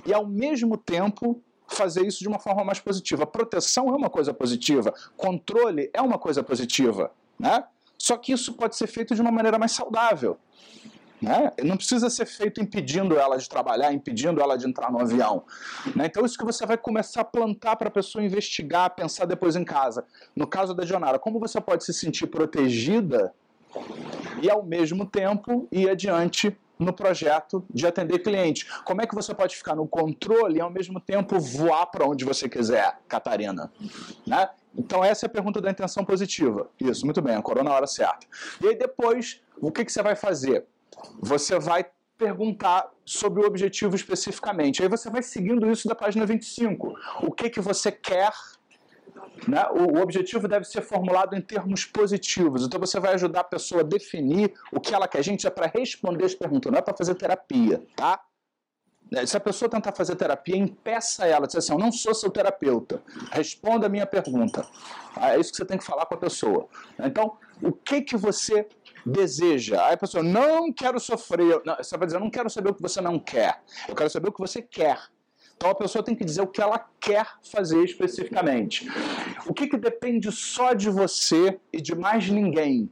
e 0.05 0.13
ao 0.13 0.27
mesmo 0.27 0.77
tempo 0.77 1.41
fazer 1.67 2.05
isso 2.05 2.19
de 2.19 2.27
uma 2.27 2.39
forma 2.39 2.63
mais 2.63 2.79
positiva. 2.79 3.25
Proteção 3.25 3.89
é 3.89 3.95
uma 3.95 4.09
coisa 4.09 4.33
positiva, 4.33 4.93
controle 5.15 5.89
é 5.93 6.01
uma 6.01 6.17
coisa 6.17 6.43
positiva, 6.43 7.11
né? 7.39 7.63
Só 7.97 8.15
que 8.15 8.31
isso 8.31 8.53
pode 8.53 8.75
ser 8.75 8.87
feito 8.87 9.15
de 9.15 9.21
uma 9.21 9.31
maneira 9.31 9.57
mais 9.57 9.71
saudável. 9.71 10.37
Né? 11.19 11.51
Não 11.63 11.75
precisa 11.75 12.11
ser 12.11 12.27
feito 12.27 12.61
impedindo 12.61 13.17
ela 13.17 13.37
de 13.37 13.49
trabalhar, 13.49 13.91
impedindo 13.91 14.39
ela 14.39 14.55
de 14.55 14.67
entrar 14.67 14.91
no 14.91 14.99
avião. 14.99 15.43
Né? 15.95 16.05
Então, 16.05 16.23
isso 16.23 16.37
que 16.37 16.45
você 16.45 16.63
vai 16.63 16.77
começar 16.77 17.21
a 17.21 17.25
plantar 17.25 17.75
para 17.75 17.87
a 17.87 17.91
pessoa 17.91 18.23
investigar, 18.23 18.91
pensar 18.91 19.25
depois 19.25 19.55
em 19.55 19.63
casa. 19.63 20.05
No 20.35 20.45
caso 20.45 20.75
da 20.75 20.83
Dionara, 20.83 21.17
como 21.17 21.39
você 21.39 21.59
pode 21.59 21.83
se 21.83 21.93
sentir 21.93 22.27
protegida 22.27 23.33
e, 24.41 24.49
ao 24.49 24.63
mesmo 24.63 25.07
tempo, 25.07 25.67
ir 25.71 25.89
adiante 25.89 26.55
no 26.79 26.93
projeto 26.93 27.65
de 27.69 27.85
atender 27.87 28.19
cliente. 28.19 28.67
Como 28.83 29.01
é 29.01 29.07
que 29.07 29.15
você 29.15 29.33
pode 29.33 29.55
ficar 29.55 29.75
no 29.75 29.87
controle 29.87 30.57
e 30.57 30.61
ao 30.61 30.69
mesmo 30.69 30.99
tempo 30.99 31.39
voar 31.39 31.87
para 31.87 32.05
onde 32.05 32.23
você 32.23 32.47
quiser, 32.47 32.99
Catarina? 33.07 33.71
Né? 34.25 34.49
Então 34.77 35.03
essa 35.03 35.25
é 35.25 35.27
a 35.27 35.29
pergunta 35.29 35.59
da 35.59 35.71
intenção 35.71 36.05
positiva. 36.05 36.69
Isso, 36.79 37.05
muito 37.05 37.21
bem, 37.21 37.35
a 37.35 37.41
corona 37.41 37.69
na 37.69 37.75
hora 37.75 37.87
certa. 37.87 38.27
E 38.61 38.67
aí 38.67 38.75
depois, 38.75 39.41
o 39.59 39.71
que, 39.71 39.83
que 39.83 39.91
você 39.91 40.03
vai 40.03 40.15
fazer? 40.15 40.65
Você 41.19 41.57
vai 41.59 41.85
perguntar 42.17 42.89
sobre 43.05 43.41
o 43.41 43.45
objetivo 43.45 43.95
especificamente. 43.95 44.81
Aí 44.81 44.89
você 44.89 45.09
vai 45.09 45.21
seguindo 45.21 45.69
isso 45.69 45.87
da 45.87 45.95
página 45.95 46.25
25. 46.25 46.93
O 47.21 47.31
que, 47.31 47.49
que 47.49 47.61
você 47.61 47.91
quer 47.91 48.31
né? 49.47 49.65
O, 49.71 49.97
o, 49.97 50.01
objetivo 50.01 50.47
deve 50.47 50.65
ser 50.65 50.81
formulado 50.81 51.35
em 51.35 51.41
termos 51.41 51.85
positivos. 51.85 52.65
Então 52.65 52.79
você 52.79 52.99
vai 52.99 53.13
ajudar 53.13 53.41
a 53.41 53.43
pessoa 53.43 53.81
a 53.81 53.83
definir 53.83 54.53
o 54.71 54.79
que 54.79 54.93
ela 54.93 55.07
quer. 55.07 55.23
Gente, 55.23 55.45
é 55.45 55.49
para 55.49 55.67
responder 55.67 56.25
as 56.25 56.35
perguntas, 56.35 56.71
não 56.71 56.79
é 56.79 56.81
para 56.81 56.95
fazer 56.95 57.15
terapia, 57.15 57.83
tá? 57.95 58.21
Né, 59.11 59.25
se 59.25 59.37
a 59.37 59.39
pessoa 59.39 59.69
tentar 59.69 59.93
fazer 59.93 60.15
terapia, 60.15 60.57
impeça 60.57 61.25
ela, 61.25 61.47
diz 61.47 61.55
assim, 61.55 61.71
eu 61.71 61.79
não 61.79 61.91
sou 61.91 62.13
seu 62.13 62.29
terapeuta, 62.29 63.01
responda 63.31 63.85
a 63.85 63.89
minha 63.89 64.05
pergunta. 64.05 64.67
Ah, 65.15 65.35
é 65.35 65.39
isso 65.39 65.51
que 65.51 65.57
você 65.57 65.65
tem 65.65 65.77
que 65.77 65.85
falar 65.85 66.05
com 66.05 66.15
a 66.15 66.17
pessoa. 66.17 66.67
Então, 66.99 67.37
o 67.61 67.71
que 67.71 68.01
que 68.01 68.17
você 68.17 68.67
deseja? 69.05 69.85
Aí 69.85 69.93
a 69.93 69.97
pessoa, 69.97 70.21
não 70.21 70.71
quero 70.73 70.99
sofrer. 70.99 71.61
Não, 71.65 71.75
você 71.77 71.97
vai 71.97 72.05
dizer, 72.05 72.17
eu 72.17 72.21
não 72.21 72.29
quero 72.29 72.49
saber 72.49 72.69
o 72.69 72.73
que 72.73 72.81
você 72.81 72.99
não 72.99 73.17
quer, 73.17 73.61
eu 73.87 73.95
quero 73.95 74.09
saber 74.09 74.29
o 74.29 74.31
que 74.33 74.39
você 74.39 74.61
quer. 74.61 74.99
Então 75.57 75.71
a 75.71 75.75
pessoa 75.75 76.03
tem 76.03 76.15
que 76.15 76.23
dizer 76.23 76.41
o 76.41 76.47
que 76.47 76.61
ela 76.61 76.87
quer 76.99 77.27
fazer 77.41 77.83
especificamente. 77.83 78.87
O 79.47 79.53
que, 79.53 79.67
que 79.67 79.75
depende 79.75 80.31
só 80.31 80.73
de 80.73 80.89
você 80.89 81.59
e 81.73 81.81
de 81.81 81.95
mais 81.95 82.29
ninguém 82.29 82.91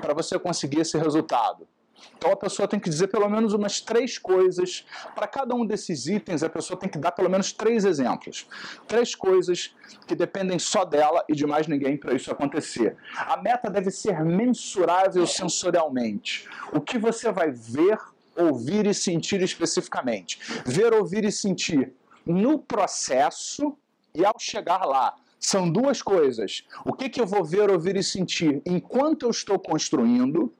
para 0.00 0.14
você 0.14 0.38
conseguir 0.38 0.80
esse 0.80 0.96
resultado? 0.96 1.68
Então 2.16 2.32
a 2.32 2.36
pessoa 2.36 2.66
tem 2.66 2.80
que 2.80 2.88
dizer 2.88 3.08
pelo 3.08 3.28
menos 3.28 3.52
umas 3.52 3.80
três 3.80 4.18
coisas. 4.18 4.86
Para 5.14 5.26
cada 5.26 5.54
um 5.54 5.66
desses 5.66 6.06
itens, 6.06 6.42
a 6.42 6.48
pessoa 6.48 6.78
tem 6.78 6.88
que 6.88 6.98
dar 6.98 7.12
pelo 7.12 7.28
menos 7.28 7.52
três 7.52 7.84
exemplos. 7.84 8.46
Três 8.88 9.14
coisas 9.14 9.74
que 10.06 10.14
dependem 10.14 10.58
só 10.58 10.84
dela 10.84 11.24
e 11.28 11.34
de 11.34 11.46
mais 11.46 11.66
ninguém 11.66 11.96
para 11.96 12.14
isso 12.14 12.30
acontecer. 12.30 12.96
A 13.16 13.36
meta 13.36 13.70
deve 13.70 13.90
ser 13.90 14.24
mensurável 14.24 15.26
sensorialmente. 15.26 16.48
O 16.72 16.80
que 16.80 16.98
você 16.98 17.30
vai 17.30 17.50
ver 17.50 17.98
ouvir 18.36 18.86
e 18.86 18.94
sentir 18.94 19.42
especificamente. 19.42 20.38
Ver, 20.64 20.92
ouvir 20.92 21.24
e 21.24 21.32
sentir 21.32 21.92
no 22.24 22.58
processo 22.58 23.76
e 24.14 24.24
ao 24.24 24.38
chegar 24.38 24.84
lá. 24.84 25.14
São 25.38 25.70
duas 25.70 26.00
coisas. 26.00 26.64
O 26.84 26.92
que, 26.92 27.08
que 27.08 27.20
eu 27.20 27.26
vou 27.26 27.44
ver, 27.44 27.70
ouvir 27.70 27.96
e 27.96 28.02
sentir 28.02 28.62
enquanto 28.64 29.24
eu 29.24 29.30
estou 29.30 29.58
construindo 29.58 30.52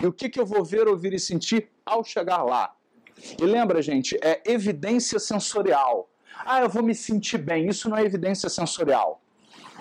e 0.00 0.06
o 0.06 0.12
que, 0.12 0.28
que 0.28 0.40
eu 0.40 0.46
vou 0.46 0.64
ver, 0.64 0.88
ouvir 0.88 1.12
e 1.12 1.18
sentir 1.18 1.68
ao 1.84 2.04
chegar 2.04 2.42
lá. 2.42 2.74
E 3.40 3.44
lembra, 3.44 3.82
gente, 3.82 4.18
é 4.22 4.42
evidência 4.46 5.18
sensorial. 5.18 6.08
Ah, 6.44 6.60
eu 6.60 6.68
vou 6.68 6.82
me 6.82 6.94
sentir 6.94 7.38
bem. 7.38 7.68
Isso 7.68 7.88
não 7.88 7.96
é 7.96 8.04
evidência 8.04 8.48
sensorial. 8.48 9.21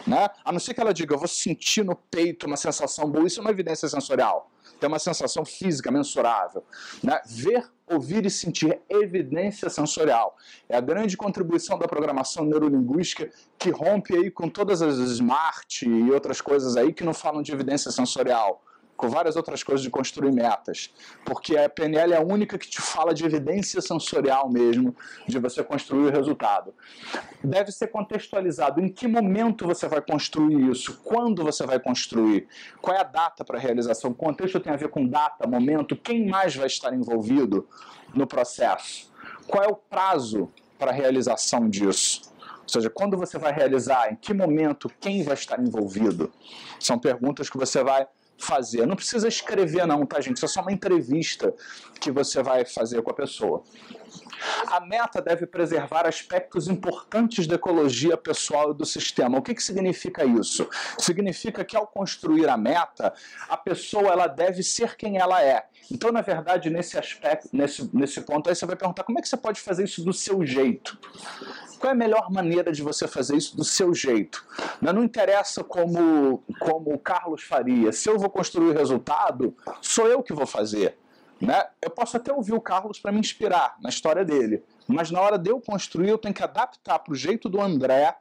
Né? 0.06 0.30
A 0.43 0.52
não 0.52 0.60
ser 0.60 0.74
que 0.74 0.82
ela 0.82 0.93
diga, 0.93 1.14
eu 1.14 1.20
vou 1.20 1.28
sentir 1.28 1.84
no 1.84 1.95
peito 1.95 2.47
uma 2.47 2.58
sensação 2.58 3.10
boa. 3.10 3.28
Isso 3.28 3.45
é 3.45 3.52
evidência 3.52 3.88
sensorial 3.88 4.52
tem 4.82 4.88
uma 4.88 4.99
sensação 4.99 5.45
física 5.45 5.91
mensurável. 5.91 6.64
Né? 7.04 7.22
Ver, 7.28 7.70
ouvir 7.88 8.26
e 8.26 8.32
sentir 8.32 8.82
evidência 8.89 9.70
sensorial. 9.70 10.36
É 10.68 10.76
a 10.76 10.82
grande 10.82 11.16
contribuição 11.16 11.78
da 11.78 11.88
programação 11.88 12.43
neurolinguística 12.43 13.30
que 13.60 13.70
rompe 13.70 14.16
aí 14.16 14.32
com 14.32 14.49
todas 14.49 14.82
as 14.82 14.97
smart 14.97 15.88
e 15.88 16.12
outras 16.12 16.41
coisas 16.41 16.76
aí 16.76 16.91
que 16.91 17.04
não 17.04 17.14
falam 17.14 17.43
de 17.43 17.52
evidência 17.52 17.91
sensorial. 17.91 18.64
Com 19.02 19.10
várias 19.10 19.36
outras 19.36 19.64
coisas 19.64 19.82
de 19.82 19.89
construir 19.89 20.32
metas, 20.32 20.93
porque 21.26 21.58
a 21.58 21.68
PNL 21.68 22.14
é 22.14 22.18
a 22.18 22.22
única 22.22 22.56
que 22.56 22.70
te 22.70 22.80
fala 22.80 23.16
de 23.16 23.26
evidência 23.26 23.82
sensorial 23.82 24.47
mesmo, 24.47 24.95
de 25.28 25.39
você 25.39 25.64
construir 25.64 26.10
o 26.10 26.12
resultado. 26.12 26.72
Deve 27.43 27.72
ser 27.72 27.88
contextualizado 27.88 28.80
em 28.80 28.88
que 28.88 29.08
momento 29.08 29.66
você 29.66 29.88
vai 29.88 30.02
construir 30.04 30.70
isso, 30.70 31.02
quando 31.04 31.43
você 31.43 31.66
vai 31.66 31.80
construir, 31.80 32.47
qual 32.80 32.95
é 32.95 32.99
a 32.99 33.04
data 33.04 33.43
para 33.43 33.58
a 33.58 33.60
realização. 33.60 34.12
O 34.12 34.14
contexto 34.14 34.60
tem 34.60 34.72
a 34.72 34.78
ver 34.78 34.89
com 34.89 35.08
data, 35.08 35.47
momento, 35.47 35.95
quem 35.95 36.28
mais 36.28 36.56
vai 36.56 36.68
estar 36.68 36.93
envolvido 36.93 37.68
no 38.14 38.28
processo, 38.28 39.12
qual 39.47 39.64
é 39.64 39.68
o 39.68 39.76
prazo 39.76 40.47
para 40.78 40.91
a 40.91 40.93
realização 40.93 41.68
disso. 41.68 42.32
Ou 42.62 42.70
seja, 42.70 42.89
quando 42.91 43.18
você 43.18 43.39
vai 43.39 43.52
realizar, 43.52 44.14
em 44.14 44.16
que 44.16 44.32
momento, 44.32 44.91
quem 44.99 45.24
vai 45.24 45.34
estar 45.34 45.60
envolvido? 45.60 46.32
São 46.80 46.99
perguntas 46.99 47.49
que 47.49 47.58
você 47.58 47.84
vai 47.84 48.06
fazer. 48.38 48.86
Não 48.86 48.96
precisa 48.96 49.28
escrever, 49.28 49.86
não, 49.86 50.06
tá, 50.06 50.20
gente? 50.20 50.38
Isso 50.38 50.46
é 50.46 50.48
só 50.48 50.62
uma 50.62 50.72
entrevista 50.72 51.54
que 52.00 52.12
você 52.12 52.42
vai 52.42 52.66
fazer 52.66 53.02
com 53.02 53.12
a 53.12 53.14
pessoa. 53.14 53.64
A 54.68 54.80
meta 54.80 55.22
deve 55.22 55.46
preservar 55.46 56.08
aspectos 56.08 56.68
importantes 56.68 57.46
da 57.46 57.56
ecologia 57.56 58.18
pessoal 58.18 58.72
e 58.72 58.74
do 58.74 58.86
sistema. 58.86 59.38
O 59.38 59.42
que, 59.42 59.54
que 59.54 59.64
significa 59.64 60.26
isso? 60.26 60.68
Significa 60.98 61.64
que 61.64 61.78
ao 61.78 61.86
construir 61.86 62.50
a 62.50 62.58
meta, 62.58 63.14
a 63.48 63.56
pessoa 63.56 64.10
ela 64.10 64.28
deve 64.28 64.64
ser 64.64 64.96
quem 64.96 65.18
ela 65.18 65.42
é. 65.44 65.66
Então, 65.92 66.12
na 66.12 66.22
verdade, 66.22 66.70
nesse 66.70 66.98
aspecto, 66.98 67.50
nesse, 67.54 67.90
nesse 67.96 68.22
ponto 68.22 68.50
aí, 68.50 68.56
você 68.56 68.66
vai 68.66 68.76
perguntar 68.76 69.04
como 69.04 69.20
é 69.20 69.22
que 69.22 69.30
você 69.30 69.38
pode 69.38 69.62
fazer 69.62 69.84
isso 69.84 70.04
do 70.04 70.14
seu 70.14 70.46
jeito? 70.46 70.98
Qual 71.82 71.90
é 71.90 71.94
a 71.96 71.98
melhor 71.98 72.30
maneira 72.30 72.72
de 72.72 72.84
você 72.84 73.08
fazer 73.08 73.36
isso 73.36 73.58
do 73.58 73.64
seu 73.64 73.92
jeito? 73.92 74.46
Não 74.80 75.04
interessa 75.04 75.64
como, 75.64 76.44
como 76.60 76.94
o 76.94 77.00
Carlos 77.00 77.42
faria. 77.42 77.92
Se 77.92 78.08
eu 78.08 78.20
vou 78.20 78.30
construir 78.30 78.68
o 78.70 78.74
resultado, 78.74 79.58
sou 79.82 80.08
eu 80.08 80.22
que 80.22 80.32
vou 80.32 80.46
fazer. 80.46 81.00
Né? 81.42 81.66
Eu 81.82 81.90
posso 81.90 82.16
até 82.16 82.32
ouvir 82.32 82.54
o 82.54 82.62
Carlos 82.62 83.00
para 83.00 83.12
me 83.12 83.20
inspirar 83.20 83.78
na 83.82 83.90
história 83.90 84.24
dele, 84.24 84.64
mas 84.88 85.10
na 85.10 85.20
hora 85.20 85.40
de 85.40 85.50
eu 85.50 85.60
construir, 85.60 86.10
eu 86.10 86.20
tenho 86.20 86.36
que 86.36 86.44
adaptar 86.44 87.00
para 87.00 87.14
o 87.14 87.16
jeito 87.16 87.50
do 87.50 87.60
André 87.60 88.16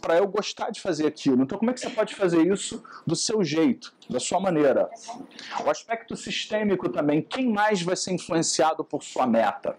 para 0.00 0.16
eu 0.16 0.26
gostar 0.26 0.70
de 0.70 0.80
fazer 0.80 1.06
aquilo. 1.06 1.42
Então, 1.42 1.58
como 1.58 1.70
é 1.70 1.74
que 1.74 1.80
você 1.80 1.90
pode 1.90 2.14
fazer 2.14 2.46
isso 2.46 2.82
do 3.06 3.14
seu 3.14 3.44
jeito, 3.44 3.92
da 4.08 4.18
sua 4.18 4.40
maneira? 4.40 4.88
O 5.64 5.70
aspecto 5.70 6.16
sistêmico 6.16 6.88
também. 6.88 7.22
Quem 7.22 7.52
mais 7.52 7.82
vai 7.82 7.96
ser 7.96 8.12
influenciado 8.12 8.84
por 8.84 9.02
sua 9.02 9.26
meta? 9.26 9.76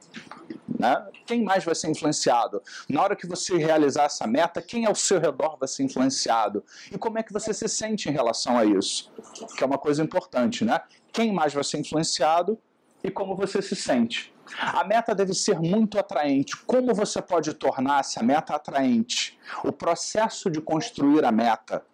Né? 0.80 1.06
Quem 1.26 1.44
mais 1.44 1.64
vai 1.64 1.76
ser 1.76 1.90
influenciado? 1.90 2.62
Na 2.88 3.02
hora 3.02 3.16
que 3.16 3.28
você 3.28 3.58
realizar 3.58 4.06
essa 4.06 4.28
meta, 4.28 4.62
quem 4.62 4.86
ao 4.86 4.96
seu 4.96 5.20
redor 5.20 5.58
vai 5.58 5.68
ser 5.68 5.84
influenciado? 5.84 6.64
E 6.92 6.98
como 6.98 7.18
é 7.18 7.24
que 7.24 7.34
você 7.34 7.54
se 7.54 7.68
sente 7.68 8.10
em 8.10 8.12
relação 8.12 8.58
a 8.58 8.66
isso? 8.66 9.12
Que 9.58 9.64
é 9.64 9.68
uma 9.68 9.78
coisa 9.78 10.04
importante, 10.04 10.64
né? 10.64 10.82
Quem 11.12 11.34
mais 11.34 11.54
vai 11.54 11.64
ser 11.64 11.80
influenciado 11.80 12.58
e 13.04 13.10
como 13.10 13.36
você 13.36 13.62
se 13.62 13.76
sente? 13.76 14.31
A 14.60 14.84
meta 14.84 15.16
deve 15.16 15.34
ser 15.34 15.60
muito 15.60 15.98
atraente. 15.98 16.58
Como 16.66 16.94
você 16.94 17.22
pode 17.22 17.54
tornar 17.54 18.02
essa 18.02 18.22
meta 18.22 18.56
atraente? 18.56 19.40
O 19.64 19.72
processo 19.72 20.50
de 20.50 20.62
construir 20.62 21.24
a 21.26 21.32
meta. 21.32 21.86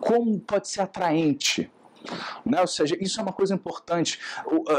Como 0.00 0.38
pode 0.40 0.68
ser 0.68 0.82
atraente? 0.82 1.70
Né? 2.44 2.60
Ou 2.60 2.66
seja, 2.66 2.96
isso 3.00 3.20
é 3.20 3.22
uma 3.22 3.32
coisa 3.32 3.54
importante. 3.54 4.18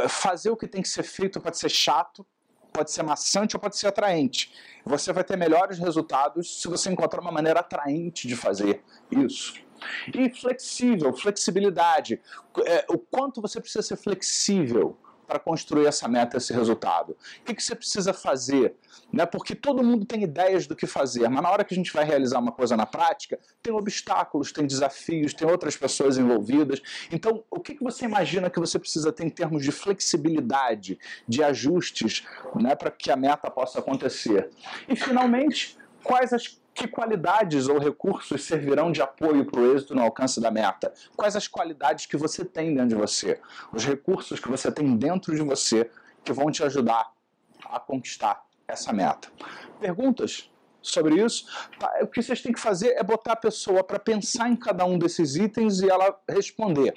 Fazer 0.07 0.49
o 0.49 0.57
que 0.57 0.67
tem 0.67 0.81
que 0.81 0.89
ser 0.89 1.03
feito 1.03 1.39
pode 1.39 1.57
ser 1.57 1.69
chato, 1.69 2.25
pode 2.71 2.91
ser 2.91 3.03
maçante 3.03 3.55
ou 3.55 3.59
pode 3.59 3.77
ser 3.77 3.87
atraente. 3.87 4.53
Você 4.85 5.11
vai 5.11 5.23
ter 5.23 5.37
melhores 5.37 5.77
resultados 5.79 6.61
se 6.61 6.67
você 6.67 6.89
encontrar 6.89 7.21
uma 7.21 7.31
maneira 7.31 7.59
atraente 7.59 8.27
de 8.27 8.35
fazer 8.35 8.83
isso. 9.11 9.55
E 10.13 10.29
flexível, 10.29 11.13
flexibilidade. 11.13 12.21
É, 12.65 12.85
o 12.89 12.97
quanto 12.97 13.41
você 13.41 13.59
precisa 13.61 13.81
ser 13.81 13.97
flexível 13.97 14.97
para 15.29 15.37
construir 15.37 15.85
essa 15.85 16.07
meta, 16.07 16.37
esse 16.37 16.51
resultado? 16.51 17.11
O 17.11 17.43
que, 17.45 17.53
que 17.53 17.61
você 17.61 17.75
precisa 17.75 18.11
fazer? 18.11 18.73
Né? 19.13 19.27
Porque 19.27 19.53
todo 19.53 19.83
mundo 19.83 20.03
tem 20.03 20.23
ideias 20.23 20.65
do 20.65 20.75
que 20.75 20.87
fazer, 20.87 21.29
mas 21.29 21.43
na 21.43 21.51
hora 21.51 21.63
que 21.63 21.75
a 21.75 21.77
gente 21.77 21.93
vai 21.93 22.03
realizar 22.03 22.39
uma 22.39 22.51
coisa 22.51 22.75
na 22.75 22.87
prática, 22.87 23.39
tem 23.61 23.71
obstáculos, 23.71 24.51
tem 24.51 24.65
desafios, 24.65 25.35
tem 25.35 25.47
outras 25.47 25.77
pessoas 25.77 26.17
envolvidas. 26.17 26.81
Então, 27.11 27.43
o 27.51 27.59
que, 27.59 27.75
que 27.75 27.83
você 27.83 28.05
imagina 28.05 28.49
que 28.49 28.59
você 28.59 28.79
precisa 28.79 29.11
ter 29.11 29.23
em 29.23 29.29
termos 29.29 29.63
de 29.63 29.71
flexibilidade, 29.71 30.97
de 31.27 31.43
ajustes, 31.43 32.25
né, 32.55 32.75
para 32.75 32.89
que 32.89 33.11
a 33.11 33.15
meta 33.15 33.51
possa 33.51 33.77
acontecer? 33.77 34.49
E, 34.87 34.95
finalmente, 34.95 35.77
quais 36.03 36.33
as 36.33 36.59
que 36.79 36.87
qualidades 36.87 37.67
ou 37.67 37.77
recursos 37.77 38.45
servirão 38.45 38.89
de 38.89 39.01
apoio 39.01 39.45
para 39.45 39.59
o 39.59 39.75
êxito 39.75 39.93
no 39.93 40.01
alcance 40.01 40.39
da 40.39 40.49
meta? 40.49 40.93
Quais 41.13 41.35
as 41.35 41.45
qualidades 41.45 42.05
que 42.05 42.15
você 42.15 42.45
tem 42.45 42.73
dentro 42.73 42.89
de 42.89 42.95
você? 42.95 43.41
Os 43.73 43.85
recursos 43.85 44.39
que 44.39 44.47
você 44.47 44.71
tem 44.71 44.95
dentro 44.95 45.35
de 45.35 45.41
você 45.41 45.91
que 46.23 46.31
vão 46.31 46.49
te 46.49 46.63
ajudar 46.63 47.11
a 47.65 47.79
conquistar 47.81 48.45
essa 48.65 48.93
meta? 48.93 49.27
Perguntas? 49.79 50.49
sobre 50.81 51.21
isso, 51.21 51.45
tá, 51.77 51.91
o 52.01 52.07
que 52.07 52.23
vocês 52.23 52.41
têm 52.41 52.53
que 52.53 52.59
fazer 52.59 52.91
é 52.91 53.03
botar 53.03 53.33
a 53.33 53.35
pessoa 53.35 53.83
para 53.83 53.99
pensar 53.99 54.49
em 54.49 54.55
cada 54.55 54.85
um 54.85 54.97
desses 54.97 55.35
itens 55.35 55.81
e 55.81 55.89
ela 55.89 56.17
responder. 56.27 56.93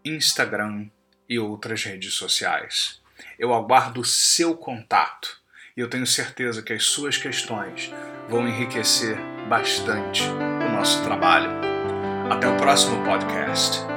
Instagram 0.08 0.88
e 1.28 1.38
outras 1.38 1.82
redes 1.84 2.14
sociais. 2.14 3.00
Eu 3.38 3.54
aguardo 3.54 4.00
o 4.00 4.04
seu 4.04 4.56
contato 4.56 5.40
e 5.76 5.80
eu 5.80 5.88
tenho 5.88 6.06
certeza 6.06 6.62
que 6.62 6.72
as 6.72 6.84
suas 6.84 7.16
questões 7.16 7.92
vão 8.28 8.48
enriquecer 8.48 9.16
bastante 9.48 10.22
o 10.22 10.72
nosso 10.72 11.02
trabalho. 11.02 11.50
Até 12.30 12.48
o 12.48 12.56
próximo 12.56 13.04
podcast. 13.04 13.95